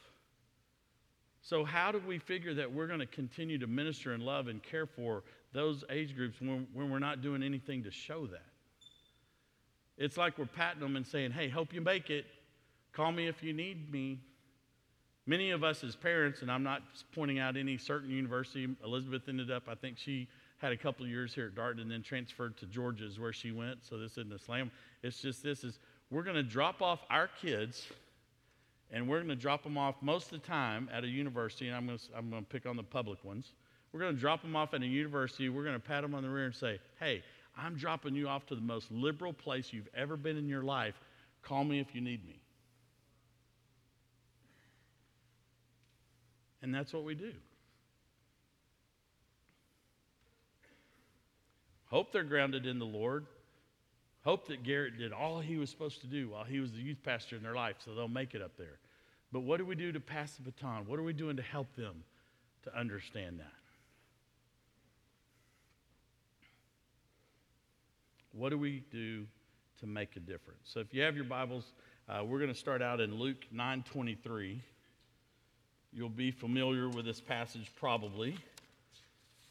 So, 1.44 1.64
how 1.64 1.90
do 1.90 2.00
we 2.06 2.18
figure 2.18 2.54
that 2.54 2.72
we're 2.72 2.86
going 2.86 3.00
to 3.00 3.06
continue 3.06 3.58
to 3.58 3.66
minister 3.66 4.12
and 4.12 4.22
love 4.22 4.46
and 4.46 4.62
care 4.62 4.86
for 4.86 5.24
those 5.52 5.84
age 5.90 6.14
groups 6.14 6.40
when, 6.40 6.68
when 6.72 6.88
we're 6.90 7.00
not 7.00 7.20
doing 7.20 7.42
anything 7.42 7.82
to 7.82 7.90
show 7.90 8.26
that? 8.28 8.46
It's 9.98 10.16
like 10.16 10.38
we're 10.38 10.46
patting 10.46 10.80
them 10.80 10.96
and 10.96 11.06
saying, 11.06 11.32
hey, 11.32 11.48
hope 11.48 11.72
you 11.72 11.80
make 11.80 12.10
it. 12.10 12.26
Call 12.92 13.12
me 13.12 13.26
if 13.26 13.42
you 13.42 13.52
need 13.52 13.92
me. 13.92 14.20
Many 15.26 15.50
of 15.50 15.62
us 15.62 15.84
as 15.84 15.94
parents, 15.94 16.42
and 16.42 16.50
I'm 16.50 16.62
not 16.62 16.82
pointing 17.14 17.38
out 17.38 17.56
any 17.56 17.78
certain 17.78 18.10
university, 18.10 18.68
Elizabeth 18.84 19.22
ended 19.28 19.50
up, 19.50 19.64
I 19.68 19.74
think 19.74 19.98
she 19.98 20.28
had 20.62 20.72
a 20.72 20.76
couple 20.76 21.04
years 21.06 21.34
here 21.34 21.46
at 21.46 21.56
Darton 21.56 21.82
and 21.82 21.90
then 21.90 22.02
transferred 22.02 22.56
to 22.58 22.66
Georgia's 22.66 23.18
where 23.18 23.32
she 23.32 23.50
went. 23.50 23.84
So 23.84 23.98
this 23.98 24.12
isn't 24.12 24.32
a 24.32 24.38
slam. 24.38 24.70
It's 25.02 25.20
just 25.20 25.42
this 25.42 25.64
is 25.64 25.80
we're 26.10 26.22
going 26.22 26.36
to 26.36 26.42
drop 26.42 26.80
off 26.80 27.00
our 27.10 27.28
kids 27.40 27.88
and 28.92 29.08
we're 29.08 29.18
going 29.18 29.28
to 29.28 29.34
drop 29.34 29.64
them 29.64 29.76
off 29.76 29.96
most 30.00 30.26
of 30.32 30.40
the 30.40 30.46
time 30.46 30.88
at 30.92 31.02
a 31.02 31.08
university, 31.08 31.66
and 31.66 31.76
I'm 31.76 31.86
going 31.86 31.98
to, 31.98 32.04
I'm 32.16 32.30
going 32.30 32.42
to 32.42 32.48
pick 32.48 32.66
on 32.66 32.76
the 32.76 32.82
public 32.82 33.24
ones. 33.24 33.52
We're 33.90 34.00
going 34.00 34.14
to 34.14 34.20
drop 34.20 34.42
them 34.42 34.54
off 34.54 34.74
at 34.74 34.82
a 34.82 34.86
university. 34.86 35.48
We're 35.48 35.64
going 35.64 35.74
to 35.74 35.80
pat 35.80 36.02
them 36.02 36.14
on 36.14 36.22
the 36.22 36.28
rear 36.28 36.44
and 36.44 36.54
say, 36.54 36.78
hey, 37.00 37.22
I'm 37.56 37.74
dropping 37.74 38.14
you 38.14 38.28
off 38.28 38.46
to 38.46 38.54
the 38.54 38.60
most 38.60 38.92
liberal 38.92 39.32
place 39.32 39.72
you've 39.72 39.88
ever 39.94 40.16
been 40.16 40.36
in 40.36 40.46
your 40.46 40.62
life. 40.62 40.94
Call 41.42 41.64
me 41.64 41.80
if 41.80 41.94
you 41.94 42.02
need 42.02 42.24
me. 42.26 42.38
And 46.60 46.74
that's 46.74 46.92
what 46.92 47.04
we 47.04 47.14
do. 47.14 47.32
Hope 51.92 52.10
they're 52.10 52.24
grounded 52.24 52.64
in 52.64 52.78
the 52.78 52.86
Lord. 52.86 53.26
Hope 54.24 54.48
that 54.48 54.62
Garrett 54.62 54.98
did 54.98 55.12
all 55.12 55.40
he 55.40 55.58
was 55.58 55.68
supposed 55.68 56.00
to 56.00 56.06
do 56.06 56.30
while 56.30 56.42
he 56.42 56.58
was 56.58 56.72
the 56.72 56.78
youth 56.78 57.02
pastor 57.04 57.36
in 57.36 57.42
their 57.42 57.54
life 57.54 57.76
so 57.84 57.94
they'll 57.94 58.08
make 58.08 58.34
it 58.34 58.40
up 58.40 58.56
there. 58.56 58.78
But 59.30 59.40
what 59.40 59.58
do 59.58 59.66
we 59.66 59.74
do 59.74 59.92
to 59.92 60.00
pass 60.00 60.32
the 60.36 60.42
baton? 60.42 60.86
What 60.86 60.98
are 60.98 61.02
we 61.02 61.12
doing 61.12 61.36
to 61.36 61.42
help 61.42 61.76
them 61.76 62.02
to 62.64 62.78
understand 62.78 63.40
that? 63.40 63.52
What 68.32 68.48
do 68.48 68.58
we 68.58 68.82
do 68.90 69.26
to 69.80 69.86
make 69.86 70.16
a 70.16 70.20
difference? 70.20 70.60
So 70.64 70.80
if 70.80 70.94
you 70.94 71.02
have 71.02 71.14
your 71.14 71.26
Bibles, 71.26 71.74
uh, 72.08 72.24
we're 72.24 72.38
going 72.38 72.52
to 72.52 72.58
start 72.58 72.80
out 72.80 73.00
in 73.00 73.18
Luke 73.18 73.44
9:23. 73.54 74.60
You'll 75.92 76.08
be 76.08 76.30
familiar 76.30 76.88
with 76.88 77.04
this 77.04 77.20
passage 77.20 77.70
probably. 77.76 78.38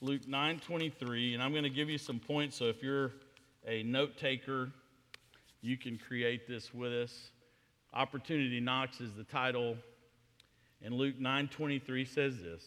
Luke 0.04 0.26
9:23, 0.26 1.36
and 1.36 1.44
I'm 1.44 1.52
going 1.52 1.64
to 1.64 1.70
give 1.70 1.88
you 1.88 2.00
some 2.00 2.18
points 2.18 2.58
so 2.58 2.66
if 2.66 2.82
you're 2.82 3.12
a 3.68 3.84
note 3.84 4.18
taker, 4.18 4.72
you 5.62 5.78
can 5.78 6.00
create 6.00 6.48
this 6.48 6.74
with 6.74 6.92
us. 6.92 7.30
Opportunity 7.94 8.60
Knocks 8.60 9.00
is 9.00 9.14
the 9.14 9.24
title. 9.24 9.78
And 10.84 10.96
Luke 10.96 11.20
9:23 11.20 12.08
says 12.08 12.42
this: 12.42 12.64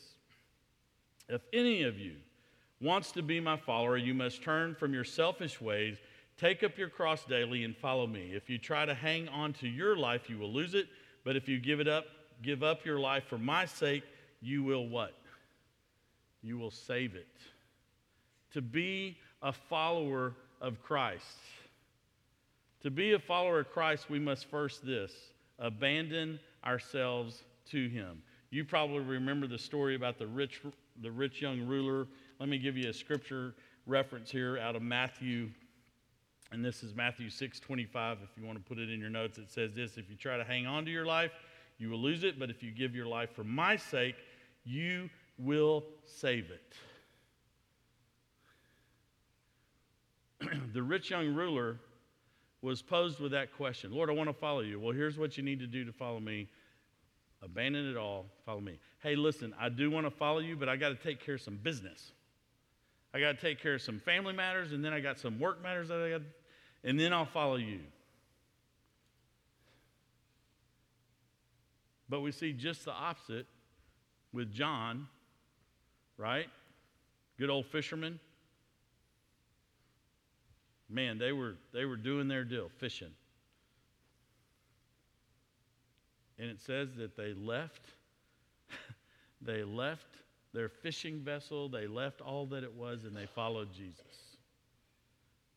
If 1.28 1.42
any 1.52 1.82
of 1.82 1.98
you 1.98 2.12
wants 2.80 3.10
to 3.12 3.22
be 3.22 3.40
my 3.40 3.56
follower, 3.56 3.96
you 3.96 4.14
must 4.14 4.40
turn 4.40 4.76
from 4.76 4.94
your 4.94 5.02
selfish 5.02 5.60
ways, 5.60 5.96
take 6.38 6.62
up 6.62 6.78
your 6.78 6.88
cross 6.88 7.24
daily 7.24 7.64
and 7.64 7.76
follow 7.76 8.06
me. 8.06 8.30
If 8.32 8.48
you 8.48 8.58
try 8.58 8.84
to 8.84 8.94
hang 8.94 9.28
on 9.28 9.54
to 9.54 9.66
your 9.66 9.96
life, 9.96 10.30
you 10.30 10.38
will 10.38 10.52
lose 10.52 10.74
it, 10.74 10.86
but 11.24 11.34
if 11.34 11.48
you 11.48 11.58
give 11.58 11.80
it 11.80 11.88
up, 11.88 12.04
give 12.42 12.62
up 12.62 12.84
your 12.84 13.00
life 13.00 13.24
for 13.24 13.38
my 13.38 13.66
sake, 13.66 14.04
you 14.40 14.62
will 14.62 14.86
what? 14.86 15.14
You 16.44 16.58
will 16.58 16.70
save 16.70 17.14
it. 17.14 17.26
To 18.52 18.60
be 18.60 19.16
a 19.42 19.50
follower 19.50 20.34
of 20.60 20.82
Christ. 20.82 21.38
To 22.82 22.90
be 22.90 23.14
a 23.14 23.18
follower 23.18 23.60
of 23.60 23.70
Christ, 23.70 24.10
we 24.10 24.18
must 24.18 24.50
first 24.50 24.84
this 24.84 25.12
abandon 25.58 26.38
ourselves 26.64 27.44
to 27.70 27.88
Him. 27.88 28.22
You 28.50 28.62
probably 28.64 29.00
remember 29.00 29.46
the 29.46 29.58
story 29.58 29.94
about 29.94 30.18
the 30.18 30.26
rich, 30.26 30.60
the 31.00 31.10
rich 31.10 31.40
young 31.40 31.66
ruler. 31.66 32.06
Let 32.38 32.50
me 32.50 32.58
give 32.58 32.76
you 32.76 32.90
a 32.90 32.92
scripture 32.92 33.54
reference 33.86 34.30
here 34.30 34.58
out 34.58 34.76
of 34.76 34.82
Matthew. 34.82 35.48
And 36.52 36.62
this 36.62 36.82
is 36.82 36.94
Matthew 36.94 37.30
6 37.30 37.58
25. 37.58 38.18
If 38.22 38.38
you 38.38 38.46
want 38.46 38.58
to 38.58 38.64
put 38.64 38.78
it 38.78 38.90
in 38.90 39.00
your 39.00 39.08
notes, 39.08 39.38
it 39.38 39.50
says 39.50 39.72
this 39.72 39.96
If 39.96 40.10
you 40.10 40.16
try 40.16 40.36
to 40.36 40.44
hang 40.44 40.66
on 40.66 40.84
to 40.84 40.90
your 40.90 41.06
life, 41.06 41.32
you 41.78 41.88
will 41.88 41.98
lose 41.98 42.22
it. 42.22 42.38
But 42.38 42.50
if 42.50 42.62
you 42.62 42.70
give 42.70 42.94
your 42.94 43.06
life 43.06 43.30
for 43.34 43.44
my 43.44 43.76
sake, 43.76 44.16
you 44.62 45.08
will 45.38 45.84
save 46.04 46.50
it. 46.50 46.74
the 50.72 50.82
rich 50.82 51.10
young 51.10 51.34
ruler 51.34 51.78
was 52.62 52.82
posed 52.82 53.20
with 53.20 53.32
that 53.32 53.52
question 53.52 53.92
Lord, 53.92 54.10
I 54.10 54.12
want 54.12 54.28
to 54.28 54.34
follow 54.34 54.60
you. 54.60 54.80
Well, 54.80 54.92
here's 54.92 55.18
what 55.18 55.36
you 55.36 55.42
need 55.42 55.60
to 55.60 55.66
do 55.66 55.84
to 55.84 55.92
follow 55.92 56.20
me 56.20 56.48
abandon 57.42 57.88
it 57.90 57.96
all, 57.96 58.26
follow 58.46 58.60
me. 58.60 58.78
Hey, 59.02 59.16
listen, 59.16 59.54
I 59.60 59.68
do 59.68 59.90
want 59.90 60.06
to 60.06 60.10
follow 60.10 60.38
you, 60.38 60.56
but 60.56 60.68
I 60.68 60.76
got 60.76 60.88
to 60.88 60.94
take 60.94 61.24
care 61.24 61.34
of 61.34 61.42
some 61.42 61.58
business. 61.62 62.12
I 63.12 63.20
got 63.20 63.38
to 63.38 63.40
take 63.40 63.60
care 63.60 63.74
of 63.74 63.82
some 63.82 64.00
family 64.00 64.32
matters, 64.32 64.72
and 64.72 64.84
then 64.84 64.92
I 64.92 65.00
got 65.00 65.18
some 65.18 65.38
work 65.38 65.62
matters 65.62 65.88
that 65.88 66.00
I 66.00 66.10
got, 66.10 66.22
and 66.82 66.98
then 66.98 67.12
I'll 67.12 67.26
follow 67.26 67.56
you. 67.56 67.80
But 72.08 72.20
we 72.20 72.32
see 72.32 72.52
just 72.52 72.84
the 72.84 72.92
opposite 72.92 73.46
with 74.32 74.52
John, 74.52 75.08
right? 76.16 76.46
Good 77.38 77.50
old 77.50 77.66
fishermen. 77.66 78.20
man, 80.88 81.18
they 81.18 81.32
were, 81.32 81.56
they 81.72 81.84
were 81.84 81.96
doing 81.96 82.28
their 82.28 82.44
deal, 82.44 82.68
fishing. 82.78 83.10
And 86.38 86.48
it 86.48 86.60
says 86.60 86.94
that 86.96 87.16
they 87.16 87.32
left, 87.34 87.82
they 89.42 89.64
left 89.64 90.06
their 90.52 90.68
fishing 90.68 91.20
vessel, 91.20 91.68
they 91.68 91.86
left 91.86 92.20
all 92.20 92.46
that 92.46 92.62
it 92.62 92.74
was, 92.74 93.04
and 93.04 93.16
they 93.16 93.26
followed 93.26 93.72
Jesus. 93.72 94.24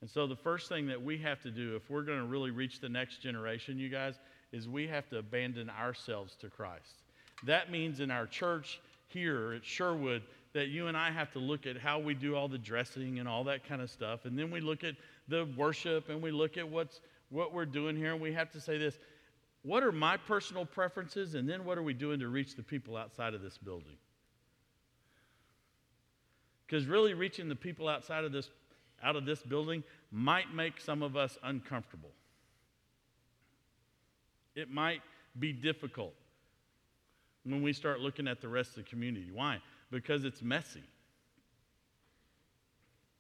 And 0.02 0.10
so, 0.10 0.28
the 0.28 0.36
first 0.36 0.70
thing 0.70 0.88
that 0.88 1.02
we 1.02 1.18
have 1.20 1.42
to 1.42 1.52
do, 1.52 1.76
if 1.76 1.90
we're 1.90 2.04
going 2.04 2.20
to 2.20 2.26
really 2.26 2.52
reach 2.52 2.80
the 2.80 2.90
next 2.90 3.22
generation, 3.22 3.80
you 3.80 3.90
guys, 3.90 4.16
is 4.52 4.70
we 4.70 4.88
have 4.88 5.10
to 5.10 5.18
abandon 5.18 5.70
ourselves 5.70 6.36
to 6.42 6.50
Christ. 6.50 7.04
That 7.46 7.72
means 7.72 8.00
in 8.00 8.12
our 8.12 8.28
church 8.28 8.80
here 9.08 9.54
at 9.54 9.66
Sherwood 9.66 10.24
that 10.58 10.70
you 10.70 10.88
and 10.88 10.98
I 10.98 11.12
have 11.12 11.32
to 11.34 11.40
look 11.40 11.68
at 11.68 11.78
how 11.78 12.00
we 12.00 12.16
do 12.16 12.36
all 12.36 12.48
the 12.48 12.58
dressing 12.58 13.20
and 13.20 13.30
all 13.30 13.44
that 13.44 13.64
kind 13.64 13.80
of 13.80 13.92
stuff. 13.92 14.26
And 14.26 14.38
then 14.38 14.50
we 14.50 14.60
look 14.60 14.84
at 14.84 14.96
the 15.28 15.48
worship 15.56 16.10
and 16.10 16.20
we 16.20 16.32
look 16.32 16.58
at 16.58 16.68
what's 16.68 17.00
what 17.30 17.54
we're 17.54 17.68
doing 17.68 17.96
here. 17.96 18.14
And 18.14 18.20
we 18.20 18.34
have 18.34 18.52
to 18.54 18.60
say 18.60 18.80
this 18.80 18.98
what 19.62 19.84
are 19.84 19.92
my 19.92 20.18
personal 20.18 20.66
preferences? 20.66 21.36
And 21.36 21.48
then 21.48 21.64
what 21.64 21.78
are 21.78 21.84
we 21.84 21.94
doing 21.94 22.20
to 22.22 22.28
reach 22.28 22.56
the 22.56 22.64
people 22.64 22.98
outside 22.98 23.36
of 23.36 23.44
this 23.44 23.56
building? 23.56 23.98
Because 26.66 26.88
really 26.88 27.14
reaching 27.14 27.50
the 27.50 27.56
people 27.56 27.88
outside 27.88 28.24
of 28.24 28.32
this 28.32 28.50
out 29.04 29.16
of 29.16 29.26
this 29.26 29.44
building 29.44 29.84
might 30.12 30.52
make 30.56 30.82
some 30.82 31.04
of 31.04 31.16
us 31.16 31.38
uncomfortable. 31.44 32.14
It 34.56 34.72
might 34.72 35.04
be 35.38 35.54
difficult 35.54 36.16
when 37.44 37.62
we 37.62 37.74
start 37.74 38.00
looking 38.00 38.28
at 38.28 38.42
the 38.42 38.48
rest 38.48 38.72
of 38.72 38.78
the 38.78 38.90
community. 38.90 39.30
Why 39.32 39.60
because 39.92 40.24
it's 40.24 40.42
messy 40.42 40.84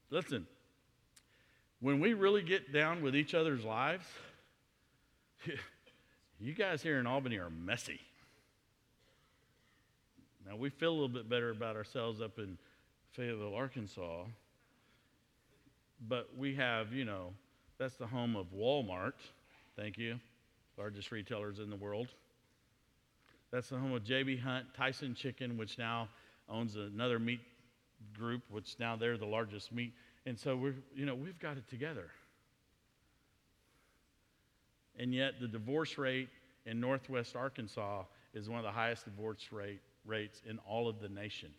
listen 0.09 0.45
when 1.79 1.99
we 1.99 2.13
really 2.13 2.41
get 2.41 2.73
down 2.73 3.01
with 3.01 3.15
each 3.15 3.33
other's 3.33 3.63
lives, 3.63 4.05
you 6.39 6.53
guys 6.53 6.81
here 6.81 6.99
in 6.99 7.05
Albany 7.05 7.37
are 7.37 7.49
messy. 7.49 7.99
Now, 10.47 10.55
we 10.55 10.69
feel 10.69 10.91
a 10.91 10.93
little 10.93 11.09
bit 11.09 11.29
better 11.29 11.51
about 11.51 11.75
ourselves 11.75 12.21
up 12.21 12.39
in 12.39 12.57
Fayetteville, 13.11 13.53
Arkansas, 13.53 14.23
but 16.07 16.29
we 16.37 16.55
have, 16.55 16.93
you 16.93 17.05
know, 17.05 17.33
that's 17.77 17.95
the 17.95 18.07
home 18.07 18.35
of 18.35 18.47
Walmart. 18.55 19.13
Thank 19.75 19.97
you. 19.97 20.19
Largest 20.77 21.11
retailers 21.11 21.59
in 21.59 21.69
the 21.69 21.75
world. 21.75 22.07
That's 23.51 23.69
the 23.69 23.77
home 23.77 23.93
of 23.93 24.03
JB 24.03 24.41
Hunt, 24.41 24.65
Tyson 24.75 25.15
Chicken, 25.15 25.57
which 25.57 25.77
now 25.77 26.07
owns 26.49 26.75
another 26.75 27.19
meat 27.19 27.41
group, 28.17 28.43
which 28.49 28.75
now 28.79 28.95
they're 28.95 29.17
the 29.17 29.25
largest 29.25 29.71
meat. 29.71 29.93
And 30.25 30.37
so 30.37 30.55
we're, 30.55 30.75
you 30.95 31.05
know, 31.05 31.15
we've 31.15 31.39
got 31.39 31.57
it 31.57 31.67
together. 31.69 32.09
And 34.99 35.13
yet 35.13 35.39
the 35.39 35.47
divorce 35.47 35.97
rate 35.97 36.29
in 36.65 36.79
Northwest 36.79 37.35
Arkansas 37.35 38.03
is 38.33 38.49
one 38.49 38.59
of 38.59 38.65
the 38.65 38.71
highest 38.71 39.05
divorce 39.05 39.47
rate, 39.51 39.81
rates 40.05 40.41
in 40.47 40.59
all 40.59 40.89
of 40.89 40.99
the 40.99 41.09
nation. 41.09 41.49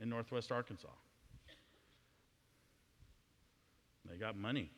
In 0.00 0.08
Northwest 0.08 0.50
Arkansas. 0.50 0.88
They 4.10 4.16
got 4.16 4.36
money. 4.36 4.70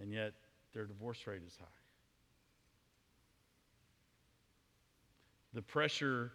And 0.00 0.12
yet 0.12 0.32
their 0.72 0.86
divorce 0.86 1.26
rate 1.26 1.42
is 1.46 1.56
high. 1.58 1.66
The 5.52 5.62
pressure 5.62 6.30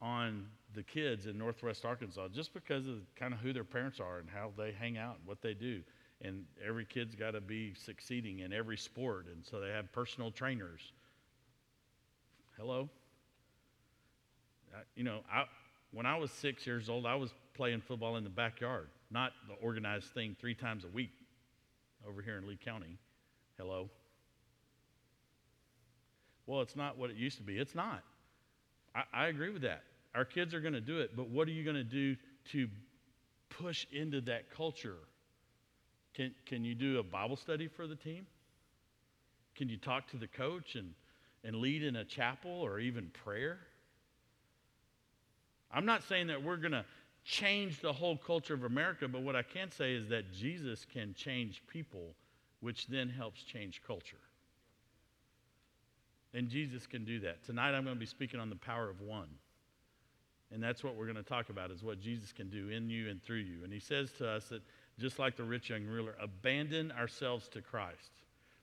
on 0.00 0.46
the 0.74 0.82
kids 0.82 1.26
in 1.26 1.38
Northwest 1.38 1.84
Arkansas, 1.84 2.28
just 2.28 2.52
because 2.52 2.86
of 2.86 2.98
kind 3.16 3.32
of 3.32 3.40
who 3.40 3.52
their 3.52 3.64
parents 3.64 3.98
are 4.00 4.18
and 4.18 4.28
how 4.28 4.52
they 4.56 4.72
hang 4.72 4.98
out 4.98 5.16
and 5.18 5.26
what 5.26 5.40
they 5.40 5.54
do. 5.54 5.80
And 6.22 6.44
every 6.66 6.84
kid's 6.84 7.14
got 7.14 7.32
to 7.32 7.40
be 7.40 7.74
succeeding 7.74 8.40
in 8.40 8.52
every 8.52 8.76
sport. 8.76 9.26
And 9.32 9.44
so 9.44 9.60
they 9.60 9.70
have 9.70 9.90
personal 9.92 10.30
trainers. 10.30 10.92
Hello? 12.58 12.88
I, 14.74 14.80
you 14.94 15.04
know, 15.04 15.20
I, 15.32 15.44
when 15.92 16.06
I 16.06 16.16
was 16.16 16.30
six 16.30 16.66
years 16.66 16.88
old, 16.88 17.06
I 17.06 17.14
was 17.14 17.30
playing 17.54 17.80
football 17.80 18.16
in 18.16 18.24
the 18.24 18.30
backyard, 18.30 18.88
not 19.10 19.32
the 19.48 19.54
organized 19.64 20.12
thing 20.12 20.36
three 20.38 20.54
times 20.54 20.84
a 20.84 20.88
week 20.88 21.12
over 22.06 22.22
here 22.22 22.36
in 22.38 22.46
Lee 22.46 22.58
County. 22.62 22.98
Hello? 23.58 23.88
Well, 26.46 26.60
it's 26.60 26.76
not 26.76 26.96
what 26.96 27.10
it 27.10 27.16
used 27.16 27.38
to 27.38 27.42
be. 27.42 27.58
It's 27.58 27.74
not. 27.74 28.02
I, 28.96 29.02
I 29.12 29.26
agree 29.26 29.50
with 29.50 29.62
that. 29.62 29.82
Our 30.14 30.24
kids 30.24 30.54
are 30.54 30.60
going 30.60 30.74
to 30.74 30.80
do 30.80 31.00
it, 31.00 31.14
but 31.14 31.28
what 31.28 31.46
are 31.46 31.52
you 31.52 31.62
going 31.62 31.76
to 31.76 31.84
do 31.84 32.16
to 32.52 32.68
push 33.50 33.86
into 33.92 34.22
that 34.22 34.50
culture? 34.50 34.96
Can, 36.14 36.34
can 36.46 36.64
you 36.64 36.74
do 36.74 36.98
a 36.98 37.02
Bible 37.02 37.36
study 37.36 37.68
for 37.68 37.86
the 37.86 37.96
team? 37.96 38.26
Can 39.54 39.68
you 39.68 39.76
talk 39.76 40.08
to 40.08 40.16
the 40.16 40.26
coach 40.26 40.74
and, 40.74 40.94
and 41.44 41.56
lead 41.56 41.82
in 41.82 41.96
a 41.96 42.04
chapel 42.04 42.50
or 42.50 42.78
even 42.78 43.10
prayer? 43.24 43.58
I'm 45.70 45.84
not 45.84 46.02
saying 46.04 46.28
that 46.28 46.42
we're 46.42 46.56
going 46.56 46.72
to 46.72 46.84
change 47.24 47.80
the 47.80 47.92
whole 47.92 48.16
culture 48.16 48.54
of 48.54 48.64
America, 48.64 49.08
but 49.08 49.22
what 49.22 49.36
I 49.36 49.42
can 49.42 49.70
say 49.70 49.94
is 49.94 50.08
that 50.08 50.32
Jesus 50.32 50.86
can 50.90 51.12
change 51.14 51.62
people, 51.66 52.14
which 52.60 52.86
then 52.86 53.08
helps 53.08 53.42
change 53.42 53.82
culture. 53.86 54.16
And 56.36 56.50
Jesus 56.50 56.86
can 56.86 57.06
do 57.06 57.18
that. 57.20 57.42
Tonight 57.46 57.70
I'm 57.70 57.82
going 57.82 57.96
to 57.96 58.00
be 58.00 58.04
speaking 58.04 58.38
on 58.38 58.50
the 58.50 58.56
power 58.56 58.90
of 58.90 59.00
one. 59.00 59.28
And 60.52 60.62
that's 60.62 60.84
what 60.84 60.94
we're 60.94 61.06
going 61.06 61.16
to 61.16 61.22
talk 61.22 61.48
about 61.48 61.70
is 61.70 61.82
what 61.82 61.98
Jesus 61.98 62.30
can 62.30 62.50
do 62.50 62.68
in 62.68 62.90
you 62.90 63.08
and 63.08 63.22
through 63.22 63.38
you. 63.38 63.64
And 63.64 63.72
he 63.72 63.80
says 63.80 64.12
to 64.18 64.28
us 64.28 64.44
that 64.50 64.60
just 65.00 65.18
like 65.18 65.36
the 65.36 65.44
rich 65.44 65.70
young 65.70 65.86
ruler, 65.86 66.14
abandon 66.20 66.92
ourselves 66.92 67.48
to 67.48 67.62
Christ. 67.62 68.10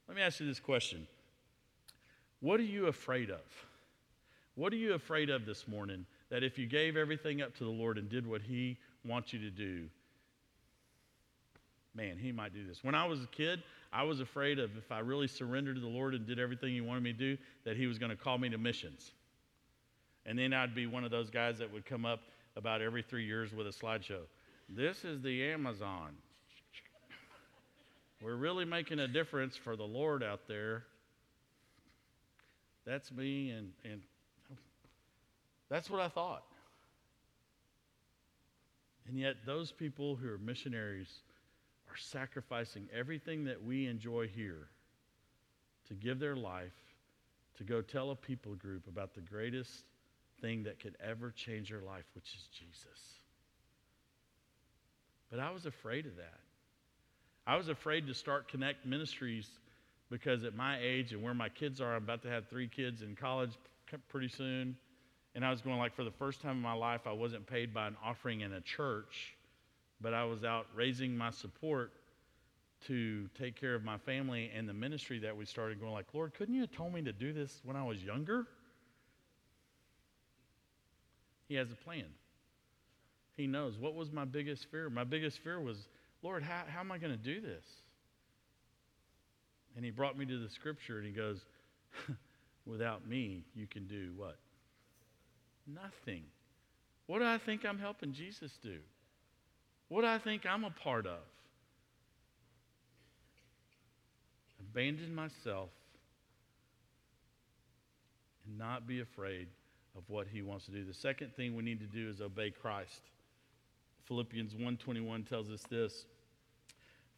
Let 0.07 0.15
me 0.15 0.21
ask 0.21 0.39
you 0.39 0.45
this 0.45 0.59
question. 0.59 1.07
What 2.41 2.59
are 2.59 2.63
you 2.63 2.85
afraid 2.85 3.31
of? 3.31 3.41
What 4.53 4.71
are 4.71 4.77
you 4.77 4.93
afraid 4.93 5.31
of 5.31 5.47
this 5.47 5.67
morning 5.67 6.05
that 6.29 6.43
if 6.43 6.59
you 6.59 6.67
gave 6.67 6.95
everything 6.95 7.41
up 7.41 7.55
to 7.57 7.63
the 7.63 7.71
Lord 7.71 7.97
and 7.97 8.07
did 8.07 8.27
what 8.27 8.43
he 8.43 8.77
wants 9.03 9.33
you 9.33 9.39
to 9.39 9.49
do, 9.49 9.87
man, 11.95 12.17
he 12.17 12.31
might 12.31 12.53
do 12.53 12.65
this. 12.65 12.83
When 12.83 12.95
I 12.95 13.05
was 13.05 13.21
a 13.21 13.27
kid, 13.27 13.61
I 13.91 14.03
was 14.03 14.19
afraid 14.19 14.59
of 14.59 14.75
if 14.77 14.91
I 14.91 14.99
really 14.99 15.27
surrendered 15.27 15.75
to 15.75 15.81
the 15.81 15.87
Lord 15.87 16.13
and 16.13 16.25
did 16.25 16.39
everything 16.39 16.73
He 16.73 16.81
wanted 16.81 17.03
me 17.03 17.13
to 17.13 17.19
do, 17.19 17.37
that 17.65 17.77
He 17.77 17.87
was 17.87 17.99
going 17.99 18.09
to 18.09 18.15
call 18.15 18.37
me 18.37 18.49
to 18.49 18.57
missions. 18.57 19.11
And 20.25 20.39
then 20.39 20.53
I'd 20.53 20.73
be 20.73 20.87
one 20.87 21.03
of 21.03 21.11
those 21.11 21.29
guys 21.29 21.59
that 21.59 21.71
would 21.71 21.85
come 21.85 22.05
up 22.05 22.21
about 22.55 22.81
every 22.81 23.01
three 23.01 23.25
years 23.25 23.53
with 23.53 23.67
a 23.67 23.71
slideshow. 23.71 24.21
This 24.69 25.03
is 25.03 25.21
the 25.21 25.51
Amazon. 25.51 26.11
We're 28.21 28.35
really 28.35 28.65
making 28.65 28.99
a 28.99 29.07
difference 29.07 29.55
for 29.55 29.75
the 29.75 29.83
Lord 29.83 30.23
out 30.23 30.47
there. 30.47 30.83
That's 32.85 33.11
me, 33.11 33.51
and, 33.51 33.71
and 33.83 34.01
that's 35.69 35.89
what 35.89 35.99
I 35.99 36.07
thought. 36.07 36.43
And 39.07 39.17
yet, 39.17 39.35
those 39.45 39.71
people 39.71 40.15
who 40.15 40.29
are 40.29 40.37
missionaries 40.37 41.09
are 41.93 41.97
sacrificing 41.97 42.87
everything 42.97 43.43
that 43.45 43.63
we 43.63 43.87
enjoy 43.87 44.27
here 44.27 44.67
to 45.87 45.93
give 45.93 46.19
their 46.19 46.35
life 46.35 46.73
to 47.57 47.63
go 47.63 47.81
tell 47.81 48.11
a 48.11 48.15
people 48.15 48.55
group 48.55 48.87
about 48.87 49.13
the 49.13 49.21
greatest 49.21 49.83
thing 50.41 50.63
that 50.63 50.79
could 50.79 50.95
ever 51.05 51.31
change 51.31 51.69
their 51.69 51.81
life, 51.81 52.05
which 52.15 52.33
is 52.33 52.47
Jesus. 52.57 53.19
But 55.29 55.39
I 55.39 55.51
was 55.51 55.65
afraid 55.65 56.05
of 56.05 56.15
that. 56.15 56.39
I 57.45 57.57
was 57.57 57.69
afraid 57.69 58.07
to 58.07 58.13
start 58.13 58.47
Connect 58.47 58.85
Ministries 58.85 59.47
because 60.09 60.43
at 60.43 60.55
my 60.55 60.79
age 60.81 61.11
and 61.11 61.21
where 61.21 61.33
my 61.33 61.49
kids 61.49 61.79
are, 61.79 61.95
I'm 61.95 62.03
about 62.03 62.23
to 62.23 62.29
have 62.29 62.47
three 62.47 62.67
kids 62.67 63.01
in 63.01 63.15
college 63.15 63.51
pretty 64.09 64.29
soon. 64.29 64.75
And 65.35 65.45
I 65.45 65.51
was 65.51 65.61
going 65.61 65.77
like, 65.77 65.95
for 65.95 66.03
the 66.03 66.11
first 66.11 66.41
time 66.41 66.57
in 66.57 66.61
my 66.61 66.73
life, 66.73 67.01
I 67.05 67.11
wasn't 67.11 67.45
paid 67.45 67.73
by 67.73 67.87
an 67.87 67.97
offering 68.03 68.41
in 68.41 68.53
a 68.53 68.61
church 68.61 69.35
but 70.03 70.13
I 70.13 70.25
was 70.25 70.43
out 70.43 70.67
raising 70.75 71.17
my 71.17 71.31
support 71.31 71.93
to 72.87 73.29
take 73.39 73.55
care 73.55 73.73
of 73.73 73.85
my 73.85 73.97
family 73.97 74.51
and 74.53 74.67
the 74.67 74.73
ministry 74.73 75.17
that 75.19 75.35
we 75.35 75.45
started 75.45 75.79
going 75.79 75.93
like, 75.93 76.07
Lord, 76.13 76.33
couldn't 76.33 76.53
you 76.53 76.61
have 76.61 76.71
told 76.71 76.93
me 76.93 77.01
to 77.03 77.13
do 77.13 77.31
this 77.31 77.61
when 77.63 77.77
I 77.77 77.83
was 77.83 78.03
younger? 78.03 78.45
He 81.47 81.55
has 81.55 81.71
a 81.71 81.75
plan. 81.75 82.05
He 83.37 83.47
knows. 83.47 83.77
What 83.77 83.95
was 83.95 84.11
my 84.11 84.25
biggest 84.25 84.69
fear? 84.69 84.89
My 84.89 85.05
biggest 85.05 85.39
fear 85.39 85.61
was, 85.61 85.87
Lord, 86.21 86.43
how, 86.43 86.63
how 86.67 86.81
am 86.81 86.91
I 86.91 86.97
going 86.97 87.13
to 87.13 87.17
do 87.17 87.39
this? 87.39 87.65
And 89.75 89.85
he 89.85 89.91
brought 89.91 90.17
me 90.17 90.25
to 90.25 90.37
the 90.37 90.49
scripture 90.49 90.97
and 90.97 91.07
he 91.07 91.13
goes, 91.13 91.39
without 92.65 93.07
me, 93.07 93.45
you 93.55 93.65
can 93.65 93.87
do 93.87 94.11
what? 94.17 94.37
Nothing. 95.65 96.23
What 97.07 97.19
do 97.19 97.25
I 97.25 97.37
think 97.37 97.65
I'm 97.65 97.79
helping 97.79 98.11
Jesus 98.11 98.51
do? 98.61 98.79
What 99.93 100.05
I 100.05 100.17
think 100.17 100.47
I'm 100.47 100.63
a 100.63 100.71
part 100.71 101.05
of? 101.05 101.19
Abandon 104.59 105.13
myself 105.13 105.69
and 108.43 108.57
not 108.57 108.87
be 108.87 109.01
afraid 109.01 109.49
of 109.95 110.01
what 110.07 110.25
he 110.27 110.41
wants 110.41 110.65
to 110.65 110.71
do. 110.71 110.83
The 110.83 110.95
second 110.95 111.35
thing 111.35 111.55
we 111.55 111.61
need 111.61 111.79
to 111.79 111.85
do 111.85 112.09
is 112.09 112.21
obey 112.21 112.49
Christ. 112.49 113.01
Philippians 114.05 114.55
1:21 114.55 115.25
tells 115.25 115.51
us 115.51 115.61
this. 115.69 116.07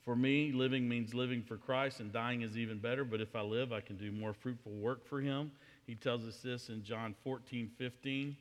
For 0.03 0.17
me, 0.17 0.51
living 0.51 0.89
means 0.89 1.13
living 1.13 1.43
for 1.43 1.55
Christ 1.55 2.01
and 2.01 2.11
dying 2.11 2.41
is 2.41 2.57
even 2.57 2.79
better, 2.79 3.05
but 3.05 3.21
if 3.21 3.37
I 3.37 3.41
live, 3.41 3.71
I 3.71 3.79
can 3.79 3.95
do 3.95 4.11
more 4.11 4.33
fruitful 4.33 4.73
work 4.73 5.05
for 5.07 5.21
him. 5.21 5.49
He 5.87 5.95
tells 5.95 6.25
us 6.25 6.41
this 6.41 6.67
in 6.67 6.83
John 6.83 7.15
14, 7.23 7.71
15. 7.77 8.35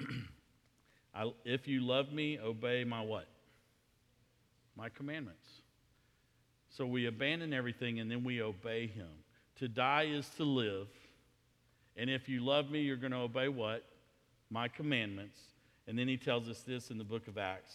if 1.46 1.66
you 1.66 1.80
love 1.80 2.12
me, 2.12 2.38
obey 2.38 2.84
my 2.84 3.00
what? 3.00 3.26
My 4.76 4.88
commandments. 4.88 5.46
So 6.76 6.86
we 6.86 7.06
abandon 7.06 7.52
everything 7.52 8.00
and 8.00 8.10
then 8.10 8.24
we 8.24 8.42
obey 8.42 8.86
him. 8.86 9.08
To 9.56 9.68
die 9.68 10.08
is 10.10 10.28
to 10.36 10.44
live. 10.44 10.88
And 11.96 12.10
if 12.10 12.28
you 12.28 12.44
love 12.44 12.70
me, 12.70 12.80
you're 12.80 12.96
going 12.96 13.12
to 13.12 13.18
obey 13.18 13.48
what? 13.48 13.84
My 14.50 14.68
commandments. 14.68 15.38
And 15.86 15.98
then 15.98 16.08
he 16.08 16.16
tells 16.16 16.48
us 16.48 16.62
this 16.62 16.90
in 16.90 16.98
the 16.98 17.04
book 17.04 17.28
of 17.28 17.38
Acts. 17.38 17.74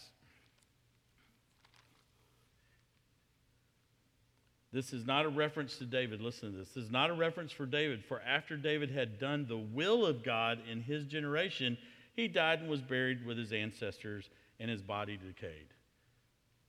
This 4.72 4.92
is 4.92 5.06
not 5.06 5.26
a 5.26 5.28
reference 5.28 5.78
to 5.78 5.84
David. 5.84 6.20
Listen 6.20 6.52
to 6.52 6.58
this. 6.58 6.68
This 6.68 6.84
is 6.84 6.90
not 6.90 7.10
a 7.10 7.14
reference 7.14 7.50
for 7.50 7.66
David. 7.66 8.04
For 8.04 8.20
after 8.20 8.56
David 8.56 8.90
had 8.90 9.18
done 9.18 9.46
the 9.48 9.56
will 9.56 10.06
of 10.06 10.22
God 10.22 10.58
in 10.70 10.82
his 10.82 11.04
generation, 11.04 11.76
he 12.14 12.28
died 12.28 12.60
and 12.60 12.68
was 12.68 12.80
buried 12.80 13.26
with 13.26 13.36
his 13.36 13.52
ancestors, 13.52 14.28
and 14.60 14.70
his 14.70 14.82
body 14.82 15.16
decayed. 15.16 15.66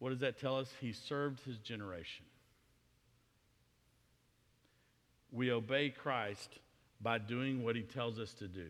What 0.01 0.09
does 0.09 0.21
that 0.21 0.39
tell 0.39 0.57
us? 0.57 0.67
He 0.81 0.93
served 0.93 1.41
his 1.41 1.59
generation. 1.59 2.25
We 5.31 5.51
obey 5.51 5.91
Christ 5.91 6.57
by 6.99 7.19
doing 7.19 7.63
what 7.63 7.75
he 7.75 7.83
tells 7.83 8.17
us 8.17 8.33
to 8.39 8.47
do. 8.47 8.65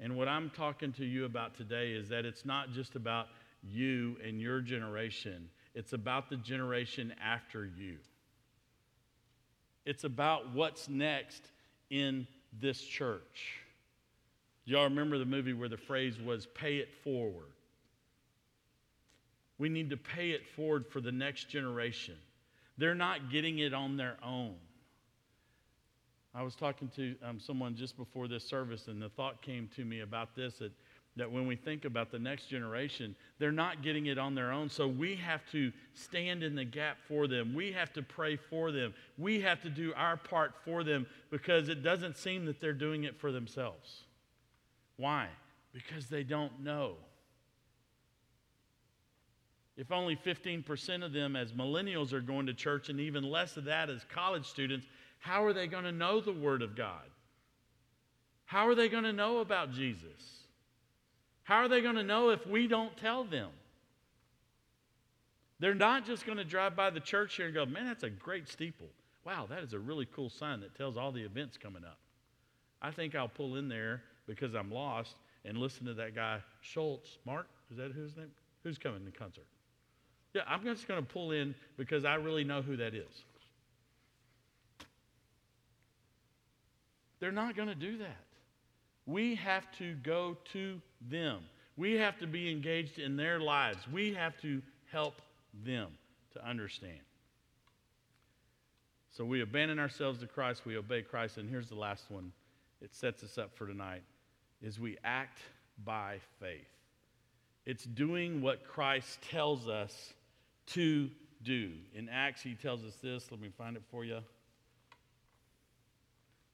And 0.00 0.16
what 0.16 0.26
I'm 0.26 0.50
talking 0.50 0.92
to 0.94 1.04
you 1.04 1.24
about 1.24 1.54
today 1.54 1.92
is 1.92 2.08
that 2.08 2.24
it's 2.24 2.44
not 2.44 2.72
just 2.72 2.96
about 2.96 3.28
you 3.62 4.16
and 4.26 4.40
your 4.40 4.60
generation, 4.60 5.50
it's 5.72 5.92
about 5.92 6.30
the 6.30 6.36
generation 6.36 7.14
after 7.24 7.64
you. 7.64 7.98
It's 9.86 10.02
about 10.02 10.52
what's 10.52 10.88
next 10.88 11.44
in 11.90 12.26
this 12.60 12.80
church. 12.82 13.62
Y'all 14.64 14.82
remember 14.82 15.16
the 15.16 15.24
movie 15.24 15.52
where 15.52 15.68
the 15.68 15.76
phrase 15.76 16.18
was 16.18 16.44
pay 16.44 16.78
it 16.78 16.88
forward? 17.04 17.52
We 19.58 19.68
need 19.68 19.90
to 19.90 19.96
pay 19.96 20.30
it 20.30 20.46
forward 20.54 20.86
for 20.86 21.00
the 21.00 21.12
next 21.12 21.48
generation. 21.48 22.14
They're 22.76 22.94
not 22.94 23.30
getting 23.30 23.58
it 23.58 23.74
on 23.74 23.96
their 23.96 24.16
own. 24.24 24.54
I 26.34 26.42
was 26.42 26.54
talking 26.54 26.88
to 26.94 27.16
um, 27.24 27.40
someone 27.40 27.74
just 27.74 27.96
before 27.96 28.28
this 28.28 28.44
service, 28.44 28.86
and 28.86 29.02
the 29.02 29.08
thought 29.08 29.42
came 29.42 29.68
to 29.74 29.84
me 29.84 30.00
about 30.00 30.36
this 30.36 30.58
that, 30.58 30.70
that 31.16 31.30
when 31.30 31.48
we 31.48 31.56
think 31.56 31.84
about 31.84 32.12
the 32.12 32.18
next 32.18 32.46
generation, 32.46 33.16
they're 33.40 33.50
not 33.50 33.82
getting 33.82 34.06
it 34.06 34.18
on 34.18 34.36
their 34.36 34.52
own. 34.52 34.68
So 34.70 34.86
we 34.86 35.16
have 35.16 35.40
to 35.50 35.72
stand 35.94 36.44
in 36.44 36.54
the 36.54 36.64
gap 36.64 36.98
for 37.08 37.26
them. 37.26 37.54
We 37.54 37.72
have 37.72 37.92
to 37.94 38.02
pray 38.02 38.36
for 38.36 38.70
them. 38.70 38.94
We 39.16 39.40
have 39.40 39.60
to 39.62 39.70
do 39.70 39.92
our 39.96 40.16
part 40.16 40.52
for 40.64 40.84
them 40.84 41.06
because 41.30 41.68
it 41.68 41.82
doesn't 41.82 42.16
seem 42.16 42.44
that 42.44 42.60
they're 42.60 42.72
doing 42.72 43.02
it 43.02 43.18
for 43.18 43.32
themselves. 43.32 44.04
Why? 44.96 45.26
Because 45.72 46.06
they 46.06 46.22
don't 46.22 46.62
know. 46.62 46.94
If 49.78 49.92
only 49.92 50.16
15% 50.16 51.04
of 51.04 51.12
them 51.12 51.36
as 51.36 51.52
millennials 51.52 52.12
are 52.12 52.20
going 52.20 52.46
to 52.46 52.52
church 52.52 52.88
and 52.88 52.98
even 52.98 53.22
less 53.22 53.56
of 53.56 53.64
that 53.64 53.88
as 53.88 54.04
college 54.12 54.44
students, 54.44 54.86
how 55.20 55.44
are 55.44 55.52
they 55.52 55.68
going 55.68 55.84
to 55.84 55.92
know 55.92 56.20
the 56.20 56.32
Word 56.32 56.62
of 56.62 56.74
God? 56.74 57.04
How 58.44 58.66
are 58.66 58.74
they 58.74 58.88
going 58.88 59.04
to 59.04 59.12
know 59.12 59.38
about 59.38 59.72
Jesus? 59.72 60.42
How 61.44 61.58
are 61.58 61.68
they 61.68 61.80
going 61.80 61.94
to 61.94 62.02
know 62.02 62.30
if 62.30 62.44
we 62.44 62.66
don't 62.66 62.96
tell 62.96 63.22
them? 63.22 63.50
They're 65.60 65.74
not 65.74 66.04
just 66.04 66.26
going 66.26 66.38
to 66.38 66.44
drive 66.44 66.74
by 66.74 66.90
the 66.90 67.00
church 67.00 67.36
here 67.36 67.46
and 67.46 67.54
go, 67.54 67.64
man, 67.64 67.86
that's 67.86 68.02
a 68.02 68.10
great 68.10 68.48
steeple. 68.48 68.88
Wow, 69.24 69.46
that 69.48 69.62
is 69.62 69.74
a 69.74 69.78
really 69.78 70.06
cool 70.06 70.28
sign 70.28 70.60
that 70.60 70.74
tells 70.74 70.96
all 70.96 71.12
the 71.12 71.22
events 71.22 71.56
coming 71.56 71.84
up. 71.84 71.98
I 72.82 72.90
think 72.90 73.14
I'll 73.14 73.28
pull 73.28 73.54
in 73.56 73.68
there 73.68 74.02
because 74.26 74.54
I'm 74.54 74.72
lost 74.72 75.14
and 75.44 75.56
listen 75.56 75.86
to 75.86 75.94
that 75.94 76.16
guy, 76.16 76.40
Schultz. 76.62 77.18
Mark, 77.24 77.46
is 77.70 77.76
that 77.76 77.92
his 77.92 78.16
name? 78.16 78.30
Who's 78.64 78.78
coming 78.78 79.04
to 79.04 79.12
concert? 79.12 79.46
Yeah, 80.34 80.42
I'm 80.46 80.62
just 80.62 80.86
going 80.86 81.00
to 81.00 81.06
pull 81.06 81.32
in 81.32 81.54
because 81.76 82.04
I 82.04 82.14
really 82.14 82.44
know 82.44 82.62
who 82.62 82.76
that 82.76 82.94
is. 82.94 83.24
They're 87.20 87.32
not 87.32 87.56
going 87.56 87.68
to 87.68 87.74
do 87.74 87.98
that. 87.98 88.24
We 89.06 89.34
have 89.36 89.64
to 89.78 89.94
go 89.94 90.36
to 90.52 90.80
them. 91.10 91.40
We 91.76 91.94
have 91.94 92.18
to 92.18 92.26
be 92.26 92.50
engaged 92.50 92.98
in 92.98 93.16
their 93.16 93.40
lives. 93.40 93.78
We 93.90 94.12
have 94.14 94.38
to 94.42 94.60
help 94.92 95.20
them 95.64 95.88
to 96.34 96.46
understand. 96.46 97.00
So 99.10 99.24
we 99.24 99.40
abandon 99.40 99.78
ourselves 99.78 100.20
to 100.20 100.26
Christ, 100.26 100.62
we 100.64 100.76
obey 100.76 101.02
Christ, 101.02 101.38
and 101.38 101.48
here's 101.48 101.68
the 101.68 101.74
last 101.74 102.04
one. 102.08 102.30
It 102.80 102.94
sets 102.94 103.24
us 103.24 103.38
up 103.38 103.56
for 103.56 103.66
tonight 103.66 104.02
is 104.62 104.78
we 104.78 104.96
act 105.04 105.38
by 105.84 106.18
faith. 106.40 106.66
It's 107.66 107.84
doing 107.84 108.40
what 108.40 108.66
Christ 108.66 109.20
tells 109.22 109.68
us 109.68 110.14
to 110.68 111.10
do. 111.42 111.72
In 111.94 112.08
Acts, 112.08 112.42
he 112.42 112.54
tells 112.54 112.84
us 112.84 112.94
this. 113.02 113.30
Let 113.30 113.40
me 113.40 113.50
find 113.56 113.76
it 113.76 113.82
for 113.90 114.04
you. 114.04 114.18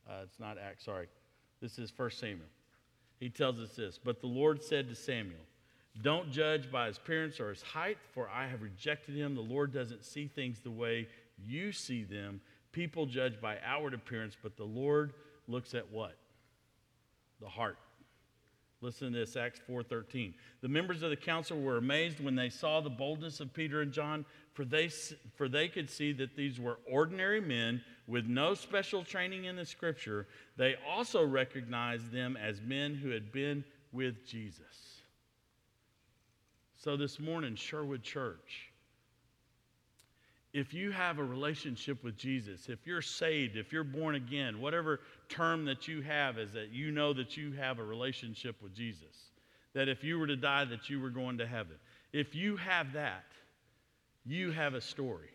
Uh, 0.09 0.23
it's 0.23 0.39
not 0.39 0.59
Acts, 0.59 0.85
sorry. 0.85 1.09
This 1.61 1.79
is 1.79 1.93
1 1.97 2.11
Samuel. 2.11 2.47
He 3.19 3.31
tells 3.31 3.59
us 3.59 3.71
this 3.71 3.99
But 3.99 4.21
the 4.21 4.27
Lord 4.27 4.63
said 4.63 4.89
to 4.89 4.95
Samuel, 4.95 5.41
Don't 6.03 6.31
judge 6.31 6.71
by 6.71 6.89
his 6.89 6.99
appearance 6.99 7.41
or 7.41 7.51
his 7.51 7.63
height, 7.63 7.99
for 8.13 8.29
I 8.29 8.47
have 8.47 8.63
rejected 8.63 9.15
him. 9.15 9.35
The 9.35 9.41
Lord 9.41 9.73
doesn't 9.73 10.05
see 10.05 10.27
things 10.27 10.61
the 10.61 10.71
way 10.71 11.09
you 11.43 11.73
see 11.73 12.05
them. 12.05 12.41
People 12.73 13.07
judge 13.07 13.41
by 13.41 13.59
outward 13.65 13.95
appearance, 13.95 14.37
but 14.43 14.57
the 14.57 14.65
Lord 14.65 15.15
looks 15.49 15.75
at 15.75 15.91
what? 15.91 16.17
The 17.41 17.49
heart. 17.49 17.79
Listen 18.85 19.15
to 19.15 19.19
this, 19.19 19.35
Acts 19.35 19.61
4:13. 19.67 20.35
The 20.61 20.69
members 20.69 21.03
of 21.03 21.09
the 21.09 21.17
council 21.17 21.59
were 21.59 21.79
amazed 21.79 22.21
when 22.21 22.35
they 22.35 22.51
saw 22.51 22.83
the 22.83 22.91
boldness 22.91 23.41
of 23.41 23.55
Peter 23.55 23.81
and 23.81 23.91
John, 23.91 24.27
for 24.53 24.67
they, 24.67 24.89
for 25.37 25.49
they 25.49 25.69
could 25.69 25.89
see 25.89 26.13
that 26.13 26.37
these 26.37 26.61
were 26.61 26.79
ordinary 26.87 27.41
men 27.41 27.83
with 28.07 28.27
no 28.27 28.53
special 28.53 29.03
training 29.03 29.47
in 29.47 29.57
the 29.57 29.65
scripture. 29.65 30.29
They 30.59 30.77
also 30.87 31.25
recognized 31.25 32.13
them 32.13 32.37
as 32.37 32.61
men 32.61 32.95
who 32.95 33.09
had 33.09 33.33
been 33.33 33.65
with 33.91 34.27
Jesus. 34.27 35.01
So 36.77 36.95
this 36.95 37.19
morning, 37.19 37.57
Sherwood 37.57 38.03
Church, 38.03 38.71
if 40.55 40.73
you 40.73 40.93
have 40.93 41.19
a 41.19 41.25
relationship 41.25 42.03
with 42.05 42.17
Jesus, 42.17 42.69
if 42.69 42.87
you're 42.87 43.03
saved, 43.03 43.57
if 43.57 43.73
you're 43.73 43.83
born 43.83 44.15
again, 44.15 44.61
whatever 44.61 45.01
term 45.29 45.65
that 45.65 45.89
you 45.89 46.01
have 46.03 46.39
is 46.39 46.53
that 46.53 46.71
you 46.71 46.93
know 46.93 47.13
that 47.13 47.37
you 47.37 47.51
have 47.53 47.81
a 47.81 47.85
relationship 47.85 48.63
with 48.63 48.73
Jesus. 48.73 49.33
That 49.75 49.89
if 49.89 50.05
you 50.05 50.17
were 50.17 50.29
to 50.29 50.37
die, 50.37 50.65
that 50.67 50.89
you 50.89 51.01
were 51.01 51.11
going 51.11 51.39
to 51.39 51.47
heaven. 51.47 51.75
If 52.13 52.37
you 52.37 52.57
have 52.57 52.93
that, 52.93 53.25
you 54.25 54.53
have 54.53 54.75
a 54.75 54.81
story. 54.81 55.31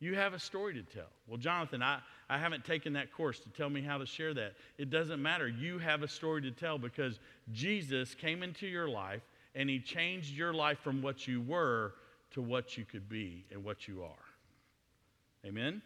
You 0.00 0.16
have 0.16 0.34
a 0.34 0.40
story 0.40 0.74
to 0.74 0.82
tell. 0.82 1.08
Well, 1.28 1.38
Jonathan, 1.38 1.80
I, 1.80 2.00
I 2.28 2.38
haven't 2.38 2.64
taken 2.64 2.92
that 2.94 3.12
course 3.12 3.38
to 3.38 3.48
tell 3.50 3.70
me 3.70 3.82
how 3.82 3.98
to 3.98 4.04
share 4.04 4.34
that. 4.34 4.54
It 4.78 4.90
doesn't 4.90 5.22
matter. 5.22 5.46
You 5.46 5.78
have 5.78 6.02
a 6.02 6.08
story 6.08 6.42
to 6.42 6.50
tell 6.50 6.76
because 6.76 7.20
Jesus 7.52 8.16
came 8.16 8.42
into 8.42 8.66
your 8.66 8.88
life 8.88 9.22
and 9.54 9.70
he 9.70 9.78
changed 9.78 10.36
your 10.36 10.52
life 10.52 10.80
from 10.80 11.02
what 11.02 11.28
you 11.28 11.40
were 11.40 11.94
to 12.36 12.42
what 12.42 12.76
you 12.76 12.84
could 12.84 13.08
be 13.08 13.46
and 13.50 13.64
what 13.64 13.88
you 13.88 14.02
are. 14.02 15.46
Amen? 15.46 15.80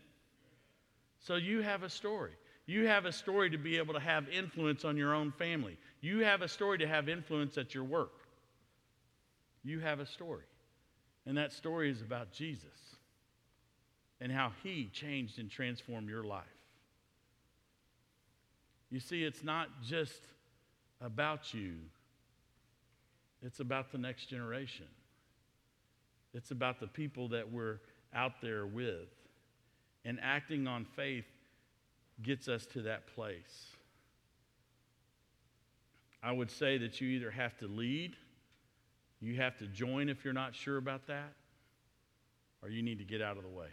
So 1.21 1.37
you 1.37 1.63
have 1.63 1.85
a 1.85 1.89
story. 1.89 2.33
You 2.67 2.89
have 2.89 3.05
a 3.05 3.13
story 3.13 3.51
to 3.51 3.57
be 3.57 3.79
able 3.79 3.95
to 3.95 4.01
have 4.01 4.29
influence 4.29 4.85
on 4.85 4.97
your 4.97 5.15
own 5.15 5.31
family. 5.31 5.79
You 6.01 6.25
have 6.25 6.43
a 6.43 6.49
story 6.49 6.79
to 6.79 6.89
have 6.89 7.09
influence 7.09 7.57
at 7.57 7.73
your 7.73 7.85
work. 7.85 8.11
You 9.63 9.79
have 9.79 10.01
a 10.01 10.07
story. 10.07 10.43
And 11.25 11.39
that 11.39 11.53
story 11.53 11.89
is 11.89 12.03
about 12.03 12.33
Jesus 12.33 12.67
and 14.21 14.33
how 14.33 14.51
he 14.65 14.91
changed 14.93 15.39
and 15.39 15.49
transformed 15.49 16.09
your 16.09 16.25
life. 16.25 16.43
You 18.91 18.99
see, 18.99 19.23
it's 19.23 19.45
not 19.45 19.69
just 19.87 20.21
about 21.01 21.55
you, 21.55 21.75
it's 23.41 23.61
about 23.61 23.93
the 23.93 23.99
next 23.99 24.27
generation. 24.27 24.87
It's 26.33 26.51
about 26.51 26.81
the 26.81 26.87
people 26.87 27.29
that 27.29 27.51
we're 27.51 27.81
out 28.15 28.41
there 28.41 28.67
with. 28.67 29.09
And 30.05 30.19
acting 30.23 30.67
on 30.67 30.85
faith 30.85 31.27
gets 32.23 32.49
us 32.49 32.67
to 32.67 32.83
that 32.83 33.07
place. 33.15 33.67
I 36.23 36.33
would 36.33 36.51
say 36.51 36.79
that 36.79 37.01
you 37.01 37.09
either 37.09 37.31
have 37.31 37.57
to 37.59 37.67
lead, 37.67 38.15
you 39.21 39.37
have 39.37 39.57
to 39.59 39.67
join 39.67 40.09
if 40.09 40.25
you're 40.25 40.35
not 40.35 40.55
sure 40.55 40.77
about 40.77 41.07
that, 41.07 41.33
or 42.63 42.69
you 42.69 42.83
need 42.83 42.99
to 42.99 43.05
get 43.05 43.23
out 43.23 43.37
of 43.37 43.43
the 43.43 43.49
way. 43.49 43.69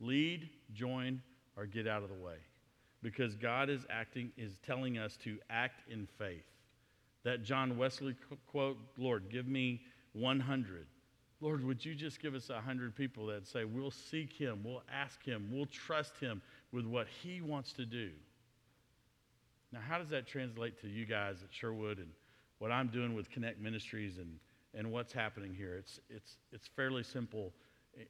Lead, 0.00 0.48
join, 0.72 1.20
or 1.56 1.66
get 1.66 1.86
out 1.86 2.02
of 2.02 2.08
the 2.08 2.14
way. 2.14 2.36
Because 3.02 3.34
God 3.34 3.68
is 3.68 3.84
acting, 3.90 4.32
is 4.36 4.58
telling 4.64 4.98
us 4.98 5.18
to 5.24 5.38
act 5.50 5.90
in 5.90 6.06
faith. 6.18 6.44
That 7.22 7.44
John 7.44 7.76
Wesley 7.76 8.16
quote, 8.50 8.78
Lord, 8.96 9.28
give 9.30 9.46
me 9.46 9.82
100. 10.12 10.86
Lord, 11.40 11.64
would 11.64 11.84
you 11.84 11.94
just 11.94 12.20
give 12.20 12.34
us 12.34 12.50
100 12.50 12.94
people 12.94 13.26
that 13.26 13.46
say, 13.46 13.64
we'll 13.64 13.90
seek 13.90 14.32
him, 14.32 14.60
we'll 14.64 14.82
ask 14.92 15.24
him, 15.24 15.48
we'll 15.50 15.66
trust 15.66 16.18
him 16.20 16.42
with 16.72 16.84
what 16.84 17.06
he 17.22 17.40
wants 17.40 17.72
to 17.74 17.86
do? 17.86 18.10
Now, 19.72 19.80
how 19.88 19.98
does 19.98 20.10
that 20.10 20.26
translate 20.26 20.80
to 20.82 20.88
you 20.88 21.06
guys 21.06 21.42
at 21.42 21.48
Sherwood 21.50 21.98
and 21.98 22.08
what 22.58 22.70
I'm 22.70 22.88
doing 22.88 23.14
with 23.14 23.30
Connect 23.30 23.58
Ministries 23.60 24.18
and, 24.18 24.38
and 24.74 24.90
what's 24.92 25.12
happening 25.12 25.54
here? 25.54 25.76
It's, 25.76 26.00
it's, 26.10 26.36
it's 26.52 26.68
fairly 26.68 27.02
simple 27.02 27.52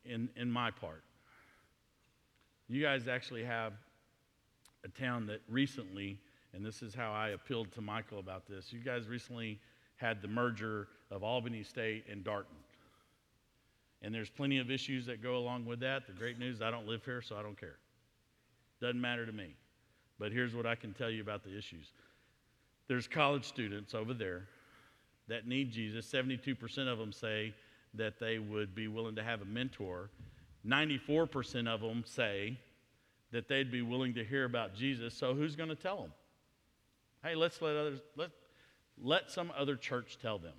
in, 0.05 0.29
in 0.37 0.51
my 0.51 0.71
part. 0.71 1.05
You 2.69 2.83
guys 2.83 3.09
actually 3.09 3.45
have 3.45 3.75
a 4.85 4.89
town 4.89 5.27
that 5.27 5.43
recently, 5.49 6.19
and 6.55 6.65
this 6.65 6.83
is 6.83 6.95
how 6.95 7.13
I 7.13 7.31
appealed 7.31 7.71
to 7.73 7.81
Michael 7.81 8.19
about 8.19 8.49
this, 8.49 8.73
you 8.73 8.81
guys 8.81 9.07
recently 9.07 9.61
had 9.97 10.23
the 10.23 10.29
merger 10.29 10.89
of 11.11 11.23
Albany 11.23 11.63
State 11.63 12.05
and 12.11 12.25
Darton. 12.25 12.57
And 14.03 14.15
there's 14.15 14.31
plenty 14.31 14.59
of 14.59 14.71
issues 14.71 15.07
that 15.07 15.23
go 15.23 15.37
along 15.37 15.67
with 15.67 15.81
that. 15.81 16.07
The 16.07 16.13
great 16.13 16.39
news 16.39 16.63
I 16.63 16.71
don't 16.71 16.87
live 16.87 17.05
here, 17.05 17.21
so 17.21 17.37
I 17.37 17.43
don't 17.43 17.59
care. 17.59 17.77
Doesn't 18.81 19.01
matter 19.01 19.27
to 19.27 19.33
me. 19.33 19.55
But 20.19 20.33
here's 20.33 20.55
what 20.55 20.67
I 20.67 20.75
can 20.75 20.95
tell 20.95 21.11
you 21.11 21.23
about 21.23 21.45
the 21.45 21.57
issues 21.57 21.93
there's 22.89 23.07
college 23.07 23.45
students 23.45 23.95
over 23.95 24.13
there 24.13 24.49
that 25.29 25.47
need 25.47 25.71
Jesus. 25.71 26.11
72% 26.11 26.89
of 26.89 26.99
them 26.99 27.13
say 27.13 27.55
that 27.95 28.19
they 28.19 28.41
would 28.41 28.75
be 28.75 28.89
willing 28.89 29.15
to 29.15 29.23
have 29.23 29.43
a 29.43 29.45
mentor. 29.45 30.11
94% 30.67 31.69
of 31.69 31.81
them 31.81 32.03
say 32.05 32.59
that 33.31 33.49
they'd 33.49 33.71
be 33.71 33.83
willing 33.83 34.13
to 34.15 34.25
hear 34.25 34.45
about 34.45 34.75
Jesus. 34.75 35.15
So 35.15 35.35
who's 35.35 35.55
going 35.55 35.69
to 35.69 35.77
tell 35.77 35.99
them? 35.99 36.13
Hey, 37.23 37.37
let's 37.37 37.63
let 37.63 37.77
others 37.77 38.01
let 38.17 38.31
let 39.03 39.31
some 39.31 39.53
other 39.57 39.77
church 39.77 40.19
tell 40.21 40.39
them. 40.39 40.55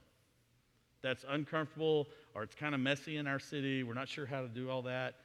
That's 1.01 1.25
uncomfortable 1.27 2.07
or 2.33 2.43
it's 2.43 2.55
kind 2.55 2.75
of 2.75 2.81
messy 2.81 3.17
in 3.17 3.27
our 3.27 3.39
city. 3.39 3.83
We're 3.83 3.93
not 3.93 4.07
sure 4.07 4.25
how 4.25 4.41
to 4.41 4.47
do 4.47 4.69
all 4.69 4.83
that. 4.83 5.15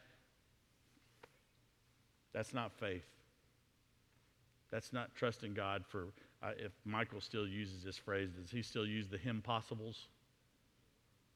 That's 2.33 2.53
not 2.53 2.72
faith. 2.72 3.05
That's 4.70 4.93
not 4.93 5.14
trusting 5.14 5.55
God 5.55 5.85
for, 5.87 6.09
uh, 6.43 6.51
if 6.59 6.72
Michael 6.85 7.20
still 7.20 7.47
uses 7.47 7.83
this 7.83 7.97
phrase, 7.97 8.31
does 8.33 8.51
he 8.51 8.62
still 8.62 8.87
use 8.87 9.09
the 9.09 9.18
him 9.18 9.41
possibles? 9.43 10.09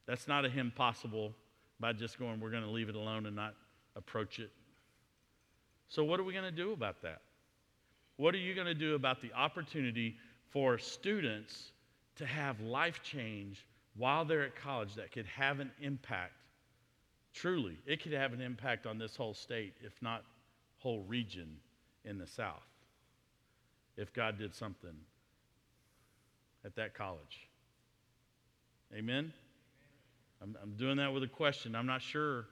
That's 0.06 0.26
not 0.26 0.44
a 0.44 0.50
him 0.50 0.72
possible 0.74 1.32
by 1.78 1.92
just 1.92 2.18
going, 2.18 2.40
we're 2.40 2.50
going 2.50 2.64
to 2.64 2.70
leave 2.70 2.88
it 2.88 2.96
alone 2.96 3.26
and 3.26 3.36
not 3.36 3.54
approach 3.96 4.38
it. 4.38 4.50
So, 5.88 6.04
what 6.04 6.20
are 6.20 6.24
we 6.24 6.32
going 6.32 6.44
to 6.44 6.50
do 6.50 6.72
about 6.72 7.02
that? 7.02 7.22
What 8.16 8.34
are 8.34 8.38
you 8.38 8.54
going 8.54 8.66
to 8.66 8.74
do 8.74 8.94
about 8.94 9.22
the 9.22 9.32
opportunity 9.32 10.16
for 10.50 10.78
students 10.78 11.72
to 12.16 12.26
have 12.26 12.60
life 12.60 13.02
change 13.02 13.64
while 14.00 14.24
they're 14.24 14.44
at 14.44 14.56
college 14.56 14.94
that 14.94 15.12
could 15.12 15.26
have 15.26 15.60
an 15.60 15.70
impact? 15.82 16.32
Truly, 17.34 17.76
it 17.86 18.02
could 18.02 18.12
have 18.12 18.32
an 18.32 18.40
impact 18.40 18.86
on 18.86 18.96
this 18.96 19.14
whole 19.14 19.34
state, 19.34 19.74
if 19.84 19.92
not 20.00 20.24
whole 20.78 21.02
region 21.02 21.58
in 22.06 22.16
the 22.16 22.26
South, 22.26 22.66
if 23.98 24.10
God 24.14 24.38
did 24.38 24.54
something 24.54 24.94
at 26.64 26.74
that 26.76 26.94
college. 26.94 27.46
Amen? 28.96 29.34
I'm, 30.42 30.56
I'm 30.62 30.72
doing 30.76 30.96
that 30.96 31.12
with 31.12 31.22
a 31.22 31.28
question. 31.28 31.76
I'm 31.76 31.86
not 31.86 32.00
sure. 32.00 32.46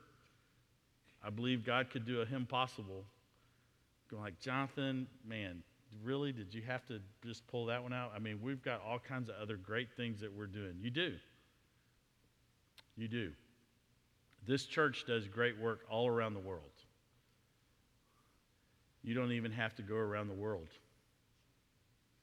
I 1.24 1.30
believe 1.30 1.64
God 1.64 1.88
could 1.90 2.04
do 2.04 2.20
a 2.20 2.26
him 2.26 2.44
possible. 2.44 3.06
Going 4.10 4.22
like, 4.22 4.38
Jonathan, 4.38 5.06
man, 5.26 5.62
really? 6.04 6.32
Did 6.32 6.52
you 6.52 6.62
have 6.66 6.84
to 6.88 7.00
just 7.24 7.46
pull 7.46 7.66
that 7.66 7.82
one 7.82 7.94
out? 7.94 8.12
I 8.14 8.18
mean, 8.18 8.38
we've 8.42 8.62
got 8.62 8.82
all 8.86 8.98
kinds 8.98 9.30
of 9.30 9.36
other 9.40 9.56
great 9.56 9.88
things 9.96 10.20
that 10.20 10.30
we're 10.30 10.46
doing. 10.46 10.74
You 10.80 10.90
do. 10.90 11.14
You 12.98 13.06
do. 13.06 13.30
This 14.46 14.64
church 14.64 15.04
does 15.06 15.28
great 15.28 15.58
work 15.58 15.80
all 15.88 16.08
around 16.08 16.34
the 16.34 16.40
world. 16.40 16.62
You 19.04 19.14
don't 19.14 19.32
even 19.32 19.52
have 19.52 19.76
to 19.76 19.82
go 19.82 19.94
around 19.94 20.26
the 20.26 20.34
world. 20.34 20.66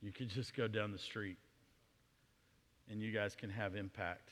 You 0.01 0.11
could 0.11 0.29
just 0.29 0.53
go 0.53 0.67
down 0.67 0.91
the 0.91 0.99
street 0.99 1.37
and 2.91 3.01
you 3.01 3.13
guys 3.13 3.35
can 3.35 3.49
have 3.49 3.75
impact. 3.75 4.29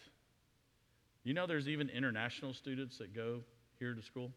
You 1.23 1.33
know, 1.33 1.47
there's 1.47 1.69
even 1.69 1.89
international 1.89 2.53
students 2.53 2.97
that 2.97 3.15
go 3.15 3.39
here 3.79 3.93
to 3.93 4.01
school 4.01 4.31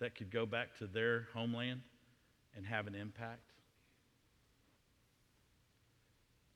that 0.00 0.14
could 0.14 0.30
go 0.30 0.44
back 0.44 0.76
to 0.78 0.86
their 0.86 1.28
homeland 1.32 1.80
and 2.54 2.66
have 2.66 2.86
an 2.86 2.94
impact. 2.94 3.50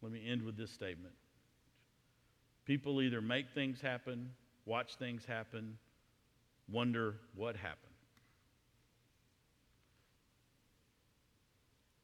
Let 0.02 0.12
me 0.12 0.22
end 0.28 0.42
with 0.42 0.56
this 0.58 0.70
statement. 0.70 1.14
People 2.66 3.00
either 3.00 3.22
make 3.22 3.46
things 3.54 3.80
happen, 3.80 4.30
watch 4.68 4.96
things 4.98 5.24
happen, 5.24 5.78
wonder 6.70 7.14
what 7.34 7.56
happened. 7.56 7.78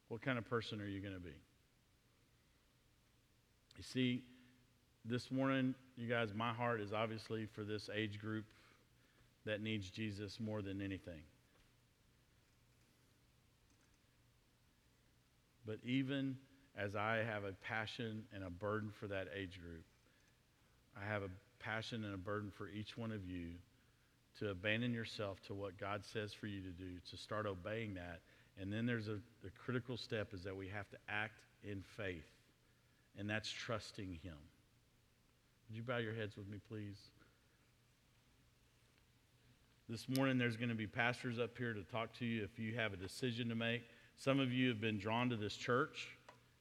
What 0.07 0.21
kind 0.23 0.39
of 0.39 0.49
person 0.49 0.81
are 0.81 0.87
you 0.87 0.99
going 0.99 1.13
to 1.13 1.19
be? 1.19 1.35
You 3.77 3.83
see, 3.83 4.23
this 5.05 5.29
morning, 5.29 5.75
you 5.95 6.09
guys, 6.09 6.33
my 6.35 6.51
heart 6.53 6.81
is 6.81 6.91
obviously 6.91 7.45
for 7.45 7.63
this 7.63 7.87
age 7.95 8.19
group 8.19 8.45
that 9.45 9.61
needs 9.61 9.89
Jesus 9.91 10.39
more 10.39 10.63
than 10.63 10.81
anything. 10.81 11.21
But 15.67 15.77
even 15.83 16.35
as 16.77 16.95
I 16.95 17.23
have 17.29 17.43
a 17.43 17.51
passion 17.63 18.23
and 18.33 18.43
a 18.43 18.49
burden 18.49 18.91
for 18.99 19.07
that 19.07 19.27
age 19.35 19.59
group, 19.61 19.83
I 20.99 21.05
have 21.07 21.21
a 21.21 21.29
passion 21.65 22.03
and 22.03 22.13
a 22.13 22.17
burden 22.17 22.51
for 22.55 22.69
each 22.69 22.97
one 22.97 23.11
of 23.11 23.25
you 23.25 23.47
to 24.39 24.49
abandon 24.49 24.93
yourself 24.93 25.41
to 25.47 25.53
what 25.53 25.77
God 25.79 26.03
says 26.05 26.33
for 26.33 26.47
you 26.47 26.61
to 26.61 26.69
do, 26.69 26.99
to 27.09 27.17
start 27.17 27.45
obeying 27.45 27.93
that. 27.95 28.19
And 28.59 28.71
then 28.71 28.85
there's 28.85 29.07
a 29.07 29.19
critical 29.57 29.97
step 29.97 30.33
is 30.33 30.43
that 30.43 30.55
we 30.55 30.67
have 30.67 30.89
to 30.89 30.97
act 31.09 31.39
in 31.63 31.83
faith, 31.97 32.29
and 33.17 33.29
that's 33.29 33.49
trusting 33.49 34.19
Him. 34.23 34.37
Would 35.67 35.75
you 35.75 35.83
bow 35.83 35.97
your 35.97 36.13
heads 36.13 36.37
with 36.37 36.47
me, 36.47 36.59
please? 36.69 36.97
This 39.89 40.07
morning, 40.09 40.37
there's 40.37 40.57
going 40.57 40.69
to 40.69 40.75
be 40.75 40.87
pastors 40.87 41.39
up 41.39 41.57
here 41.57 41.73
to 41.73 41.83
talk 41.83 42.13
to 42.19 42.25
you 42.25 42.43
if 42.43 42.59
you 42.59 42.75
have 42.75 42.93
a 42.93 42.97
decision 42.97 43.49
to 43.49 43.55
make. 43.55 43.83
Some 44.17 44.39
of 44.39 44.51
you 44.51 44.69
have 44.69 44.79
been 44.79 44.97
drawn 44.97 45.29
to 45.29 45.35
this 45.35 45.55
church 45.55 46.07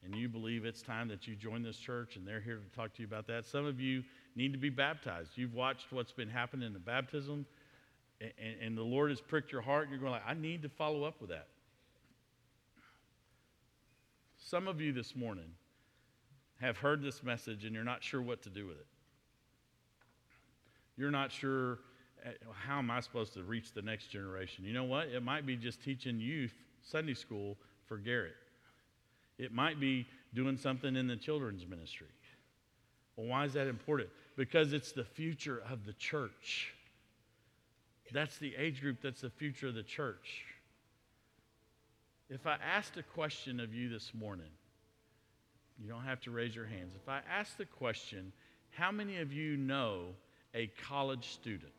and 0.05 0.15
you 0.15 0.29
believe 0.29 0.65
it's 0.65 0.83
time 0.83 1.09
that 1.09 1.27
you 1.27 1.35
join 1.35 1.63
this 1.63 1.79
church, 1.79 2.17
and 2.17 2.27
they're 2.27 2.41
here 2.41 2.57
to 2.57 2.77
talk 2.77 2.93
to 2.95 3.01
you 3.01 3.09
about 3.09 3.27
that. 3.27 3.47
Some 3.47 3.65
of 3.65 3.81
you 3.81 4.03
need 4.37 4.53
to 4.53 4.59
be 4.59 4.71
baptized. 4.71 5.33
You've 5.37 5.55
watched 5.55 5.93
what's 5.93 6.13
been 6.13 6.29
happening 6.29 6.67
in 6.67 6.73
the 6.73 6.79
baptism, 6.79 7.47
and, 8.21 8.33
and 8.63 8.79
the 8.79 8.83
Lord 8.83 9.11
has 9.11 9.21
pricked 9.21 9.53
your 9.53 9.61
heart, 9.61 9.85
and 9.85 9.91
you're 9.91 10.01
going 10.01 10.13
like, 10.13 10.27
I 10.27 10.35
need 10.35 10.63
to 10.63 10.69
follow 10.69 11.05
up 11.05 11.21
with 11.21 11.31
that. 11.31 11.49
Some 14.37 14.69
of 14.69 14.81
you 14.81 14.93
this 14.93 15.17
morning 15.17 15.51
have 16.61 16.77
heard 16.77 17.03
this 17.03 17.23
message, 17.23 17.65
and 17.65 17.75
you're 17.75 17.85
not 17.85 18.03
sure 18.03 18.21
what 18.21 18.43
to 18.43 18.51
do 18.51 18.67
with 18.67 18.77
it. 18.77 18.87
You're 20.97 21.11
not 21.11 21.33
sure 21.33 21.79
eh, 22.25 22.31
how 22.53 22.79
am 22.79 22.91
I 22.91 23.01
supposed 23.01 23.35
to 23.35 23.43
reach 23.43 23.73
the 23.73 23.83
next 23.83 24.09
generation. 24.09 24.65
You 24.65 24.73
know 24.73 24.85
what? 24.85 25.09
It 25.09 25.23
might 25.23 25.47
be 25.47 25.57
just 25.57 25.83
teaching 25.83 26.21
youth 26.21 26.55
Sunday 26.83 27.15
school 27.15 27.57
for 27.87 27.97
Garrett. 27.97 28.35
It 29.39 29.53
might 29.53 29.81
be 29.81 30.07
doing 30.35 30.57
something 30.57 30.95
in 30.95 31.07
the 31.07 31.17
children's 31.17 31.67
ministry. 31.67 32.07
Well, 33.17 33.27
why 33.27 33.45
is 33.45 33.53
that 33.55 33.67
important? 33.67 34.11
Because 34.37 34.73
it's 34.73 34.93
the 34.93 35.05
future 35.05 35.63
of 35.71 35.87
the 35.87 35.93
church. 35.93 36.73
That's 38.13 38.39
the 38.39 38.55
age 38.57 38.81
group 38.81 38.99
that's 39.03 39.23
the 39.23 39.31
future 39.31 39.69
of 39.69 39.75
the 39.75 39.83
church. 39.83 40.45
If 42.31 42.47
I 42.47 42.57
asked 42.65 42.97
a 42.97 43.03
question 43.03 43.61
of 43.61 43.75
you 43.75 43.89
this 43.89 44.13
morning, 44.15 44.51
you 45.79 45.89
don't 45.89 46.05
have 46.05 46.21
to 46.23 46.31
raise 46.31 46.55
your 46.55 46.67
hands. 46.67 46.93
If 46.95 47.09
I 47.09 47.21
ask 47.31 47.57
the 47.57 47.65
question, 47.65 48.33
how 48.71 48.93
many 48.93 49.19
of 49.19 49.33
you 49.33 49.57
know 49.57 50.15
a 50.55 50.71
college 50.89 51.33
student? 51.33 51.73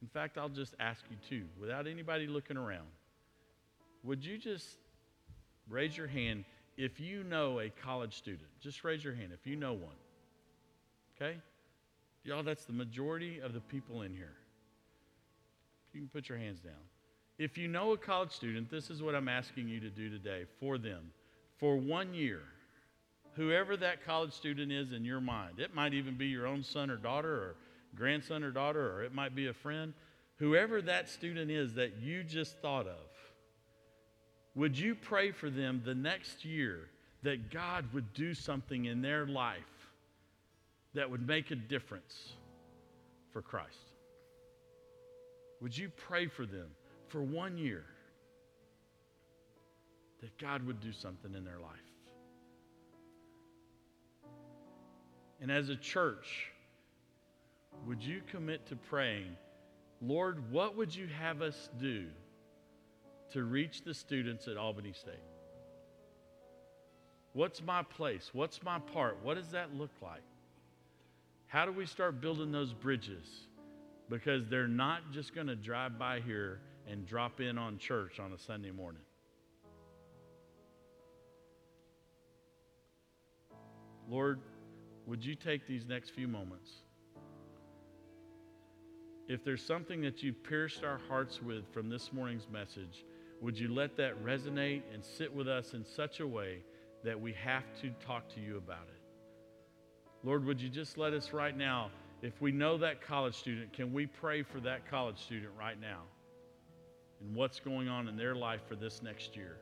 In 0.00 0.08
fact, 0.08 0.38
I'll 0.38 0.48
just 0.48 0.74
ask 0.78 1.04
you 1.10 1.16
too, 1.28 1.46
without 1.60 1.86
anybody 1.86 2.26
looking 2.26 2.56
around. 2.56 2.86
Would 4.04 4.24
you 4.24 4.38
just 4.38 4.76
raise 5.68 5.96
your 5.96 6.06
hand 6.06 6.44
if 6.78 7.00
you 7.00 7.24
know 7.24 7.60
a 7.60 7.68
college 7.68 8.16
student? 8.16 8.48
Just 8.60 8.84
raise 8.84 9.04
your 9.04 9.12
hand 9.12 9.32
if 9.34 9.46
you 9.46 9.56
know 9.56 9.74
one. 9.74 9.96
Okay? 11.20 11.36
Y'all, 12.24 12.42
that's 12.42 12.64
the 12.64 12.72
majority 12.72 13.40
of 13.40 13.52
the 13.52 13.60
people 13.60 14.02
in 14.02 14.14
here. 14.14 14.36
You 15.92 16.00
can 16.00 16.08
put 16.08 16.28
your 16.28 16.38
hands 16.38 16.60
down. 16.60 16.72
If 17.38 17.58
you 17.58 17.68
know 17.68 17.92
a 17.92 17.98
college 17.98 18.30
student, 18.30 18.70
this 18.70 18.90
is 18.90 19.02
what 19.02 19.14
I'm 19.14 19.28
asking 19.28 19.68
you 19.68 19.80
to 19.80 19.90
do 19.90 20.08
today 20.08 20.44
for 20.60 20.78
them. 20.78 21.10
For 21.58 21.76
one 21.76 22.14
year, 22.14 22.42
whoever 23.34 23.76
that 23.76 24.04
college 24.04 24.32
student 24.32 24.70
is 24.70 24.92
in 24.92 25.04
your 25.04 25.20
mind, 25.20 25.58
it 25.58 25.74
might 25.74 25.94
even 25.94 26.16
be 26.16 26.26
your 26.26 26.46
own 26.46 26.62
son 26.62 26.90
or 26.90 26.96
daughter 26.96 27.32
or 27.32 27.56
grandson 27.96 28.44
or 28.44 28.50
daughter, 28.50 28.92
or 28.92 29.02
it 29.02 29.14
might 29.14 29.34
be 29.34 29.48
a 29.48 29.52
friend, 29.52 29.94
whoever 30.36 30.80
that 30.82 31.08
student 31.08 31.50
is 31.50 31.74
that 31.74 31.96
you 32.00 32.22
just 32.22 32.58
thought 32.58 32.86
of, 32.86 33.06
would 34.58 34.76
you 34.76 34.96
pray 34.96 35.30
for 35.30 35.48
them 35.48 35.80
the 35.84 35.94
next 35.94 36.44
year 36.44 36.88
that 37.22 37.48
God 37.48 37.84
would 37.94 38.12
do 38.12 38.34
something 38.34 38.86
in 38.86 39.00
their 39.00 39.24
life 39.24 39.60
that 40.94 41.08
would 41.08 41.24
make 41.24 41.52
a 41.52 41.54
difference 41.54 42.32
for 43.32 43.40
Christ? 43.40 43.92
Would 45.62 45.78
you 45.78 45.90
pray 45.90 46.26
for 46.26 46.44
them 46.44 46.66
for 47.06 47.22
one 47.22 47.56
year 47.56 47.84
that 50.20 50.36
God 50.38 50.66
would 50.66 50.80
do 50.80 50.92
something 50.92 51.32
in 51.36 51.44
their 51.44 51.60
life? 51.60 51.78
And 55.40 55.52
as 55.52 55.68
a 55.68 55.76
church, 55.76 56.50
would 57.86 58.02
you 58.02 58.22
commit 58.28 58.66
to 58.66 58.74
praying, 58.74 59.36
Lord, 60.02 60.50
what 60.50 60.76
would 60.76 60.92
you 60.92 61.06
have 61.06 61.42
us 61.42 61.68
do? 61.78 62.06
To 63.32 63.44
reach 63.44 63.82
the 63.82 63.94
students 63.94 64.48
at 64.48 64.56
Albany 64.56 64.92
State? 64.92 65.14
What's 67.32 67.62
my 67.62 67.82
place? 67.82 68.30
What's 68.32 68.62
my 68.62 68.78
part? 68.78 69.18
What 69.22 69.34
does 69.34 69.50
that 69.50 69.74
look 69.74 69.90
like? 70.02 70.22
How 71.46 71.64
do 71.64 71.72
we 71.72 71.86
start 71.86 72.20
building 72.20 72.52
those 72.52 72.72
bridges? 72.72 73.46
Because 74.10 74.46
they're 74.46 74.68
not 74.68 75.12
just 75.12 75.34
going 75.34 75.46
to 75.46 75.56
drive 75.56 75.98
by 75.98 76.20
here 76.20 76.60
and 76.90 77.06
drop 77.06 77.40
in 77.40 77.58
on 77.58 77.78
church 77.78 78.18
on 78.18 78.32
a 78.32 78.38
Sunday 78.38 78.70
morning. 78.70 79.02
Lord, 84.08 84.40
would 85.06 85.24
you 85.24 85.34
take 85.34 85.66
these 85.66 85.86
next 85.86 86.10
few 86.10 86.26
moments? 86.26 86.70
If 89.28 89.44
there's 89.44 89.62
something 89.62 90.00
that 90.00 90.22
you've 90.22 90.42
pierced 90.42 90.84
our 90.84 90.98
hearts 91.08 91.42
with 91.42 91.70
from 91.72 91.90
this 91.90 92.12
morning's 92.14 92.46
message, 92.50 93.04
would 93.40 93.58
you 93.58 93.72
let 93.72 93.96
that 93.96 94.22
resonate 94.24 94.82
and 94.92 95.04
sit 95.04 95.32
with 95.32 95.48
us 95.48 95.74
in 95.74 95.84
such 95.84 96.20
a 96.20 96.26
way 96.26 96.58
that 97.04 97.20
we 97.20 97.32
have 97.32 97.64
to 97.80 97.90
talk 98.04 98.28
to 98.34 98.40
you 98.40 98.56
about 98.56 98.86
it? 98.88 99.02
Lord, 100.24 100.44
would 100.44 100.60
you 100.60 100.68
just 100.68 100.98
let 100.98 101.12
us 101.12 101.32
right 101.32 101.56
now, 101.56 101.90
if 102.22 102.40
we 102.40 102.50
know 102.50 102.76
that 102.78 103.00
college 103.00 103.36
student, 103.36 103.72
can 103.72 103.92
we 103.92 104.06
pray 104.06 104.42
for 104.42 104.58
that 104.60 104.90
college 104.90 105.18
student 105.18 105.52
right 105.58 105.80
now? 105.80 106.02
and 107.20 107.34
what's 107.34 107.60
going 107.60 107.88
on 107.88 108.08
in 108.08 108.16
their 108.16 108.34
life 108.34 108.60
for 108.68 108.76
this 108.76 109.02
next 109.02 109.36
year. 109.36 109.56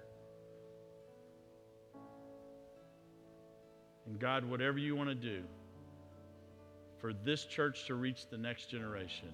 And 4.07 4.19
God, 4.19 4.45
whatever 4.45 4.79
you 4.79 4.95
want 4.95 5.09
to 5.09 5.15
do 5.15 5.43
for 7.01 7.13
this 7.13 7.45
church 7.45 7.87
to 7.87 7.95
reach 7.95 8.29
the 8.31 8.39
next 8.39 8.71
generation, 8.71 9.33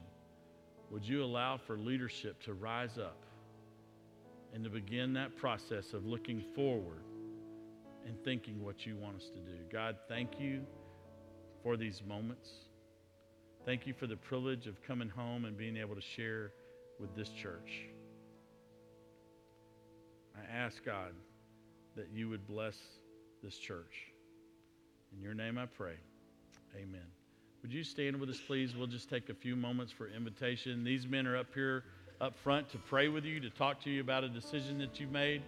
would 0.91 1.07
you 1.07 1.23
allow 1.23 1.57
for 1.57 1.77
leadership 1.77 2.43
to 2.45 2.55
rise 2.55 2.99
up 2.99 3.22
and 4.53 4.65
to 4.65 4.71
begin 4.71 5.13
that 5.15 5.37
process 5.37 5.93
of 5.93 6.05
looking 6.05 6.43
forward 6.55 7.05
and 8.07 8.17
thinking 8.25 8.63
what 8.63 8.85
you 8.85 8.97
want 8.97 9.17
us 9.17 9.31
to 9.31 9.41
do? 9.41 9.59
God, 9.71 9.97
thank 10.09 10.39
you 10.39 10.63
for 11.63 11.77
these 11.77 12.03
moments. 12.07 12.49
Thank 13.65 13.87
you 13.87 13.95
for 13.95 14.07
the 14.07 14.17
privilege 14.17 14.67
of 14.67 14.83
coming 14.83 15.09
home 15.09 15.45
and 15.45 15.57
being 15.57 15.77
able 15.77 15.95
to 15.95 16.01
share 16.01 16.53
with 16.99 17.15
this 17.15 17.29
church. 17.31 17.87
I 20.37 20.53
ask 20.53 20.85
God 20.85 21.13
that 21.97 22.09
you 22.13 22.29
would 22.29 22.47
bless 22.47 22.77
this 23.43 23.57
church. 23.57 23.95
In 25.15 25.23
your 25.23 25.35
name 25.35 25.59
I 25.59 25.67
pray. 25.67 25.95
Amen. 26.75 27.07
Would 27.63 27.73
you 27.73 27.85
stand 27.85 28.17
with 28.17 28.29
us, 28.31 28.41
please? 28.47 28.75
We'll 28.75 28.87
just 28.87 29.09
take 29.09 29.29
a 29.29 29.35
few 29.35 29.55
moments 29.55 29.93
for 29.93 30.09
invitation. 30.09 30.83
These 30.83 31.07
men 31.07 31.27
are 31.27 31.37
up 31.37 31.55
here 31.55 31.85
up 32.23 32.39
front 32.45 32.71
to 32.71 32.79
pray 32.79 33.09
with 33.09 33.25
you, 33.25 33.41
to 33.41 33.51
talk 33.51 33.83
to 33.83 33.91
you 33.91 34.01
about 34.01 34.23
a 34.23 34.29
decision 34.29 34.79
that 34.79 35.01
you've 35.01 35.11
made. 35.11 35.43